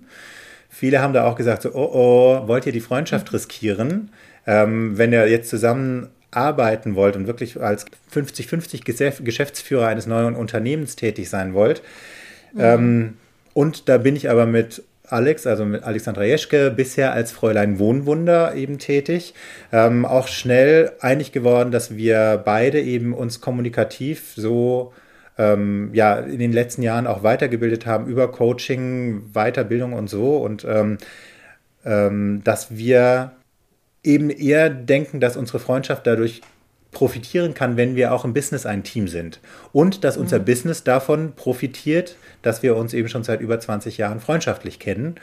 Viele 0.68 1.00
haben 1.00 1.14
da 1.14 1.26
auch 1.26 1.36
gesagt, 1.36 1.62
so, 1.62 1.70
oh, 1.74 1.92
oh, 1.94 2.48
wollt 2.48 2.66
ihr 2.66 2.74
die 2.74 2.82
Freundschaft 2.82 3.32
riskieren? 3.32 4.10
Ähm, 4.48 4.98
wenn 4.98 5.14
ihr 5.14 5.30
jetzt 5.30 5.52
zusammen 5.52 6.10
arbeiten 6.32 6.96
wollt 6.96 7.16
und 7.16 7.28
wirklich 7.28 7.62
als 7.62 7.86
50-50 8.12 9.24
Geschäftsführer 9.24 9.86
eines 9.86 10.08
neuen 10.08 10.36
Unternehmens 10.36 10.96
tätig 10.96 11.30
sein 11.30 11.54
wollt, 11.54 11.84
mhm. 12.54 12.60
ähm, 12.60 13.14
und 13.56 13.88
da 13.88 13.98
bin 13.98 14.18
ich 14.18 14.30
aber 14.30 14.46
mit 14.46 14.84
Alex, 15.08 15.48
also 15.48 15.64
mit 15.64 15.84
Alexandra 15.84 16.26
Jeschke, 16.26 16.72
bisher 16.72 17.14
als 17.14 17.32
Fräulein 17.32 17.80
Wohnwunder 17.80 18.54
eben 18.54 18.80
tätig. 18.80 19.34
Ähm, 19.72 20.04
auch 20.04 20.28
schnell 20.28 20.92
einig 21.00 21.32
geworden, 21.32 21.72
dass 21.72 21.96
wir 21.96 22.42
beide 22.44 22.82
eben 22.82 23.14
uns 23.14 23.40
kommunikativ 23.40 24.34
so 24.36 24.92
ähm, 25.38 25.92
ja 25.94 26.20
in 26.20 26.40
den 26.40 26.52
letzten 26.52 26.82
Jahren 26.82 27.08
auch 27.08 27.24
weitergebildet 27.24 27.86
haben 27.86 28.08
über 28.08 28.30
Coaching, 28.30 29.32
Weiterbildung 29.34 29.94
und 29.94 30.10
so 30.10 30.36
und 30.38 30.66
ähm, 30.66 30.98
ähm 31.86 32.42
dass 32.44 32.76
wir 32.76 33.32
eben 34.04 34.30
eher 34.30 34.70
denken, 34.70 35.22
dass 35.22 35.38
unsere 35.38 35.60
Freundschaft 35.60 36.06
dadurch 36.06 36.42
profitieren 36.96 37.54
kann, 37.54 37.78
wenn 37.78 37.96
wir 37.96 38.14
auch 38.14 38.26
im 38.26 38.34
Business 38.34 38.66
ein 38.66 38.84
Team 38.84 39.08
sind. 39.08 39.42
Und 39.74 40.04
dass 40.04 40.16
unser 40.18 40.40
mhm. 40.40 40.46
Business 40.46 40.84
davon 40.84 41.34
profitiert, 41.36 42.16
dass 42.42 42.64
wir 42.64 42.76
uns 42.76 42.94
eben 42.94 43.10
schon 43.10 43.24
seit 43.24 43.42
über 43.42 43.60
20 43.60 43.98
Jahren 43.98 44.22
freundschaftlich 44.22 44.80
kennen 44.80 45.16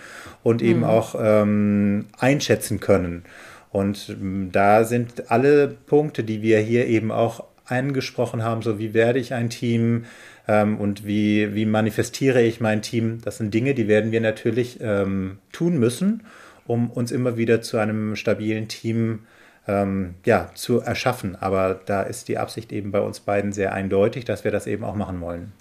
und 0.44 0.60
mhm. 0.60 0.68
eben 0.68 0.84
auch 0.84 1.16
ähm, 1.18 2.06
einschätzen 2.18 2.78
können. 2.78 3.24
Und 3.70 4.10
ähm, 4.10 4.50
da 4.52 4.84
sind 4.84 5.30
alle 5.30 5.66
Punkte, 5.68 6.22
die 6.22 6.42
wir 6.42 6.60
hier 6.60 6.86
eben 6.86 7.10
auch 7.10 7.44
angesprochen 7.64 8.44
haben, 8.44 8.60
so 8.60 8.78
wie 8.78 8.92
werde 8.92 9.18
ich 9.18 9.32
ein 9.32 9.48
Team 9.48 10.04
ähm, 10.46 10.76
und 10.76 11.06
wie, 11.06 11.54
wie 11.54 11.64
manifestiere 11.64 12.42
ich 12.42 12.60
mein 12.60 12.82
Team, 12.82 13.20
das 13.24 13.38
sind 13.38 13.54
Dinge, 13.54 13.72
die 13.72 13.88
werden 13.88 14.12
wir 14.12 14.20
natürlich 14.20 14.78
ähm, 14.82 15.38
tun 15.52 15.78
müssen, 15.78 16.24
um 16.66 16.90
uns 16.90 17.12
immer 17.12 17.38
wieder 17.38 17.62
zu 17.62 17.78
einem 17.78 18.14
stabilen 18.14 18.68
Team 18.68 19.20
ähm, 19.66 20.14
ja, 20.24 20.50
zu 20.54 20.80
erschaffen. 20.80 21.36
Aber 21.36 21.80
da 21.86 22.02
ist 22.02 22.28
die 22.28 22.38
Absicht 22.38 22.72
eben 22.72 22.90
bei 22.90 23.00
uns 23.00 23.20
beiden 23.20 23.52
sehr 23.52 23.72
eindeutig, 23.72 24.24
dass 24.24 24.44
wir 24.44 24.50
das 24.50 24.66
eben 24.66 24.84
auch 24.84 24.96
machen 24.96 25.20
wollen. 25.20 25.52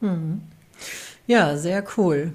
Mhm. 0.00 0.42
Ja, 1.26 1.56
sehr 1.56 1.84
cool. 1.96 2.32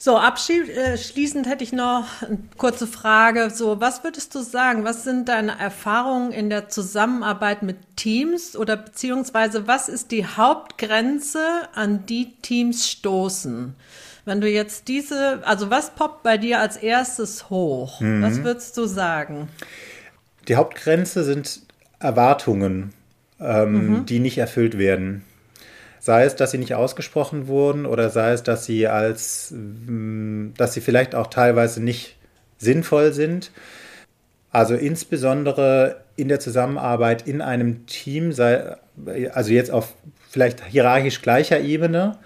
So, 0.00 0.16
abschließend 0.16 1.48
hätte 1.48 1.64
ich 1.64 1.72
noch 1.72 2.06
eine 2.22 2.38
kurze 2.56 2.86
Frage. 2.86 3.50
So, 3.50 3.80
was 3.80 4.04
würdest 4.04 4.32
du 4.32 4.42
sagen? 4.42 4.84
Was 4.84 5.02
sind 5.02 5.28
deine 5.28 5.58
Erfahrungen 5.58 6.30
in 6.30 6.50
der 6.50 6.68
Zusammenarbeit 6.68 7.64
mit 7.64 7.78
Teams 7.96 8.56
oder 8.56 8.76
beziehungsweise 8.76 9.66
was 9.66 9.88
ist 9.88 10.12
die 10.12 10.24
Hauptgrenze, 10.24 11.40
an 11.74 12.06
die 12.06 12.36
Teams 12.42 12.88
stoßen? 12.88 13.74
Wenn 14.24 14.40
du 14.40 14.48
jetzt 14.48 14.86
diese, 14.86 15.40
also 15.44 15.68
was 15.68 15.90
poppt 15.90 16.22
bei 16.22 16.38
dir 16.38 16.60
als 16.60 16.76
erstes 16.76 17.50
hoch? 17.50 18.00
Mhm. 18.00 18.22
Was 18.22 18.44
würdest 18.44 18.76
du 18.76 18.86
sagen? 18.86 19.48
Die 20.48 20.56
Hauptgrenze 20.56 21.24
sind 21.24 21.62
Erwartungen, 22.00 22.92
ähm, 23.40 23.72
mhm. 23.72 24.06
die 24.06 24.18
nicht 24.18 24.38
erfüllt 24.38 24.78
werden. 24.78 25.24
Sei 26.00 26.24
es, 26.24 26.36
dass 26.36 26.52
sie 26.52 26.58
nicht 26.58 26.74
ausgesprochen 26.74 27.48
wurden 27.48 27.84
oder 27.84 28.08
sei 28.10 28.32
es, 28.32 28.42
dass 28.42 28.64
sie 28.64 28.86
als, 28.86 29.52
mm, 29.52 30.50
dass 30.56 30.72
sie 30.72 30.80
vielleicht 30.80 31.14
auch 31.14 31.26
teilweise 31.26 31.82
nicht 31.82 32.16
sinnvoll 32.56 33.12
sind. 33.12 33.50
Also 34.50 34.74
insbesondere 34.74 36.02
in 36.16 36.28
der 36.28 36.40
Zusammenarbeit 36.40 37.26
in 37.26 37.42
einem 37.42 37.86
Team, 37.86 38.32
sei, 38.32 38.76
also 39.32 39.52
jetzt 39.52 39.70
auf 39.70 39.94
vielleicht 40.30 40.64
hierarchisch 40.64 41.20
gleicher 41.20 41.60
Ebene, 41.60 42.18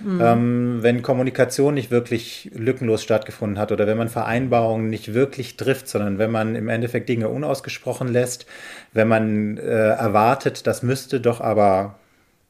Mhm. 0.00 0.20
Ähm, 0.22 0.78
wenn 0.82 1.02
Kommunikation 1.02 1.74
nicht 1.74 1.90
wirklich 1.90 2.50
lückenlos 2.54 3.02
stattgefunden 3.02 3.58
hat 3.58 3.72
oder 3.72 3.86
wenn 3.86 3.96
man 3.96 4.08
Vereinbarungen 4.08 4.88
nicht 4.88 5.14
wirklich 5.14 5.56
trifft, 5.56 5.88
sondern 5.88 6.18
wenn 6.18 6.30
man 6.30 6.54
im 6.54 6.68
Endeffekt 6.68 7.08
Dinge 7.08 7.28
unausgesprochen 7.28 8.08
lässt, 8.08 8.46
wenn 8.92 9.08
man 9.08 9.56
äh, 9.56 9.62
erwartet, 9.62 10.66
das 10.66 10.82
müsste 10.82 11.20
doch 11.20 11.40
aber 11.40 11.98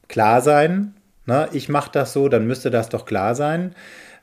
klar 0.07 0.41
sein, 0.41 0.93
ne? 1.25 1.47
ich 1.53 1.69
mache 1.69 1.91
das 1.91 2.13
so, 2.13 2.27
dann 2.29 2.47
müsste 2.47 2.69
das 2.69 2.89
doch 2.89 3.05
klar 3.05 3.35
sein. 3.35 3.73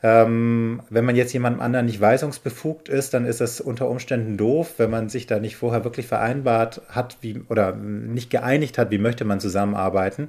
Ähm, 0.07 0.83
wenn 0.91 1.07
man 1.07 1.17
jetzt 1.17 1.33
jemandem 1.33 1.63
anderen 1.63 1.87
nicht 1.87 1.99
weisungsbefugt 1.99 2.91
ist, 2.91 3.15
dann 3.15 3.25
ist 3.25 3.41
das 3.41 3.63
unter 3.63 3.89
Umständen 3.89 4.37
doof, 4.37 4.75
wenn 4.77 4.91
man 4.91 5.09
sich 5.09 5.27
da 5.27 5.39
nicht 5.39 5.57
vorher 5.57 5.83
wirklich 5.83 6.07
vereinbart 6.07 6.83
hat 6.91 7.17
wie, 7.23 7.41
oder 7.49 7.75
nicht 7.75 8.29
geeinigt 8.29 8.77
hat, 8.77 8.91
wie 8.91 8.99
möchte 8.99 9.25
man 9.25 9.41
zusammenarbeiten, 9.41 10.29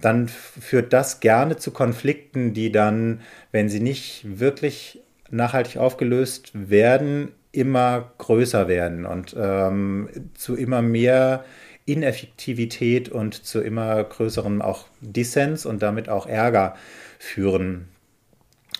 dann 0.00 0.28
führt 0.28 0.92
das 0.92 1.18
gerne 1.18 1.56
zu 1.56 1.72
Konflikten, 1.72 2.54
die 2.54 2.70
dann, 2.70 3.22
wenn 3.50 3.68
sie 3.68 3.80
nicht 3.80 4.24
wirklich 4.38 5.00
nachhaltig 5.30 5.78
aufgelöst 5.78 6.52
werden, 6.54 7.32
immer 7.50 8.12
größer 8.18 8.68
werden 8.68 9.04
und 9.04 9.34
ähm, 9.36 10.10
zu 10.34 10.54
immer 10.54 10.80
mehr 10.80 11.44
Ineffektivität 11.86 13.08
und 13.08 13.34
zu 13.34 13.62
immer 13.62 14.04
größerem 14.04 14.62
auch 14.62 14.86
Dissens 15.00 15.66
und 15.66 15.82
damit 15.82 16.08
auch 16.08 16.28
Ärger 16.28 16.76
führen. 17.18 17.88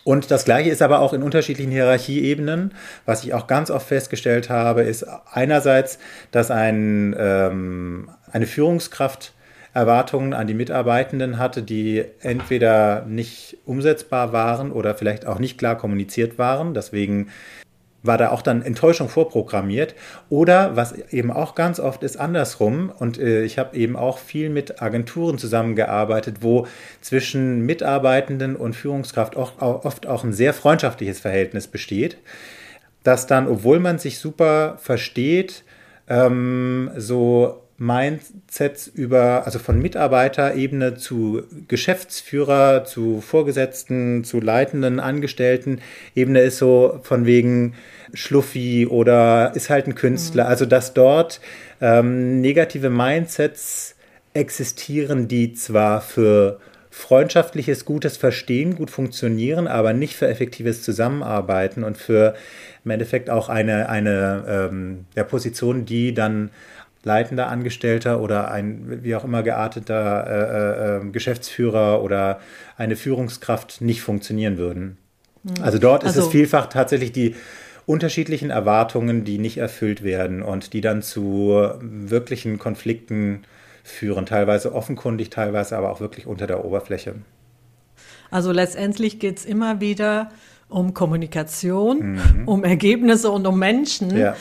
Und 0.08 0.30
das 0.30 0.46
Gleiche 0.46 0.70
ist 0.70 0.80
aber 0.80 1.00
auch 1.00 1.12
in 1.12 1.22
unterschiedlichen 1.22 1.70
Hierarchieebenen. 1.70 2.72
Was 3.04 3.24
ich 3.24 3.34
auch 3.34 3.46
ganz 3.46 3.70
oft 3.70 3.86
festgestellt 3.86 4.48
habe, 4.48 4.80
ist 4.80 5.04
einerseits, 5.30 5.98
dass 6.30 6.50
ein, 6.50 7.14
ähm, 7.18 8.08
eine 8.32 8.46
Führungskraft 8.46 9.34
Erwartungen 9.74 10.32
an 10.32 10.46
die 10.46 10.54
Mitarbeitenden 10.54 11.36
hatte, 11.36 11.62
die 11.62 12.06
entweder 12.20 13.04
nicht 13.04 13.58
umsetzbar 13.66 14.32
waren 14.32 14.72
oder 14.72 14.94
vielleicht 14.94 15.26
auch 15.26 15.38
nicht 15.38 15.58
klar 15.58 15.76
kommuniziert 15.76 16.38
waren. 16.38 16.72
Deswegen 16.72 17.28
war 18.08 18.18
da 18.18 18.30
auch 18.30 18.42
dann 18.42 18.62
Enttäuschung 18.62 19.08
vorprogrammiert. 19.08 19.94
Oder 20.28 20.74
was 20.74 20.98
eben 21.12 21.30
auch 21.30 21.54
ganz 21.54 21.78
oft 21.78 22.02
ist 22.02 22.16
andersrum, 22.16 22.90
und 22.98 23.18
äh, 23.18 23.44
ich 23.44 23.56
habe 23.58 23.76
eben 23.76 23.94
auch 23.94 24.18
viel 24.18 24.50
mit 24.50 24.82
Agenturen 24.82 25.38
zusammengearbeitet, 25.38 26.38
wo 26.40 26.66
zwischen 27.00 27.60
Mitarbeitenden 27.64 28.56
und 28.56 28.74
Führungskraft 28.74 29.36
auch, 29.36 29.62
auch, 29.62 29.84
oft 29.84 30.08
auch 30.08 30.24
ein 30.24 30.32
sehr 30.32 30.52
freundschaftliches 30.52 31.20
Verhältnis 31.20 31.68
besteht, 31.68 32.18
dass 33.04 33.28
dann, 33.28 33.46
obwohl 33.46 33.78
man 33.78 33.98
sich 33.98 34.18
super 34.18 34.76
versteht, 34.80 35.62
ähm, 36.08 36.90
so 36.96 37.62
Mindsets 37.78 38.88
über, 38.88 39.46
also 39.46 39.60
von 39.60 39.80
Mitarbeiterebene 39.80 40.96
zu 40.96 41.44
Geschäftsführer, 41.68 42.84
zu 42.84 43.20
Vorgesetzten, 43.20 44.24
zu 44.24 44.40
leitenden 44.40 44.98
Angestellten 44.98 45.80
Ebene 46.16 46.40
ist 46.40 46.58
so 46.58 46.98
von 47.04 47.24
wegen 47.24 47.74
Schluffi 48.14 48.86
oder 48.86 49.52
ist 49.54 49.70
halt 49.70 49.86
ein 49.86 49.94
Künstler. 49.94 50.44
Mhm. 50.44 50.50
Also 50.50 50.66
dass 50.66 50.94
dort 50.94 51.40
ähm, 51.80 52.40
negative 52.40 52.90
Mindsets 52.90 53.94
existieren, 54.34 55.28
die 55.28 55.52
zwar 55.52 56.00
für 56.00 56.60
freundschaftliches, 56.90 57.84
gutes 57.84 58.16
Verstehen 58.16 58.74
gut 58.74 58.90
funktionieren, 58.90 59.66
aber 59.66 59.92
nicht 59.92 60.16
für 60.16 60.26
effektives 60.28 60.82
Zusammenarbeiten 60.82 61.84
und 61.84 61.96
für 61.96 62.34
im 62.84 62.90
Endeffekt 62.90 63.30
auch 63.30 63.48
eine, 63.48 63.88
eine 63.88 64.44
ähm, 64.48 65.04
der 65.14 65.24
Position, 65.24 65.84
die 65.84 66.14
dann 66.14 66.50
leitender 67.04 67.48
Angestellter 67.48 68.20
oder 68.20 68.50
ein 68.50 69.02
wie 69.02 69.14
auch 69.14 69.24
immer 69.24 69.42
gearteter 69.42 70.26
äh, 70.26 70.96
äh, 70.96 70.96
ähm, 70.96 71.12
Geschäftsführer 71.12 72.02
oder 72.02 72.40
eine 72.76 72.96
Führungskraft 72.96 73.80
nicht 73.80 74.02
funktionieren 74.02 74.58
würden. 74.58 74.98
Mhm. 75.44 75.62
Also 75.62 75.78
dort 75.78 76.04
also, 76.04 76.10
ist 76.10 76.16
es 76.16 76.24
also 76.24 76.30
vielfach 76.30 76.66
tatsächlich 76.66 77.12
die 77.12 77.36
unterschiedlichen 77.88 78.50
Erwartungen, 78.50 79.24
die 79.24 79.38
nicht 79.38 79.58
erfüllt 79.58 80.02
werden 80.02 80.42
und 80.42 80.72
die 80.72 80.80
dann 80.80 81.02
zu 81.02 81.72
wirklichen 81.80 82.58
Konflikten 82.58 83.42
führen, 83.82 84.26
teilweise 84.26 84.74
offenkundig, 84.74 85.30
teilweise 85.30 85.76
aber 85.76 85.90
auch 85.90 86.00
wirklich 86.00 86.26
unter 86.26 86.46
der 86.46 86.64
Oberfläche. 86.64 87.14
Also 88.30 88.52
letztendlich 88.52 89.18
geht 89.18 89.38
es 89.38 89.44
immer 89.46 89.80
wieder 89.80 90.30
um 90.68 90.92
Kommunikation, 90.92 92.12
mhm. 92.12 92.42
um 92.46 92.62
Ergebnisse 92.62 93.30
und 93.30 93.46
um 93.46 93.58
Menschen. 93.58 94.16
Ja. 94.16 94.36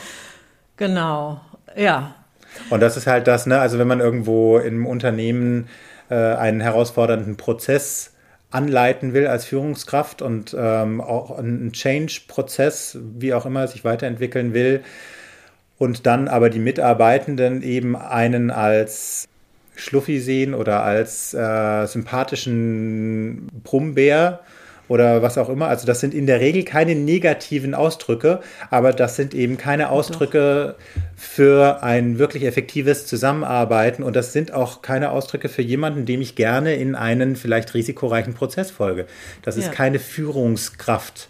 Genau. 0.76 1.40
Ja, 1.74 2.14
und 2.70 2.80
das 2.80 2.96
ist 2.96 3.06
halt 3.06 3.26
das, 3.26 3.46
ne? 3.46 3.58
Also 3.58 3.78
wenn 3.78 3.88
man 3.88 4.00
irgendwo 4.00 4.58
im 4.58 4.86
Unternehmen 4.86 5.68
äh, 6.10 6.14
einen 6.14 6.60
herausfordernden 6.60 7.36
Prozess 7.36 8.14
anleiten 8.50 9.12
will 9.12 9.26
als 9.26 9.44
Führungskraft 9.44 10.22
und 10.22 10.56
ähm, 10.58 11.00
auch 11.00 11.38
einen 11.38 11.72
Change-Prozess, 11.72 12.98
wie 13.18 13.34
auch 13.34 13.46
immer, 13.46 13.68
sich 13.68 13.84
weiterentwickeln 13.84 14.54
will 14.54 14.82
und 15.76 16.06
dann 16.06 16.28
aber 16.28 16.50
die 16.50 16.58
Mitarbeitenden 16.58 17.62
eben 17.62 17.94
einen 17.96 18.50
als 18.50 19.28
Schluffi 19.76 20.18
sehen 20.18 20.54
oder 20.54 20.82
als 20.82 21.34
äh, 21.34 21.86
sympathischen 21.86 23.48
Brummbär 23.62 24.40
oder 24.88 25.22
was 25.22 25.38
auch 25.38 25.48
immer. 25.48 25.68
Also 25.68 25.86
das 25.86 26.00
sind 26.00 26.14
in 26.14 26.26
der 26.26 26.40
Regel 26.40 26.64
keine 26.64 26.94
negativen 26.94 27.74
Ausdrücke, 27.74 28.40
aber 28.70 28.92
das 28.92 29.16
sind 29.16 29.34
eben 29.34 29.56
keine 29.56 29.90
Ausdrücke 29.90 30.74
Doch. 30.76 31.02
für 31.16 31.82
ein 31.82 32.18
wirklich 32.18 32.44
effektives 32.44 33.06
Zusammenarbeiten 33.06 34.02
und 34.02 34.16
das 34.16 34.32
sind 34.32 34.52
auch 34.52 34.82
keine 34.82 35.10
Ausdrücke 35.10 35.48
für 35.48 35.62
jemanden, 35.62 36.06
dem 36.06 36.20
ich 36.20 36.34
gerne 36.34 36.74
in 36.74 36.94
einen 36.94 37.36
vielleicht 37.36 37.74
risikoreichen 37.74 38.34
Prozess 38.34 38.70
folge. 38.70 39.06
Das 39.42 39.56
ist 39.56 39.66
ja. 39.66 39.72
keine 39.72 39.98
Führungskraft 39.98 41.28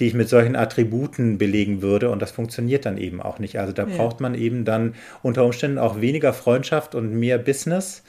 die 0.00 0.06
ich 0.06 0.14
mit 0.14 0.28
solchen 0.28 0.56
Attributen 0.56 1.36
belegen 1.38 1.82
würde. 1.82 2.10
Und 2.10 2.22
das 2.22 2.30
funktioniert 2.30 2.86
dann 2.86 2.96
eben 2.96 3.20
auch 3.20 3.38
nicht. 3.38 3.60
Also 3.60 3.72
da 3.72 3.86
ja. 3.86 3.96
braucht 3.96 4.20
man 4.20 4.34
eben 4.34 4.64
dann 4.64 4.94
unter 5.22 5.44
Umständen 5.44 5.78
auch 5.78 6.00
weniger 6.00 6.32
Freundschaft 6.32 6.94
und 6.94 7.14
mehr 7.14 7.38
Business, 7.38 8.02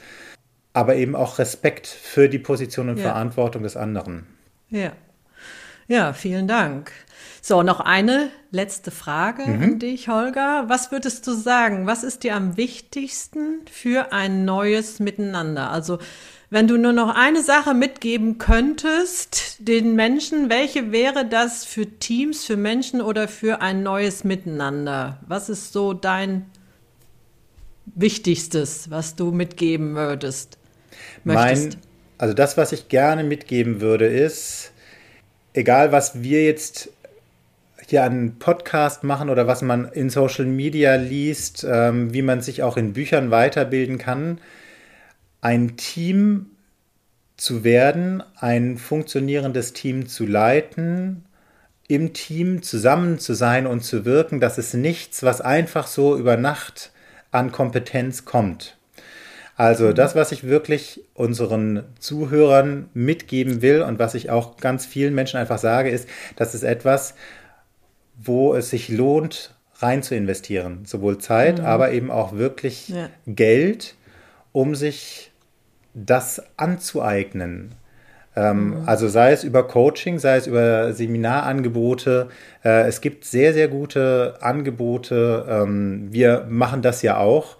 aber 0.72 0.96
eben 0.96 1.14
auch 1.14 1.38
Respekt 1.38 1.86
für 1.86 2.28
die 2.28 2.38
Position 2.38 2.88
und 2.88 2.96
ja. 2.96 3.04
Verantwortung 3.04 3.62
des 3.62 3.76
anderen. 3.76 4.26
Ja. 4.72 4.92
Ja, 5.88 6.12
vielen 6.12 6.48
Dank. 6.48 6.90
So, 7.42 7.62
noch 7.62 7.80
eine 7.80 8.30
letzte 8.50 8.90
Frage 8.90 9.42
Mhm. 9.46 9.62
an 9.62 9.78
dich, 9.78 10.08
Holger. 10.08 10.64
Was 10.68 10.90
würdest 10.90 11.26
du 11.26 11.32
sagen? 11.32 11.86
Was 11.86 12.02
ist 12.02 12.22
dir 12.24 12.34
am 12.34 12.56
wichtigsten 12.56 13.60
für 13.70 14.12
ein 14.12 14.44
neues 14.44 15.00
Miteinander? 15.00 15.70
Also, 15.70 15.98
wenn 16.50 16.68
du 16.68 16.76
nur 16.78 16.92
noch 16.92 17.14
eine 17.14 17.42
Sache 17.42 17.74
mitgeben 17.74 18.38
könntest 18.38 19.56
den 19.58 19.94
Menschen, 19.94 20.50
welche 20.50 20.92
wäre 20.92 21.26
das 21.26 21.64
für 21.64 21.86
Teams, 21.86 22.44
für 22.44 22.56
Menschen 22.56 23.00
oder 23.00 23.26
für 23.28 23.60
ein 23.60 23.82
neues 23.82 24.24
Miteinander? 24.24 25.18
Was 25.26 25.48
ist 25.48 25.72
so 25.72 25.92
dein 25.94 26.46
Wichtigstes, 27.86 28.90
was 28.90 29.16
du 29.16 29.32
mitgeben 29.32 29.94
würdest? 29.94 30.58
Möchtest? 31.24 31.70
Mein, 31.74 31.91
also 32.22 32.34
das, 32.34 32.56
was 32.56 32.70
ich 32.70 32.88
gerne 32.88 33.24
mitgeben 33.24 33.80
würde, 33.80 34.06
ist, 34.06 34.70
egal 35.54 35.90
was 35.90 36.22
wir 36.22 36.44
jetzt 36.44 36.90
hier 37.88 38.04
an 38.04 38.38
Podcast 38.38 39.02
machen 39.02 39.28
oder 39.28 39.48
was 39.48 39.60
man 39.60 39.86
in 39.86 40.08
Social 40.08 40.44
Media 40.44 40.94
liest, 40.94 41.66
ähm, 41.68 42.14
wie 42.14 42.22
man 42.22 42.40
sich 42.40 42.62
auch 42.62 42.76
in 42.76 42.92
Büchern 42.92 43.32
weiterbilden 43.32 43.98
kann, 43.98 44.38
ein 45.40 45.76
Team 45.76 46.46
zu 47.36 47.64
werden, 47.64 48.22
ein 48.36 48.78
funktionierendes 48.78 49.72
Team 49.72 50.06
zu 50.06 50.24
leiten, 50.24 51.24
im 51.88 52.12
Team 52.12 52.62
zusammen 52.62 53.18
zu 53.18 53.34
sein 53.34 53.66
und 53.66 53.82
zu 53.82 54.04
wirken, 54.04 54.38
das 54.38 54.58
ist 54.58 54.74
nichts, 54.74 55.24
was 55.24 55.40
einfach 55.40 55.88
so 55.88 56.16
über 56.16 56.36
Nacht 56.36 56.92
an 57.32 57.50
Kompetenz 57.50 58.24
kommt. 58.24 58.76
Also 59.56 59.92
das, 59.92 60.14
was 60.14 60.32
ich 60.32 60.44
wirklich 60.44 61.02
unseren 61.14 61.84
Zuhörern 61.98 62.88
mitgeben 62.94 63.60
will 63.62 63.82
und 63.82 63.98
was 63.98 64.14
ich 64.14 64.30
auch 64.30 64.56
ganz 64.56 64.86
vielen 64.86 65.14
Menschen 65.14 65.38
einfach 65.38 65.58
sage, 65.58 65.90
ist, 65.90 66.08
das 66.36 66.54
ist 66.54 66.62
etwas, 66.62 67.14
wo 68.18 68.54
es 68.54 68.70
sich 68.70 68.88
lohnt, 68.88 69.54
rein 69.78 70.02
zu 70.02 70.14
investieren. 70.14 70.84
Sowohl 70.84 71.18
Zeit, 71.18 71.60
aber 71.60 71.90
eben 71.92 72.10
auch 72.10 72.32
wirklich 72.34 72.88
Ja. 72.88 73.08
Geld, 73.26 73.94
um 74.52 74.74
sich 74.74 75.32
das 75.94 76.42
anzueignen. 76.56 77.74
Ähm, 78.34 78.84
Also 78.86 79.08
sei 79.08 79.32
es 79.32 79.44
über 79.44 79.66
Coaching, 79.68 80.18
sei 80.18 80.36
es 80.36 80.46
über 80.46 80.94
Seminarangebote. 80.94 82.28
Äh, 82.64 82.86
es 82.88 83.00
gibt 83.02 83.24
sehr, 83.26 83.52
sehr 83.52 83.68
gute 83.68 84.36
Angebote. 84.40 85.44
Ähm, 85.48 86.08
wir 86.10 86.46
machen 86.48 86.80
das 86.80 87.02
ja 87.02 87.18
auch. 87.18 87.56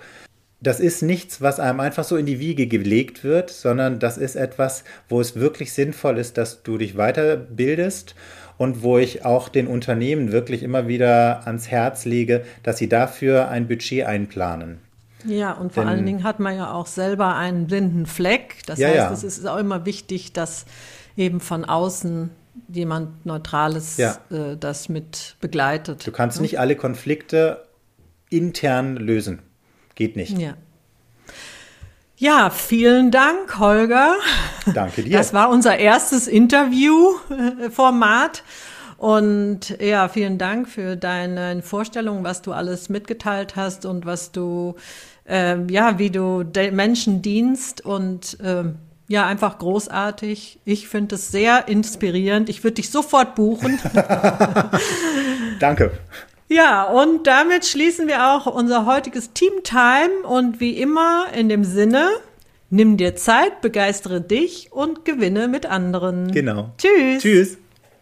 Das 0.63 0.79
ist 0.79 1.03
nichts, 1.03 1.41
was 1.41 1.59
einem 1.59 1.81
einfach 1.81 2.05
so 2.05 2.17
in 2.17 2.25
die 2.27 2.39
Wiege 2.39 2.69
gelegt 2.69 3.25
wird, 3.25 3.51
sondern 3.51 3.99
das 3.99 4.17
ist 4.17 4.37
etwas, 4.37 4.85
wo 5.09 5.21
es 5.21 5.35
wirklich 5.35 5.73
sinnvoll 5.73 6.19
ist, 6.19 6.39
dass 6.39 6.63
du 6.63 6.79
dich 6.79 6.95
weiterbildest 6.95 8.15
und 8.59 8.83
wo 8.83 8.99
ich 8.99 9.25
auch 9.25 9.49
den 9.49 9.67
Unternehmen 9.67 10.31
wirklich 10.31 10.63
immer 10.63 10.87
wieder 10.87 11.47
ans 11.47 11.69
Herz 11.69 12.05
lege, 12.05 12.45
dass 12.63 12.79
sie 12.79 12.89
dafür 12.89 13.49
ein 13.49 13.67
Budget 13.67 14.07
einplanen. 14.07 14.79
Ja, 15.25 15.53
und 15.53 15.73
vor 15.73 15.83
Denn- 15.85 15.93
allen 15.93 16.07
Dingen 16.07 16.23
hat 16.25 16.39
man 16.41 16.57
ja 16.57 16.73
auch 16.73 16.87
selber 16.87 17.35
einen 17.37 17.67
blinden 17.67 18.07
Fleck. 18.07 18.57
Das 18.67 18.79
Ja, 18.79 18.89
heißt, 18.89 18.97
ja. 18.97 19.13
es 19.13 19.23
ist 19.25 19.47
auch 19.47 19.59
immer 19.59 19.85
wichtig, 19.87 20.33
dass 20.33 20.65
eben 21.17 21.41
von 21.41 21.65
außen 21.65 22.31
jemand 22.69 23.25
Neutrales 23.27 23.97
Ja. 23.97 24.19
äh, 24.31 24.57
das 24.59 24.89
mit 24.89 25.37
begleitet. 25.41 26.07
Du 26.07 26.13
kannst 26.13 26.41
nicht 26.41 26.59
alle 26.61 26.77
Konflikte 26.77 27.63
intern 28.31 28.97
lösen. 28.97 29.41
Geht 29.95 30.17
nicht. 30.17 30.39
Ja. 30.39 30.55
Ja, 32.17 32.49
vielen 32.51 33.11
Dank, 33.11 33.59
Holger. 33.59 34.15
Danke 34.75 35.03
dir. 35.03 35.19
Das 35.19 35.35
war 35.35 35.51
unser 35.51 35.77
erstes 35.79 36.29
Interview-Format. 36.29 38.45
Und 38.97 39.77
ja, 39.81 40.09
vielen 40.09 40.39
Dank 40.39 40.69
für 40.69 40.95
deine 40.95 41.61
Vorstellung, 41.63 42.23
was 42.23 42.41
du 42.41 42.53
alles 42.53 42.89
mitgeteilt 42.89 43.57
hast 43.57 43.85
und 43.85 44.07
was 44.07 44.31
du, 44.31 44.77
ähm, 45.27 45.69
ja, 45.69 45.99
wie 45.99 46.11
du 46.11 46.45
den 46.45 46.77
Menschen 46.77 47.23
dienst 47.23 47.85
und 47.85 48.39
ähm, 48.45 48.77
ja, 49.09 49.27
einfach 49.27 49.59
großartig. 49.59 50.61
Ich 50.65 50.87
finde 50.87 51.17
es 51.17 51.33
sehr 51.33 51.67
inspirierend. 51.67 52.49
Ich 52.49 52.63
würde 52.63 52.77
dich 52.77 52.91
sofort 52.91 53.35
buchen. 53.35 53.81
Danke. 55.59 55.91
Ja, 56.53 56.85
und 56.85 57.27
damit 57.27 57.65
schließen 57.65 58.09
wir 58.09 58.29
auch 58.29 58.45
unser 58.45 58.85
heutiges 58.85 59.33
Team 59.33 59.63
Time 59.63 60.27
und 60.29 60.61
wie 60.61 60.77
immer 60.79 61.27
in 61.35 61.49
dem 61.49 61.65
Sinne, 61.65 62.11
nimm 62.69 62.99
dir 62.99 63.17
Zeit, 63.17 63.63
begeistere 63.63 64.21
dich 64.21 64.71
und 64.71 65.07
gewinne 65.07 65.49
mit 65.49 65.65
anderen. 65.65 66.31
Genau. 66.31 66.75
Tschüss. 66.77 67.23
Tschüss. 67.23 67.59